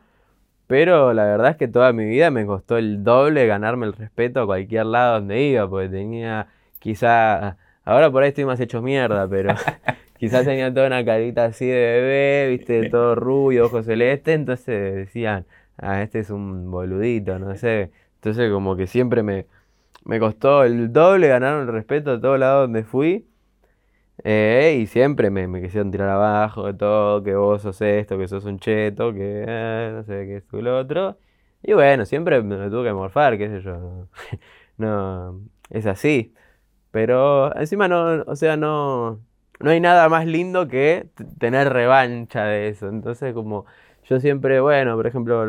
Pero 0.67 1.13
la 1.13 1.23
verdad 1.25 1.51
es 1.51 1.57
que 1.57 1.67
toda 1.67 1.93
mi 1.93 2.05
vida 2.05 2.29
me 2.29 2.45
costó 2.45 2.77
el 2.77 3.03
doble 3.03 3.47
ganarme 3.47 3.85
el 3.85 3.93
respeto 3.93 4.41
a 4.41 4.45
cualquier 4.45 4.85
lado 4.87 5.15
donde 5.15 5.41
iba, 5.41 5.69
porque 5.69 5.87
tenía 5.89 6.47
quizá, 6.79 7.57
ahora 7.85 8.11
por 8.11 8.23
ahí 8.23 8.29
estoy 8.29 8.45
más 8.45 8.59
hecho 8.59 8.81
mierda, 8.81 9.27
pero 9.29 9.53
quizás 10.19 10.45
tenía 10.45 10.73
toda 10.73 10.87
una 10.87 11.03
carita 11.05 11.45
así 11.45 11.65
de 11.65 11.75
bebé, 11.75 12.49
viste, 12.57 12.89
todo 12.89 13.15
rubio, 13.15 13.65
ojos 13.65 13.85
celeste, 13.85 14.33
entonces 14.33 14.95
decían, 14.95 15.45
ah, 15.77 16.01
este 16.01 16.19
es 16.19 16.29
un 16.29 16.69
boludito, 16.71 17.39
no 17.39 17.55
sé. 17.55 17.91
Entonces 18.15 18.51
como 18.51 18.75
que 18.75 18.87
siempre 18.87 19.23
me, 19.23 19.47
me 20.05 20.19
costó 20.19 20.63
el 20.63 20.91
doble 20.93 21.27
ganar 21.27 21.61
el 21.61 21.67
respeto 21.67 22.11
a 22.11 22.21
todos 22.21 22.39
lados 22.39 22.65
donde 22.65 22.83
fui. 22.83 23.27
Eh, 24.23 24.79
y 24.81 24.87
siempre 24.87 25.29
me, 25.29 25.47
me 25.47 25.61
quisieron 25.61 25.91
tirar 25.91 26.09
abajo 26.09 26.65
de 26.67 26.73
todo, 26.73 27.23
que 27.23 27.35
vos 27.35 27.61
sos 27.61 27.79
esto, 27.81 28.17
que 28.17 28.27
sos 28.27 28.45
un 28.45 28.59
cheto, 28.59 29.13
que 29.13 29.45
eh, 29.47 29.91
no 29.93 30.03
sé, 30.03 30.25
que 30.25 30.37
esto 30.37 30.57
y 30.59 30.61
lo 30.63 30.77
otro. 30.77 31.19
Y 31.63 31.73
bueno, 31.73 32.05
siempre 32.05 32.41
me, 32.41 32.69
tuve 32.69 32.85
que 32.89 32.93
morfar, 32.93 33.37
qué 33.37 33.49
sé 33.49 33.61
yo. 33.61 34.07
No, 34.77 35.41
es 35.71 35.85
así. 35.87 36.35
Pero 36.91 37.55
encima 37.57 37.87
no, 37.87 38.23
o 38.27 38.35
sea, 38.35 38.57
no, 38.57 39.21
no 39.59 39.69
hay 39.71 39.79
nada 39.79 40.09
más 40.09 40.25
lindo 40.25 40.67
que 40.67 41.07
tener 41.39 41.71
revancha 41.71 42.45
de 42.45 42.69
eso. 42.69 42.89
Entonces 42.89 43.33
como 43.33 43.65
yo 44.09 44.19
siempre, 44.19 44.59
bueno, 44.61 44.95
por 44.95 45.07
ejemplo, 45.07 45.45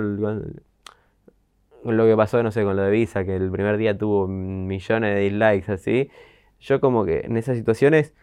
lo 1.84 2.06
que 2.06 2.16
pasó, 2.16 2.42
no 2.42 2.50
sé, 2.50 2.64
con 2.64 2.76
lo 2.76 2.82
de 2.82 2.90
Visa, 2.90 3.24
que 3.24 3.36
el 3.36 3.50
primer 3.50 3.76
día 3.76 3.96
tuvo 3.96 4.26
millones 4.26 5.14
de 5.14 5.20
dislikes 5.20 5.72
así. 5.72 6.10
Yo 6.60 6.80
como 6.80 7.04
que 7.04 7.20
en 7.20 7.36
esas 7.36 7.56
situaciones 7.56 8.14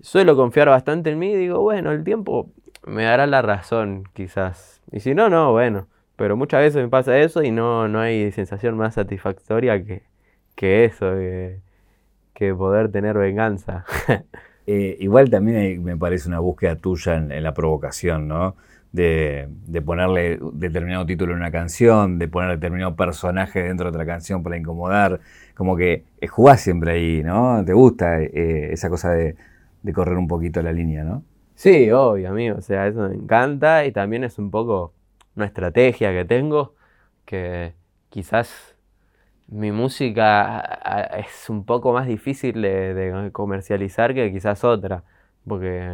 suelo 0.00 0.36
confiar 0.36 0.68
bastante 0.68 1.10
en 1.10 1.18
mí 1.18 1.32
y 1.32 1.36
digo, 1.36 1.60
bueno, 1.60 1.92
el 1.92 2.04
tiempo 2.04 2.50
me 2.86 3.04
dará 3.04 3.26
la 3.26 3.42
razón, 3.42 4.04
quizás. 4.14 4.82
Y 4.92 5.00
si 5.00 5.14
no, 5.14 5.28
no, 5.30 5.52
bueno. 5.52 5.88
Pero 6.16 6.36
muchas 6.36 6.60
veces 6.60 6.82
me 6.82 6.88
pasa 6.88 7.18
eso 7.18 7.42
y 7.44 7.50
no, 7.52 7.88
no 7.88 8.00
hay 8.00 8.32
sensación 8.32 8.76
más 8.76 8.94
satisfactoria 8.94 9.84
que, 9.84 10.02
que 10.56 10.84
eso, 10.84 11.12
que 12.34 12.54
poder 12.54 12.90
tener 12.90 13.16
venganza. 13.18 13.84
Eh, 14.70 14.98
igual 15.00 15.30
también 15.30 15.56
hay- 15.58 15.78
me 15.78 15.96
parece 15.96 16.28
una 16.28 16.40
búsqueda 16.40 16.76
tuya 16.76 17.14
en, 17.16 17.42
la 17.42 17.54
provocación, 17.54 18.28
¿no? 18.28 18.54
De, 18.92 19.48
de 19.66 19.80
ponerle 19.82 20.38
determinado 20.52 21.06
título 21.06 21.32
en 21.32 21.38
una 21.38 21.50
canción, 21.50 22.18
de 22.18 22.28
poner 22.28 22.50
determinado 22.50 22.94
personaje 22.96 23.62
dentro 23.62 23.86
de 23.90 23.96
otra 23.96 24.06
canción 24.06 24.42
para 24.42 24.56
incomodar. 24.58 25.20
Como 25.54 25.74
que 25.76 26.04
eh, 26.20 26.26
jugás 26.26 26.60
siempre 26.60 26.92
ahí, 26.92 27.22
¿no? 27.24 27.64
Te 27.64 27.72
gusta 27.72 28.20
eh, 28.22 28.70
esa 28.72 28.90
cosa 28.90 29.12
de, 29.12 29.36
de 29.82 29.92
correr 29.94 30.18
un 30.18 30.28
poquito 30.28 30.60
la 30.62 30.72
línea, 30.72 31.02
¿no? 31.04 31.22
Sí, 31.54 31.90
obvio, 31.90 32.28
amigo. 32.30 32.56
O 32.58 32.60
sea, 32.62 32.86
eso 32.86 33.08
me 33.08 33.14
encanta 33.14 33.84
y 33.86 33.92
también 33.92 34.24
es 34.24 34.38
un 34.38 34.50
poco 34.50 34.92
una 35.34 35.46
estrategia 35.46 36.12
que 36.12 36.24
tengo 36.24 36.74
que 37.24 37.74
quizás 38.10 38.67
mi 39.48 39.72
música 39.72 40.60
es 41.18 41.48
un 41.50 41.64
poco 41.64 41.92
más 41.92 42.06
difícil 42.06 42.62
de, 42.62 43.30
comercializar 43.32 44.14
que 44.14 44.32
quizás 44.32 44.64
otra. 44.64 45.04
Porque, 45.46 45.90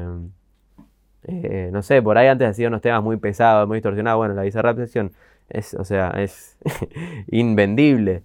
eh, 1.25 1.71
no 1.73 1.83
sé, 1.83 2.03
por 2.03 2.19
ahí 2.19 2.29
antes 2.29 2.49
hacía 2.49 2.69
unos 2.69 2.83
temas 2.83 3.03
muy 3.03 3.17
pesados, 3.17 3.69
muy 3.69 3.77
distorsionados. 3.79 4.19
Bueno, 4.19 4.35
la 4.35 4.43
Bizarrap 4.43 4.77
Session 4.79 5.13
es, 5.49 5.75
o 5.75 5.85
sea, 5.85 6.11
es 6.17 6.59
invendible. 7.29 8.23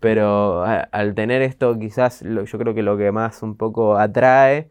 Pero 0.00 0.64
al 0.64 1.14
tener 1.14 1.42
esto, 1.42 1.78
quizás 1.78 2.22
yo 2.22 2.58
creo 2.58 2.74
que 2.74 2.82
lo 2.82 2.96
que 2.96 3.12
más 3.12 3.42
un 3.42 3.56
poco 3.56 3.98
atrae 3.98 4.70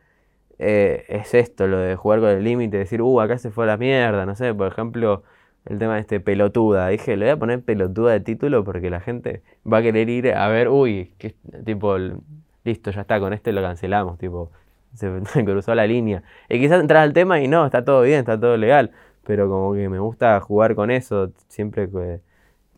eh, 0.60 1.06
es 1.10 1.34
esto, 1.34 1.68
lo 1.68 1.78
de 1.78 1.96
jugar 1.96 2.20
con 2.20 2.30
el 2.30 2.44
límite, 2.44 2.78
decir, 2.78 3.02
uh, 3.02 3.22
acá 3.22 3.38
se 3.38 3.52
fue 3.52 3.66
la 3.66 3.78
mierda, 3.78 4.26
no 4.26 4.36
sé, 4.36 4.54
por 4.54 4.68
ejemplo, 4.68 5.24
el 5.66 5.80
tema 5.80 5.96
de 5.96 6.02
este 6.02 6.20
pelotuda. 6.20 6.88
Dije, 6.90 7.18
le 7.18 7.26
voy 7.26 7.32
a 7.32 7.38
poner 7.38 7.62
pelotuda 7.64 8.12
de 8.12 8.20
título 8.20 8.64
porque 8.64 8.90
la 8.90 9.00
gente 9.00 9.42
va 9.72 9.78
a 9.78 9.82
querer 9.82 10.10
ir 10.10 10.34
a 10.34 10.48
ver, 10.48 10.70
uy, 10.70 11.14
tipo, 11.66 11.98
listo, 12.64 12.92
ya 12.92 13.02
está, 13.02 13.20
con 13.20 13.34
este 13.34 13.52
lo 13.52 13.62
cancelamos, 13.62 14.18
tipo, 14.18 14.52
se, 14.94 15.12
cruzó 15.46 15.76
la 15.76 15.88
línea. 15.88 16.24
Y 16.50 16.60
quizás 16.60 16.82
entras 16.82 17.04
al 17.04 17.14
tema 17.14 17.40
y 17.40 17.48
no, 17.48 17.66
está 17.66 17.84
todo 17.84 18.02
bien, 18.02 18.20
está 18.20 18.40
todo 18.40 18.58
legal, 18.58 18.92
pero 19.26 19.50
como 19.50 19.74
que 19.74 19.90
me 19.90 20.00
gusta 20.00 20.40
jugar 20.42 20.76
con 20.76 20.92
eso, 20.92 21.32
siempre 21.48 21.90
que, 21.90 22.22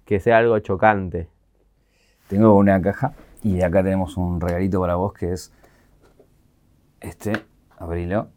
que 0.06 0.20
sea 0.20 0.38
algo 0.38 0.58
chocante. 0.60 1.28
Tengo 2.28 2.56
una 2.56 2.82
caja 2.82 3.14
y 3.44 3.62
acá 3.62 3.84
tenemos 3.84 4.18
un 4.18 4.42
regalito 4.42 4.80
para 4.80 4.96
vos 4.96 5.14
que 5.14 5.32
es 5.32 5.52
este, 7.02 7.34
abrilo. 7.78 8.30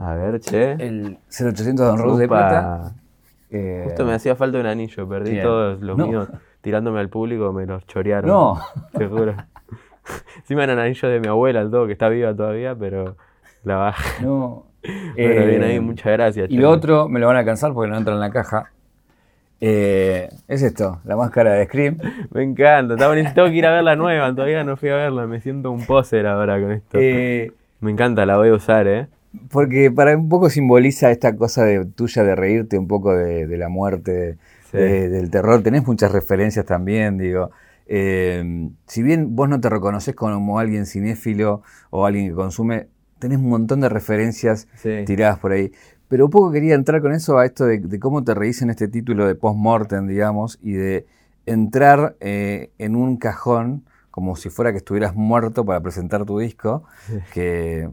A 0.00 0.14
ver, 0.14 0.40
che. 0.40 0.72
El 0.72 1.18
0800 1.28 1.86
Don 1.86 1.98
Rose 1.98 2.22
de 2.22 2.28
plata. 2.28 2.92
Eh, 3.50 3.82
Justo 3.84 4.04
me 4.04 4.14
hacía 4.14 4.34
falta 4.34 4.58
un 4.58 4.66
anillo, 4.66 5.08
perdí 5.08 5.40
todos 5.42 5.80
los 5.80 5.96
míos 5.98 6.28
tirándome 6.60 7.00
al 7.00 7.08
público, 7.08 7.52
me 7.52 7.66
los 7.66 7.86
chorearon. 7.86 8.30
No. 8.30 8.60
Te 8.92 9.06
juro. 9.06 9.34
Encima 10.38 10.64
eran 10.64 10.78
anillos 10.78 11.10
de 11.10 11.20
mi 11.20 11.28
abuela, 11.28 11.60
el 11.60 11.70
todo, 11.70 11.86
que 11.86 11.92
está 11.92 12.08
viva 12.08 12.34
todavía, 12.34 12.74
pero 12.74 13.16
la 13.64 13.76
baja. 13.76 14.22
No. 14.22 14.66
Bueno, 14.82 15.44
bien 15.44 15.62
ahí, 15.62 15.76
eh, 15.76 15.80
muchas 15.80 16.10
gracias. 16.10 16.50
Y 16.50 16.56
lo 16.56 16.70
otro 16.70 17.06
me 17.06 17.20
lo 17.20 17.26
van 17.26 17.36
a 17.36 17.40
alcanzar 17.40 17.74
porque 17.74 17.90
no 17.90 17.98
entra 17.98 18.14
en 18.14 18.20
la 18.20 18.30
caja. 18.30 18.70
Eh, 19.60 20.30
es 20.48 20.62
esto, 20.62 21.00
la 21.04 21.16
máscara 21.16 21.52
de 21.52 21.66
Scream. 21.66 21.98
Me 22.30 22.42
encanta, 22.42 22.96
tengo 22.96 23.48
que 23.48 23.54
ir 23.54 23.66
a 23.66 23.72
ver 23.72 23.84
la 23.84 23.94
nueva, 23.94 24.34
todavía 24.34 24.64
no 24.64 24.78
fui 24.78 24.88
a 24.88 24.96
verla, 24.96 25.26
me 25.26 25.42
siento 25.42 25.70
un 25.70 25.84
poser 25.84 26.26
ahora 26.26 26.58
con 26.58 26.72
esto. 26.72 26.96
Eh, 26.98 27.52
me 27.80 27.90
encanta, 27.90 28.24
la 28.24 28.38
voy 28.38 28.48
a 28.48 28.54
usar, 28.54 28.88
¿eh? 28.88 29.08
Porque 29.50 29.90
para 29.90 30.16
un 30.16 30.28
poco 30.28 30.50
simboliza 30.50 31.10
esta 31.10 31.36
cosa 31.36 31.64
de, 31.64 31.84
tuya 31.84 32.24
de 32.24 32.34
reírte 32.34 32.78
un 32.78 32.88
poco 32.88 33.14
de, 33.14 33.56
la 33.56 33.68
muerte, 33.68 34.38
del 34.72 35.30
terror. 35.30 35.62
Tenés 35.62 35.86
muchas 35.86 36.10
referencias 36.10 36.66
también, 36.66 37.18
digo. 37.18 37.50
Eh, 37.92 38.70
si 38.86 39.02
bien 39.02 39.34
vos 39.34 39.48
no 39.48 39.60
te 39.60 39.68
reconoces 39.68 40.14
como 40.14 40.60
alguien 40.60 40.86
cinéfilo 40.86 41.62
o 41.90 42.06
alguien 42.06 42.28
que 42.28 42.34
consume, 42.34 42.86
tenés 43.18 43.38
un 43.38 43.48
montón 43.48 43.80
de 43.80 43.88
referencias 43.88 44.68
tiradas 45.06 45.38
por 45.38 45.52
ahí. 45.52 45.72
Pero 46.08 46.24
un 46.24 46.30
poco 46.30 46.50
quería 46.50 46.74
entrar 46.74 47.02
con 47.02 47.12
eso 47.12 47.38
a 47.38 47.46
esto 47.46 47.66
de, 47.66 48.00
cómo 48.00 48.24
te 48.24 48.34
reís 48.34 48.62
en 48.62 48.70
este 48.70 48.88
título 48.88 49.26
de 49.26 49.34
post-mortem, 49.34 50.06
digamos, 50.06 50.58
y 50.62 50.72
de 50.72 51.06
entrar 51.46 52.16
eh, 52.20 52.70
en 52.78 52.96
un 52.96 53.16
cajón 53.16 53.84
como 54.10 54.34
si 54.34 54.50
fuera 54.50 54.72
que 54.72 54.78
estuvieras 54.78 55.14
muerto 55.14 55.64
para 55.64 55.80
presentar 55.80 56.24
tu 56.24 56.38
disco, 56.38 56.84
que, 57.32 57.88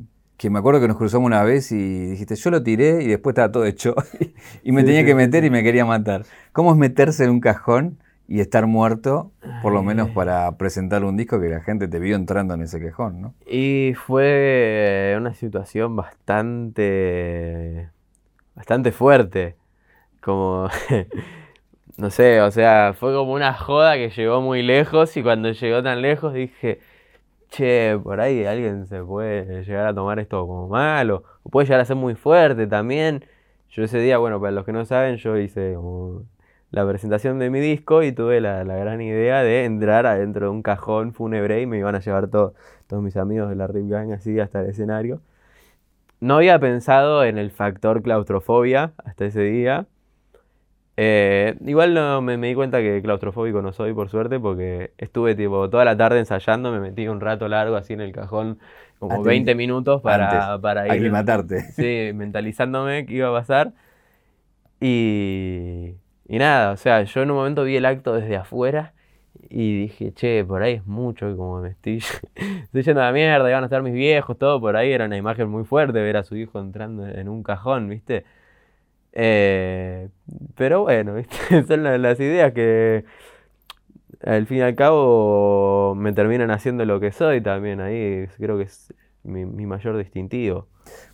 me 0.49 0.59
acuerdo 0.59 0.79
que 0.79 0.87
nos 0.87 0.97
cruzamos 0.97 1.25
una 1.25 1.43
vez 1.43 1.71
y 1.71 2.07
dijiste, 2.07 2.35
yo 2.35 2.51
lo 2.51 2.63
tiré 2.63 3.03
y 3.03 3.07
después 3.07 3.33
estaba 3.33 3.51
todo 3.51 3.65
hecho 3.65 3.95
y 4.63 4.71
me 4.71 4.83
tenía 4.83 5.03
que 5.05 5.15
meter 5.15 5.43
y 5.43 5.49
me 5.49 5.63
quería 5.63 5.85
matar. 5.85 6.25
¿Cómo 6.53 6.71
es 6.71 6.77
meterse 6.77 7.23
en 7.23 7.31
un 7.31 7.39
cajón 7.39 7.97
y 8.27 8.41
estar 8.41 8.67
muerto, 8.67 9.31
por 9.61 9.71
lo 9.71 9.81
menos 9.83 10.09
para 10.09 10.57
presentar 10.57 11.05
un 11.05 11.15
disco 11.15 11.39
que 11.39 11.47
la 11.47 11.61
gente 11.61 11.87
te 11.87 11.97
vio 11.97 12.17
entrando 12.17 12.55
en 12.55 12.61
ese 12.61 12.81
cajón, 12.83 13.21
¿no? 13.21 13.33
Y 13.45 13.93
fue 13.95 15.15
una 15.17 15.33
situación 15.33 15.95
bastante 15.95 17.87
bastante 18.57 18.91
fuerte. 18.91 19.55
Como, 20.19 20.67
no 21.97 22.09
sé, 22.09 22.41
o 22.41 22.51
sea, 22.51 22.93
fue 22.99 23.13
como 23.13 23.31
una 23.31 23.53
joda 23.53 23.95
que 23.95 24.09
llegó 24.09 24.41
muy 24.41 24.61
lejos 24.61 25.15
y 25.15 25.23
cuando 25.23 25.51
llegó 25.51 25.81
tan 25.81 26.01
lejos 26.01 26.33
dije, 26.33 26.81
che, 27.49 27.99
por 28.03 28.19
ahí 28.21 28.45
alguien 28.45 28.87
se 28.87 29.03
puede 29.03 29.63
llegar 29.63 29.87
a 29.87 29.93
tomar 29.93 30.19
esto 30.19 30.45
como 30.47 30.67
malo, 30.67 31.23
o 31.43 31.49
puede 31.49 31.65
llegar 31.67 31.81
a 31.81 31.85
ser 31.85 31.95
muy 31.95 32.15
fuerte 32.15 32.67
también. 32.67 33.25
Yo 33.69 33.83
ese 33.83 33.99
día, 33.99 34.17
bueno, 34.17 34.39
para 34.39 34.51
los 34.51 34.65
que 34.65 34.73
no 34.73 34.85
saben, 34.85 35.17
yo 35.17 35.37
hice 35.37 35.77
la 36.71 36.87
presentación 36.87 37.39
de 37.39 37.49
mi 37.49 37.59
disco 37.59 38.03
y 38.03 38.11
tuve 38.11 38.41
la, 38.41 38.63
gran 38.63 39.01
idea 39.01 39.43
de 39.43 39.65
entrar 39.65 40.05
adentro 40.05 40.47
de 40.47 40.51
un 40.51 40.61
cajón 40.63 41.13
fúnebre 41.13 41.61
y 41.61 41.65
me 41.65 41.77
iban 41.77 41.95
a 41.95 41.99
llevar 41.99 42.29
todos 42.29 42.53
mis 42.91 43.17
amigos 43.17 43.49
de 43.49 43.55
la 43.55 43.67
Rip 43.67 43.89
Gang 43.89 44.11
así 44.13 44.39
hasta 44.39 44.61
el 44.61 44.69
escenario. 44.69 45.21
No 46.19 46.37
había 46.37 46.59
pensado 46.59 47.23
en 47.23 47.37
el 47.37 47.51
factor 47.51 48.01
claustrofobia 48.01 48.93
hasta 49.05 49.25
ese 49.25 49.41
día. 49.41 49.85
Eh, 50.99 51.55
igual 51.65 51.93
no, 51.93 52.23
me, 52.23 52.37
di 52.37 52.55
cuenta 52.55 52.79
que 52.79 53.01
claustrofóbico 53.03 53.61
no 53.61 53.71
soy, 53.71 53.93
por 53.93 54.09
suerte, 54.09 54.39
porque 54.39 54.93
estuve 54.97 55.35
tipo 55.35 55.69
toda 55.69 55.85
la 55.85 55.95
tarde 55.95 56.17
ensayando, 56.17 56.71
me 56.71 56.79
metí 56.79 57.07
un 57.07 57.21
rato 57.21 57.47
largo 57.47 57.75
así 57.75 57.93
en 57.93 58.01
el 58.01 58.11
cajón, 58.11 58.57
como 58.97 59.21
20 59.21 59.53
minutos 59.53 60.01
para, 60.01 60.59
para 60.59 60.95
ir. 60.95 61.11
matarte. 61.11 61.61
Sí, 61.71 62.11
mentalizándome 62.15 63.05
qué 63.05 63.13
iba 63.13 63.29
a 63.29 63.31
pasar. 63.31 63.73
Y, 64.81 65.93
y 66.27 66.37
nada, 66.39 66.71
o 66.71 66.77
sea, 66.77 67.03
yo 67.03 67.21
en 67.21 67.29
un 67.29 67.37
momento 67.37 67.63
vi 67.63 67.75
el 67.75 67.85
acto 67.85 68.15
desde 68.15 68.35
afuera 68.35 68.93
y 69.49 69.81
dije, 69.81 70.13
che, 70.13 70.43
por 70.43 70.63
ahí 70.63 70.73
es 70.73 70.85
mucho, 70.87 71.35
como 71.37 71.61
me 71.61 71.69
estoy, 71.69 71.97
estoy 72.35 72.81
yendo 72.81 73.01
a 73.01 73.05
la 73.05 73.11
mierda, 73.11 73.47
iban 73.49 73.63
a 73.63 73.67
estar 73.67 73.83
mis 73.83 73.93
viejos, 73.93 74.35
todo 74.35 74.59
por 74.59 74.75
ahí, 74.75 74.91
era 74.91 75.05
una 75.05 75.17
imagen 75.17 75.47
muy 75.47 75.63
fuerte 75.63 75.99
ver 75.99 76.17
a 76.17 76.23
su 76.23 76.35
hijo 76.35 76.59
entrando 76.59 77.07
en 77.07 77.29
un 77.29 77.43
cajón, 77.43 77.87
¿viste? 77.87 78.25
Eh, 79.13 80.09
pero 80.55 80.83
bueno, 80.83 81.13
¿viste? 81.15 81.63
son 81.63 81.83
las, 81.83 82.19
ideas 82.19 82.53
que 82.53 83.05
al 84.23 84.45
fin 84.47 84.57
y 84.57 84.61
al 84.61 84.75
cabo 84.75 85.95
me 85.95 86.13
terminan 86.13 86.51
haciendo 86.51 86.85
lo 86.85 86.99
que 86.99 87.11
soy 87.11 87.41
también, 87.41 87.81
ahí 87.81 88.27
creo 88.37 88.57
que 88.57 88.63
es 88.63 88.93
mi, 89.23 89.45
mi 89.45 89.65
mayor 89.65 89.97
distintivo. 89.97 90.67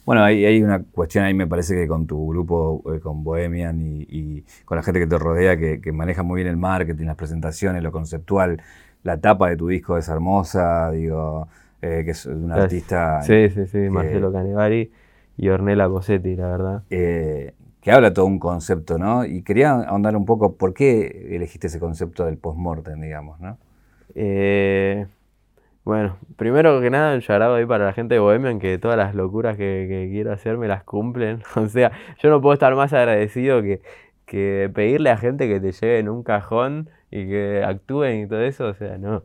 Bueno, 0.06 0.24
hay, 0.24 0.46
hay, 0.46 0.62
una 0.62 0.84
cuestión 0.84 1.24
ahí, 1.24 1.34
me 1.34 1.48
parece 1.48 1.76
que 1.76 1.88
con 1.88 2.06
tu 2.06 2.28
grupo, 2.28 2.84
eh, 2.94 3.00
con 3.00 3.24
Bohemian 3.24 3.80
y, 3.82 4.44
con 4.66 4.76
la 4.78 4.84
gente 4.84 5.00
que 5.00 5.08
te 5.08 5.18
rodea, 5.18 5.58
que, 5.58 5.91
maneja 5.91 6.24
muy 6.24 6.38
bien 6.38 6.48
el 6.48 6.58
marketing, 6.58 7.06
las 7.06 7.16
presentaciones, 7.16 7.82
lo 7.82 7.91
conceptual, 7.91 8.62
la 9.04 9.20
tapa 9.20 9.50
de 9.50 9.58
tu 9.58 9.68
disco 9.68 9.98
es 9.98 10.10
hermosa, 10.10 10.91
digo, 10.91 11.48
eh, 11.82 12.04
que 12.06 12.12
es 12.12 12.26
un 12.26 12.52
artista... 12.52 13.22
Sí, 13.22 13.50
sí, 13.50 13.66
sí, 13.68 13.78
Marcelo 13.89 14.32
Canevari 14.32 14.91
y 15.38 15.50
Ornella 15.50 15.88
Cosetti, 15.88 16.36
la 16.36 16.48
verdad. 16.48 16.84
Eh, 16.89 17.54
que 17.84 17.91
habla 17.91 18.13
todo 18.13 18.25
un 18.25 18.39
concepto, 18.39 18.97
¿no? 18.97 19.25
Y 19.25 19.43
quería 19.43 19.73
ahondar 19.73 20.15
un 20.15 20.25
poco, 20.25 20.55
¿por 20.55 20.73
qué 20.73 21.27
elegiste 21.31 21.67
ese 21.67 21.81
concepto 21.81 22.25
del 22.25 22.38
post-mortem, 22.38 22.99
digamos, 23.01 23.41
no? 23.41 23.57
Eh, 24.15 25.05
bueno, 25.84 26.17
primero 26.38 26.79
que 26.79 26.89
nada, 26.89 27.13
un 27.13 27.19
charado 27.19 27.55
ahí 27.55 27.65
para 27.65 27.86
la 27.86 27.91
gente 27.91 28.15
de 28.15 28.19
Bohemian 28.21 28.59
que 28.59 28.77
todas 28.77 28.97
las 28.97 29.15
locuras 29.15 29.57
que, 29.57 30.07
quiero 30.09 30.31
hacer 30.31 30.57
me 30.57 30.69
las 30.69 30.84
cumplen. 30.86 31.43
O 31.57 31.67
sea, 31.67 31.91
yo 32.19 32.29
no 32.29 32.41
puedo 32.41 32.53
estar 32.53 32.73
más 32.73 32.93
agradecido 32.93 33.61
que, 33.61 33.81
que 34.25 34.71
pedirle 34.73 35.09
a 35.09 35.17
gente 35.17 35.49
que 35.49 35.59
te 35.59 35.73
lleve 35.73 35.99
en 35.99 36.07
un 36.07 36.23
cajón 36.23 36.89
y 37.11 37.27
que 37.27 37.63
actúen 37.65 38.21
y 38.21 38.27
todo 38.27 38.41
eso. 38.41 38.67
O 38.67 38.73
sea, 38.75 38.97
no. 38.97 39.23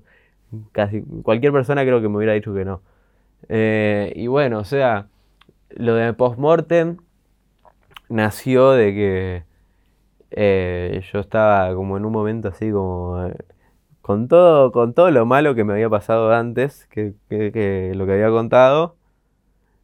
Casi 0.73 1.03
cualquier 1.23 1.53
persona 1.53 1.83
creo 1.83 2.01
que 2.03 2.09
me 2.09 2.17
hubiera 2.17 2.33
dicho 2.33 2.53
que 2.55 2.65
no. 2.65 2.83
Eh, 3.49 4.13
y 4.17 4.27
bueno, 4.27 4.59
o 4.59 4.65
sea, 4.65 5.07
lo 5.71 5.95
de 5.95 6.13
postmortem 6.15 6.97
nació 8.09 8.73
de 8.73 8.95
que 8.95 9.45
eh, 10.31 11.03
yo 11.13 11.21
estaba 11.21 11.75
como 11.75 11.97
en 11.97 12.05
un 12.05 12.13
momento 12.13 12.49
así 12.49 12.71
como 12.71 13.31
con 14.09 14.27
todo, 14.27 14.73
con 14.73 14.95
todo 14.95 15.11
lo 15.11 15.27
malo 15.27 15.55
que 15.55 15.65
me 15.65 15.75
había 15.75 15.91
pasado 15.91 16.33
antes, 16.33 16.87
que, 16.87 17.13
lo 17.95 18.07
que 18.07 18.13
había 18.13 18.31
contado, 18.31 18.97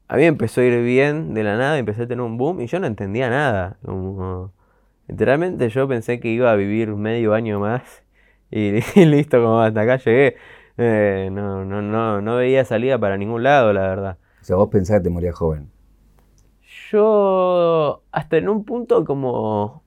a 0.08 0.16
mí 0.16 0.24
empezó 0.24 0.62
a 0.62 0.64
ir 0.64 0.82
bien 0.82 1.34
de 1.34 1.44
la 1.44 1.58
nada, 1.58 1.78
empecé 1.78 2.04
a 2.04 2.08
tener 2.08 2.22
un 2.22 2.38
boom 2.38 2.62
y 2.62 2.66
yo 2.66 2.80
no 2.80 2.86
entendía 2.86 3.28
nada. 3.28 3.76
literalmente 5.08 5.68
yo 5.68 5.86
pensé 5.88 6.20
que 6.20 6.28
iba 6.28 6.50
a 6.50 6.56
vivir 6.56 6.88
medio 6.94 7.34
año 7.34 7.60
más 7.60 8.02
y, 8.50 8.80
listo, 9.04 9.42
como 9.42 9.60
hasta 9.60 9.82
acá 9.82 9.96
llegué. 9.96 10.36
Eh, 10.78 11.28
no, 11.30 11.66
no, 11.66 11.82
no, 11.82 12.22
no 12.22 12.36
veía 12.36 12.64
salida 12.64 12.98
para 12.98 13.18
ningún 13.18 13.42
lado, 13.42 13.74
la 13.74 13.82
verdad. 13.82 14.18
O 14.40 14.44
sea, 14.44 14.56
vos 14.56 14.70
pensás 14.70 14.98
que 15.00 15.04
te 15.04 15.10
morías 15.10 15.34
joven. 15.34 15.73
Yo 16.90 18.02
hasta 18.12 18.36
en 18.36 18.48
un 18.48 18.64
punto 18.64 19.04
como 19.04 19.82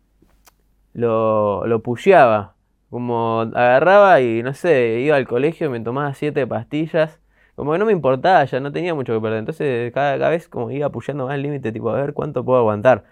lo, 0.93 1.65
lo 1.67 1.81
pusheaba. 1.81 2.55
Como 2.89 3.41
agarraba 3.41 4.21
y 4.21 4.43
no 4.43 4.53
sé, 4.53 4.99
iba 5.01 5.17
al 5.17 5.27
colegio 5.27 5.67
y 5.67 5.69
me 5.69 5.79
tomaba 5.81 6.13
siete 6.13 6.47
pastillas. 6.47 7.19
Como 7.55 7.73
que 7.73 7.79
no 7.79 7.85
me 7.85 7.91
importaba, 7.91 8.45
ya 8.45 8.59
no 8.59 8.71
tenía 8.71 8.93
mucho 8.93 9.13
que 9.13 9.21
perder. 9.21 9.39
Entonces 9.39 9.91
cada, 9.93 10.29
vez 10.29 10.47
como 10.47 10.71
iba 10.71 10.87
apoyando 10.87 11.25
más 11.25 11.35
el 11.35 11.41
límite, 11.43 11.71
tipo, 11.71 11.89
a 11.89 11.95
ver 11.95 12.13
cuánto 12.13 12.45
puedo 12.45 12.59
aguantar. 12.59 13.05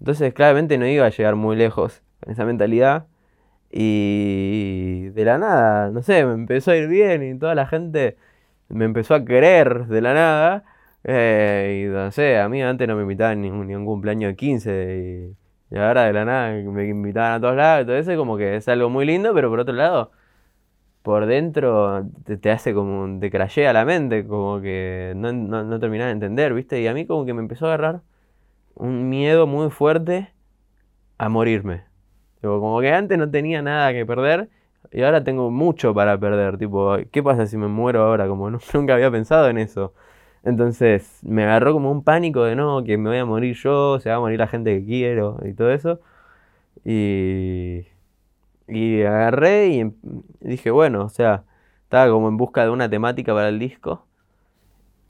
Entonces 0.00 0.34
claramente 0.34 0.78
no 0.78 0.86
iba 0.86 1.06
a 1.06 1.10
llegar 1.10 1.36
muy 1.36 1.56
lejos 1.56 2.02
con 2.20 2.32
esa 2.32 2.44
mentalidad. 2.44 3.06
Y 3.70 5.08
de 5.10 5.24
la 5.24 5.38
nada, 5.38 5.90
no 5.90 6.02
sé, 6.02 6.24
me 6.26 6.34
empezó 6.34 6.72
a 6.72 6.76
ir 6.76 6.88
bien 6.88 7.22
y 7.22 7.38
toda 7.38 7.54
la 7.54 7.66
gente 7.66 8.16
me 8.68 8.84
empezó 8.84 9.14
a 9.14 9.24
querer 9.24 9.86
de 9.86 10.00
la 10.02 10.14
nada. 10.14 10.64
Eh, 11.08 11.84
y 11.86 11.88
no 11.88 12.10
sé, 12.10 12.38
a 12.38 12.48
mí 12.48 12.62
antes 12.62 12.88
no 12.88 12.96
me 12.96 13.02
invitaban 13.02 13.40
ni, 13.40 13.50
un 13.50 13.86
cumpleaños 13.86 14.30
de 14.32 14.36
15. 14.36 15.36
Y 15.70 15.76
ahora 15.78 16.04
de 16.04 16.12
la 16.12 16.24
nada 16.24 16.52
me 16.52 16.88
invitaban 16.88 17.34
a 17.34 17.40
todos 17.40 17.56
lados 17.56 17.86
y 17.88 17.92
eso, 17.92 18.16
como 18.16 18.36
que 18.36 18.56
es 18.56 18.68
algo 18.68 18.90
muy 18.90 19.06
lindo, 19.06 19.32
pero 19.34 19.48
por 19.50 19.60
otro 19.60 19.74
lado, 19.74 20.10
por 21.02 21.26
dentro 21.26 22.06
te, 22.40 22.50
hace 22.50 22.74
como, 22.74 23.20
te 23.20 23.30
crashea 23.30 23.72
la 23.72 23.84
mente, 23.84 24.26
como 24.26 24.60
que 24.60 25.12
no, 25.16 25.32
no, 25.32 25.64
no 25.64 25.80
terminás 25.80 26.08
de 26.08 26.12
entender, 26.12 26.54
¿viste? 26.54 26.80
Y 26.80 26.88
a 26.88 26.94
mí 26.94 27.06
como 27.06 27.24
que 27.26 27.34
me 27.34 27.42
empezó 27.42 27.66
a 27.66 27.74
agarrar 27.74 28.02
un 28.74 29.08
miedo 29.08 29.46
muy 29.46 29.70
fuerte 29.70 30.32
a 31.18 31.28
morirme. 31.28 31.84
como 32.42 32.80
que 32.80 32.92
antes 32.92 33.18
no 33.18 33.30
tenía 33.30 33.62
nada 33.62 33.92
que 33.92 34.06
perder 34.06 34.50
y 34.92 35.02
ahora 35.02 35.24
tengo 35.24 35.50
mucho 35.50 35.94
para 35.94 36.18
perder. 36.18 36.58
Tipo, 36.58 36.96
¿qué 37.12 37.22
pasa 37.22 37.46
si 37.46 37.56
me 37.56 37.68
muero 37.68 38.02
ahora? 38.04 38.28
Como 38.28 38.50
nunca 38.74 38.94
había 38.94 39.10
pensado 39.10 39.48
en 39.48 39.58
eso. 39.58 39.94
Entonces 40.46 41.20
me 41.24 41.44
agarró 41.44 41.72
como 41.72 41.90
un 41.90 42.04
pánico 42.04 42.44
de 42.44 42.54
no, 42.56 42.84
que 42.84 42.98
me 42.98 43.10
voy 43.10 43.18
a 43.18 43.24
morir 43.26 43.56
yo, 43.56 43.98
se 44.00 44.10
va 44.10 44.16
a 44.16 44.20
morir 44.20 44.38
la 44.38 44.46
gente 44.46 44.78
que 44.78 44.86
quiero 44.86 45.38
y 45.44 45.54
todo 45.54 45.72
eso. 45.72 46.00
Y, 46.84 47.86
y 48.68 49.02
agarré 49.02 49.68
y 49.68 49.80
em, 49.80 49.94
dije, 50.40 50.70
bueno, 50.70 51.04
o 51.04 51.08
sea, 51.10 51.44
estaba 51.84 52.10
como 52.12 52.28
en 52.28 52.36
busca 52.36 52.64
de 52.64 52.70
una 52.70 52.88
temática 52.90 53.34
para 53.34 53.48
el 53.50 53.58
disco. 53.58 54.06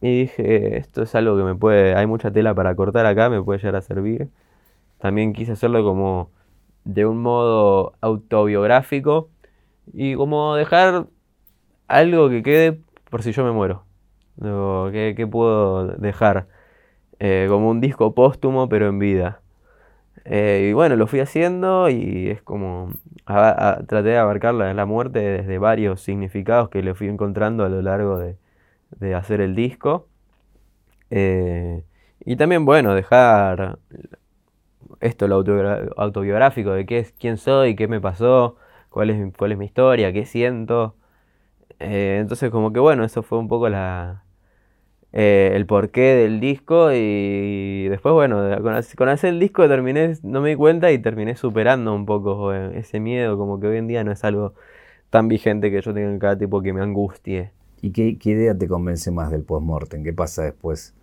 Y 0.00 0.20
dije, 0.22 0.78
esto 0.78 1.02
es 1.02 1.14
algo 1.14 1.36
que 1.36 1.44
me 1.44 1.54
puede, 1.54 1.94
hay 1.94 2.06
mucha 2.06 2.30
tela 2.30 2.54
para 2.54 2.74
cortar 2.76 3.06
acá, 3.06 3.30
me 3.30 3.42
puede 3.42 3.58
llegar 3.60 3.76
a 3.76 3.82
servir. 3.82 4.30
También 4.98 5.32
quise 5.34 5.52
hacerlo 5.52 5.84
como 5.84 6.30
de 6.84 7.06
un 7.06 7.18
modo 7.22 7.94
autobiográfico 8.00 9.30
y 9.92 10.16
como 10.16 10.56
dejar 10.56 11.08
algo 11.88 12.30
que 12.30 12.42
quede 12.42 12.80
por 13.10 13.22
si 13.22 13.32
yo 13.32 13.44
me 13.44 13.52
muero. 13.52 13.85
¿Qué, 14.40 15.28
puedo 15.30 15.88
dejar? 15.88 16.46
Eh, 17.18 17.46
como 17.48 17.70
un 17.70 17.80
disco 17.80 18.14
póstumo, 18.14 18.68
pero 18.68 18.88
en 18.88 18.98
vida. 18.98 19.40
Eh, 20.24 20.68
y 20.70 20.72
bueno, 20.74 20.96
lo 20.96 21.06
fui 21.06 21.20
haciendo 21.20 21.88
y 21.90 22.30
es 22.30 22.42
como. 22.42 22.92
traté 23.24 24.02
de 24.02 24.18
abarcar 24.18 24.54
la, 24.54 24.86
muerte 24.86 25.20
desde 25.20 25.58
varios 25.58 26.00
significados 26.02 26.68
que 26.70 26.82
le 26.82 26.94
fui 26.94 27.08
encontrando 27.08 27.64
a 27.64 27.68
lo 27.68 27.82
largo 27.82 28.18
de, 28.18 29.14
hacer 29.14 29.40
el 29.40 29.54
disco. 29.54 30.08
Eh, 31.10 31.84
y 32.24 32.36
también, 32.36 32.64
bueno, 32.64 32.94
dejar 32.94 33.78
esto, 35.00 35.28
lo 35.28 35.36
autobiográfico 35.96 36.72
de 36.72 36.86
qué 36.86 36.98
es, 36.98 37.12
quién 37.12 37.36
soy, 37.38 37.76
qué 37.76 37.88
me 37.88 38.00
pasó, 38.00 38.56
cuál 38.90 39.10
es, 39.10 39.34
cuál 39.36 39.52
es 39.52 39.58
mi 39.58 39.66
historia, 39.66 40.12
qué 40.12 40.26
siento. 40.26 40.96
entonces, 41.78 42.50
como 42.50 42.72
que 42.72 42.80
bueno, 42.80 43.04
eso 43.04 43.22
fue 43.22 43.38
un 43.38 43.48
poco 43.48 43.68
la, 43.68 44.25
eh, 45.12 45.52
el 45.54 45.66
porqué 45.66 46.14
del 46.14 46.40
disco 46.40 46.90
y 46.92 47.88
después, 47.88 48.12
bueno, 48.12 48.42
con, 48.62 49.08
hacer 49.08 49.30
el 49.30 49.40
disco 49.40 49.66
terminé, 49.68 50.14
no 50.22 50.40
me 50.40 50.50
di 50.50 50.56
cuenta 50.56 50.92
y 50.92 50.98
terminé 50.98 51.36
superando 51.36 51.94
un 51.94 52.06
poco 52.06 52.52
eh, 52.52 52.78
ese 52.78 53.00
miedo, 53.00 53.38
como 53.38 53.60
que 53.60 53.68
hoy 53.68 53.78
en 53.78 53.86
día 53.86 54.04
no 54.04 54.12
es 54.12 54.24
algo 54.24 54.54
tan 55.10 55.28
vigente 55.28 55.70
que 55.70 55.80
yo 55.80 55.94
tenga 55.94 56.10
en 56.10 56.18
cada 56.18 56.36
tipo 56.36 56.60
que 56.60 56.72
me 56.72 56.82
angustie. 56.82 57.50
¿Y 57.82 57.92
qué, 57.92 58.18
idea 58.30 58.56
te 58.56 58.68
convence 58.68 59.10
más 59.10 59.30
del 59.30 59.42
post-mortem? 59.42 60.02
¿Qué 60.02 60.12
pasa 60.12 60.42
después? 60.42 60.94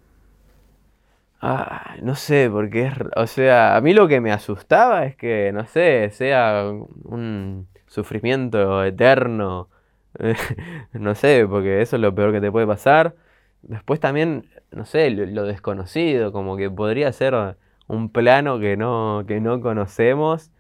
Ah, 1.42 1.96
no 2.02 2.16
sé, 2.16 2.50
porque 2.52 2.88
es, 2.88 2.94
o 3.16 3.28
sea, 3.28 3.76
a 3.76 3.82
mí 3.82 3.94
lo 3.94 4.08
que 4.08 4.22
me 4.22 4.32
asustaba 4.32 5.06
es 5.06 5.16
que, 5.16 5.52
no 5.54 5.66
sé, 5.66 6.10
sea 6.12 6.72
un 7.06 7.68
sufrimiento 7.88 8.84
eterno, 8.84 9.70
no 10.94 11.16
sé, 11.16 11.46
porque 11.50 11.82
eso 11.82 11.96
es 11.98 12.02
lo 12.02 12.14
peor 12.16 12.32
que 12.32 12.42
te 12.42 12.52
puede 12.52 12.68
pasar. 12.68 13.16
Después 13.64 14.00
también, 14.00 14.48
no 14.72 14.86
sé, 14.86 15.10
lo, 15.10 15.46
desconocido, 15.46 16.32
como 16.34 16.58
que 16.58 16.70
podría 16.70 17.12
ser 17.14 17.58
un 17.88 18.10
plano 18.10 18.60
que 18.60 18.78
no, 18.78 19.24
que 19.28 19.40
no 19.42 19.62
conocemos, 19.62 20.52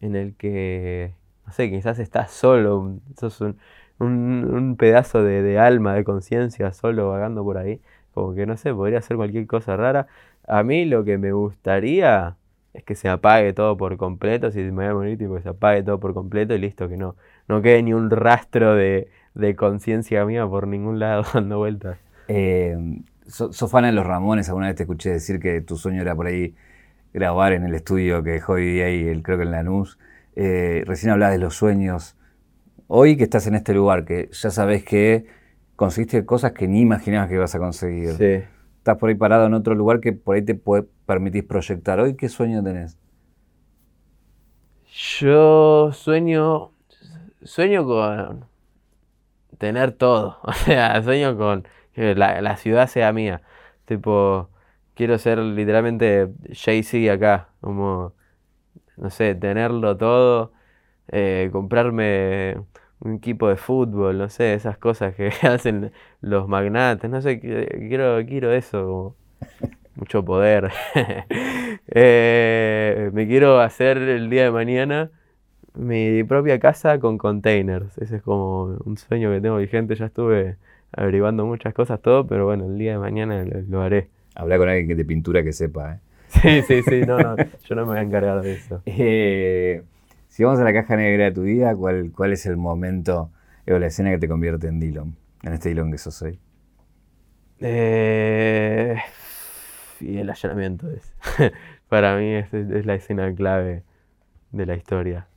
en 0.00 0.16
el 0.16 0.34
que, 0.36 1.14
no 1.46 1.52
sé, 1.52 1.70
quizás 1.70 1.98
estás 1.98 2.30
solo, 2.30 2.98
sos 3.18 3.40
un, 3.40 3.58
un, 3.98 4.76
pedazo 4.76 5.22
de, 5.22 5.42
de, 5.42 5.58
alma, 5.58 5.94
de 5.94 6.04
conciencia, 6.04 6.72
solo 6.72 7.10
vagando 7.10 7.44
por 7.44 7.58
ahí. 7.58 7.80
Como 8.14 8.34
que, 8.34 8.46
no 8.46 8.56
sé, 8.56 8.72
podría 8.74 9.00
ser 9.02 9.16
cualquier 9.16 9.46
cosa 9.46 9.76
rara. 9.76 10.06
A 10.46 10.62
mí 10.62 10.84
lo 10.84 11.04
que 11.04 11.18
me 11.18 11.32
gustaría 11.32 12.36
es 12.74 12.84
que 12.84 12.94
se 12.94 13.08
apague 13.08 13.52
todo 13.52 13.76
por 13.76 13.96
completo, 13.96 14.50
si 14.50 14.60
me 14.60 14.72
voy 14.72 14.86
a 14.86 14.94
morir, 14.94 15.18
tipo, 15.18 15.36
que 15.36 15.42
se 15.42 15.48
apague 15.50 15.82
todo 15.82 16.00
por 16.00 16.14
completo 16.14 16.54
y 16.54 16.58
listo, 16.58 16.88
que 16.88 16.96
no, 16.96 17.16
no 17.48 17.62
quede 17.62 17.82
ni 17.82 17.94
un 17.94 18.10
rastro 18.10 18.74
de, 18.74 19.08
de 19.34 19.56
conciencia 19.56 20.24
mía 20.26 20.46
por 20.46 20.66
ningún 20.68 20.98
lado 20.98 21.24
dando 21.34 21.58
vueltas. 21.58 22.03
Eh, 22.28 22.76
sos 23.26 23.70
fan 23.70 23.84
de 23.84 23.92
los 23.92 24.06
Ramones, 24.06 24.48
alguna 24.48 24.66
vez 24.66 24.76
te 24.76 24.82
escuché 24.84 25.10
decir 25.10 25.40
que 25.40 25.60
tu 25.60 25.76
sueño 25.76 26.02
era 26.02 26.14
por 26.14 26.26
ahí 26.26 26.54
grabar 27.12 27.52
en 27.52 27.64
el 27.64 27.74
estudio 27.74 28.22
que 28.22 28.30
dejó 28.30 28.54
ahí, 28.54 28.78
el, 28.80 29.22
creo 29.22 29.38
que 29.38 29.44
en 29.44 29.52
Lanús. 29.52 29.98
Eh, 30.36 30.82
recién 30.86 31.12
hablabas 31.12 31.34
de 31.34 31.38
los 31.38 31.54
sueños. 31.54 32.16
Hoy 32.86 33.16
que 33.16 33.24
estás 33.24 33.46
en 33.46 33.54
este 33.54 33.72
lugar, 33.72 34.04
que 34.04 34.28
ya 34.32 34.50
sabes 34.50 34.84
que 34.84 35.26
conseguiste 35.76 36.24
cosas 36.26 36.52
que 36.52 36.68
ni 36.68 36.80
imaginabas 36.80 37.28
que 37.28 37.34
ibas 37.34 37.54
a 37.54 37.58
conseguir. 37.58 38.20
Estás 38.78 38.98
por 38.98 39.08
ahí 39.08 39.14
parado 39.14 39.46
en 39.46 39.54
otro 39.54 39.74
lugar 39.74 40.00
que 40.00 40.12
por 40.12 40.36
ahí 40.36 40.42
te 40.42 40.54
puede 40.54 40.84
permitir 41.06 41.46
proyectar. 41.46 42.00
¿Hoy 42.00 42.14
qué 42.16 42.28
sueño 42.28 42.62
tenés? 42.62 42.98
Yo 45.18 45.90
sueño, 45.92 46.72
sueño 47.42 47.84
con 47.86 48.44
tener 49.58 49.92
todo. 49.92 50.38
O 50.42 50.52
sea, 50.52 51.02
sueño 51.02 51.36
con 51.36 51.64
que 51.94 52.14
la, 52.14 52.56
ciudad 52.56 52.88
sea 52.88 53.12
mía. 53.12 53.42
Tipo, 53.86 54.50
quiero 54.94 55.18
ser 55.18 55.38
literalmente 55.38 56.28
Jay-Z 56.52 57.12
acá, 57.12 57.48
como, 57.60 58.14
no 58.96 59.10
sé, 59.10 59.34
tenerlo 59.34 59.96
todo, 59.96 60.52
eh, 61.08 61.50
comprarme 61.52 62.56
un 63.00 63.14
equipo 63.16 63.48
de 63.48 63.56
fútbol, 63.56 64.18
no 64.18 64.28
sé, 64.30 64.54
esas 64.54 64.78
cosas 64.78 65.14
que 65.14 65.28
hacen 65.42 65.92
los 66.20 66.48
magnates, 66.48 67.10
no 67.10 67.22
sé, 67.22 67.40
quiero, 67.40 68.24
quiero 68.26 68.52
eso, 68.52 69.16
mucho 69.96 70.24
poder. 70.24 70.72
Eh, 71.96 73.10
me 73.12 73.26
quiero 73.28 73.60
hacer 73.60 73.98
el 73.98 74.30
día 74.30 74.44
de 74.44 74.50
mañana 74.50 75.10
mi 75.74 76.24
propia 76.24 76.58
casa 76.60 76.98
con 77.00 77.18
containers, 77.18 77.98
ese 77.98 78.16
es 78.16 78.22
como 78.22 78.78
un 78.84 78.96
sueño 78.96 79.30
que 79.30 79.40
tengo 79.40 79.56
vigente, 79.58 79.94
ya 79.96 80.06
estuve 80.06 80.56
averiguando 80.96 81.46
muchas 81.46 81.74
cosas, 81.74 82.00
todo, 82.00 82.26
pero 82.26 82.46
bueno, 82.46 82.66
el 82.66 82.78
día 82.78 82.92
de 82.92 82.98
mañana 82.98 83.44
lo, 83.44 83.82
haré. 83.82 84.10
Habla 84.34 84.58
con 84.58 84.68
alguien 84.68 84.96
de 84.96 85.04
pintura 85.04 85.42
que 85.42 85.52
sepa, 85.52 85.94
¿eh? 85.94 85.98
Sí, 86.28 86.62
sí, 86.62 86.82
sí, 86.82 87.02
no, 87.06 87.18
no, 87.18 87.36
yo 87.36 87.74
no 87.74 87.82
me 87.82 87.92
voy 87.92 87.98
a 87.98 88.02
encargar 88.02 88.42
de 88.42 88.54
eso. 88.54 88.82
Eh, 88.86 89.82
si 90.28 90.42
vamos 90.42 90.58
a 90.58 90.64
la 90.64 90.72
caja 90.72 90.96
negra 90.96 91.24
de 91.26 91.32
tu 91.32 91.42
vida, 91.42 91.74
¿cuál, 91.76 92.10
cuál 92.14 92.32
es 92.32 92.44
el 92.46 92.56
momento 92.56 93.30
o 93.68 93.78
la 93.78 93.86
escena 93.86 94.10
que 94.10 94.18
te 94.18 94.28
convierte 94.28 94.66
en 94.66 94.80
Dylan? 94.80 95.14
En 95.42 95.52
este 95.52 95.68
Dylan 95.68 95.92
que 95.92 95.98
sos 95.98 96.20
hoy. 96.22 96.40
Eh, 97.60 98.96
y 100.00 100.18
el 100.18 100.28
allanamiento 100.28 100.90
es. 100.90 101.14
Para 101.88 102.16
mí 102.16 102.34
es, 102.34 102.52
es 102.52 102.84
la 102.84 102.94
escena 102.94 103.32
clave 103.34 103.84
de 104.50 104.66
la 104.66 104.74
historia. 104.74 105.28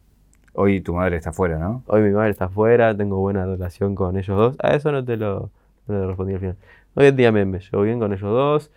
Hoy 0.60 0.82
tu 0.82 0.96
madre 0.96 1.18
está 1.18 1.30
afuera, 1.30 1.60
¿no? 1.60 1.84
Hoy 1.86 2.02
mi 2.02 2.10
madre 2.10 2.32
está 2.32 2.46
afuera, 2.46 2.98
tengo 2.98 3.18
buena 3.20 3.46
relación 3.46 3.94
con 3.94 4.18
ellos 4.18 4.36
dos. 4.36 4.56
A 4.60 4.74
eso 4.76 4.92
no 4.92 5.06
te 5.06 5.16
lo, 5.16 5.52
respondí 5.88 6.34
al 6.34 6.40
final. 6.40 6.58
Hoy 6.96 7.06
en 7.06 7.16
día 7.16 7.32
me, 7.32 7.46
llevo 7.46 7.84
bien 7.84 8.00
con 8.00 8.12
ellos 8.12 8.24
dos. 8.24 8.72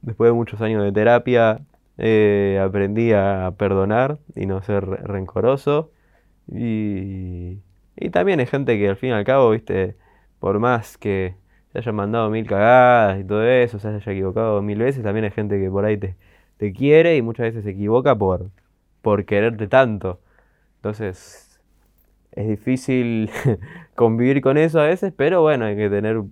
Después 0.00 0.30
de 0.30 0.32
muchos 0.32 0.62
años 0.62 0.82
de 0.82 0.92
terapia, 0.92 1.60
eh, 1.98 2.58
aprendí 2.64 3.12
a 3.12 3.52
perdonar 3.58 4.18
y 4.34 4.46
no 4.46 4.62
ser 4.62 4.86
rencoroso. 4.86 5.90
Y, 6.50 7.58
y 7.96 8.10
también 8.10 8.40
hay 8.40 8.46
gente 8.46 8.78
que 8.78 8.88
al 8.88 8.96
fin 8.96 9.10
y 9.10 9.12
al 9.12 9.24
cabo, 9.24 9.50
viste, 9.50 9.96
por 10.38 10.58
más 10.58 10.96
que 10.96 11.34
se 11.72 11.80
hayan 11.80 11.96
mandado 11.96 12.30
mil 12.30 12.46
cagadas 12.46 13.20
y 13.20 13.24
todo 13.24 13.44
eso, 13.44 13.78
se 13.78 13.88
haya 13.88 13.98
equivocado 13.98 14.62
mil 14.62 14.78
veces, 14.78 15.02
también 15.04 15.26
hay 15.26 15.32
gente 15.32 15.60
que 15.60 15.68
por 15.68 15.84
ahí 15.84 15.98
te, 15.98 16.16
te 16.56 16.72
quiere 16.72 17.16
y 17.18 17.22
muchas 17.22 17.44
veces 17.48 17.64
se 17.64 17.70
equivoca 17.72 18.16
por, 18.16 18.48
por 19.02 19.26
quererte 19.26 19.68
tanto. 19.68 20.18
Entonces, 20.80 21.60
es 22.32 22.48
difícil 22.48 23.28
convivir 23.94 24.40
con 24.40 24.56
eso 24.56 24.80
a 24.80 24.86
veces, 24.86 25.12
pero 25.14 25.42
bueno, 25.42 25.66
hay 25.66 25.76
que 25.76 25.90
tener 25.90 26.22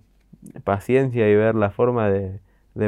paciencia 0.65 1.29
y 1.29 1.35
ver 1.35 1.55
la 1.55 1.69
forma 1.69 2.09
de, 2.09 2.41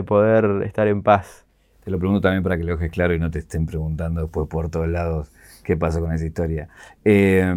poder 0.04 0.62
estar 0.64 0.88
en 0.88 1.02
paz. 1.02 1.44
Te 1.84 1.90
lo 1.90 1.98
pregunto 1.98 2.22
también 2.22 2.42
para 2.42 2.56
que 2.56 2.64
lo 2.64 2.76
dejes 2.76 2.90
claro 2.90 3.12
y 3.12 3.18
no 3.18 3.30
te 3.30 3.40
estén 3.40 3.66
preguntando 3.66 4.22
después 4.22 4.48
por 4.48 4.70
todos 4.70 4.88
lados 4.88 5.30
qué 5.62 5.76
pasa 5.76 6.00
con 6.00 6.12
esa 6.12 6.24
historia. 6.24 6.68
Eh, 7.04 7.54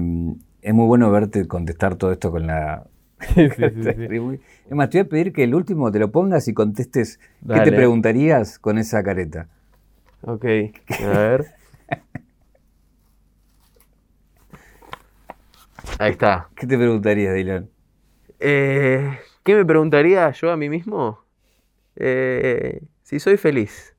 es 0.62 0.74
muy 0.74 0.86
bueno 0.86 1.10
verte 1.10 1.47
contestar 1.47 1.95
todo 1.95 2.12
esto 2.12 2.30
con 2.30 2.45
la... 2.47 2.86
Sí, 3.36 3.49
sí, 3.56 3.64
es 4.70 4.76
más, 4.76 4.89
te 4.89 4.97
voy 4.97 5.06
a 5.06 5.10
pedir 5.10 5.32
que 5.32 5.45
el 5.45 5.56
último 5.56 5.93
te 5.93 5.99
lo 5.99 6.12
pongas 6.12 6.49
y 6.49 6.54
contestes 6.54 7.22
qué 7.47 7.62
te 7.62 7.72
preguntarías 7.72 8.60
con 8.60 8.78
esa 8.78 9.01
careta. 9.01 9.47
Ok, 10.24 10.43
a 11.01 11.08
ver. 11.08 11.62
Ahí 15.99 16.11
está. 16.11 16.49
¿Qué 16.55 16.67
te 16.67 16.77
preguntarías, 16.77 17.35
Dylan? 17.35 17.69
Eh, 18.39 19.19
¿Qué 19.43 19.55
me 19.55 19.65
preguntaría 19.65 20.31
yo 20.31 20.51
a 20.51 20.57
mí 20.57 20.69
mismo? 20.69 21.23
Eh, 21.95 22.81
si 23.03 23.19
soy 23.19 23.37
feliz. 23.37 23.95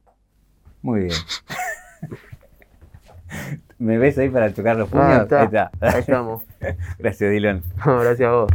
Muy 0.83 1.05
bien. 1.05 1.15
¿Me 3.79 3.99
ves 3.99 4.19
ahí 4.19 4.29
para 4.29 4.53
chocar 4.53 4.77
los 4.77 4.89
puños? 4.89 5.07
Ah, 5.07 5.23
está. 5.23 5.41
Ahí 5.41 5.47
está. 5.47 5.71
Ahí 5.81 6.01
estamos. 6.01 6.45
Gracias, 6.99 7.31
Dylan. 7.31 7.63
Gracias 7.85 8.29
a 8.29 8.33
vos. 8.33 8.51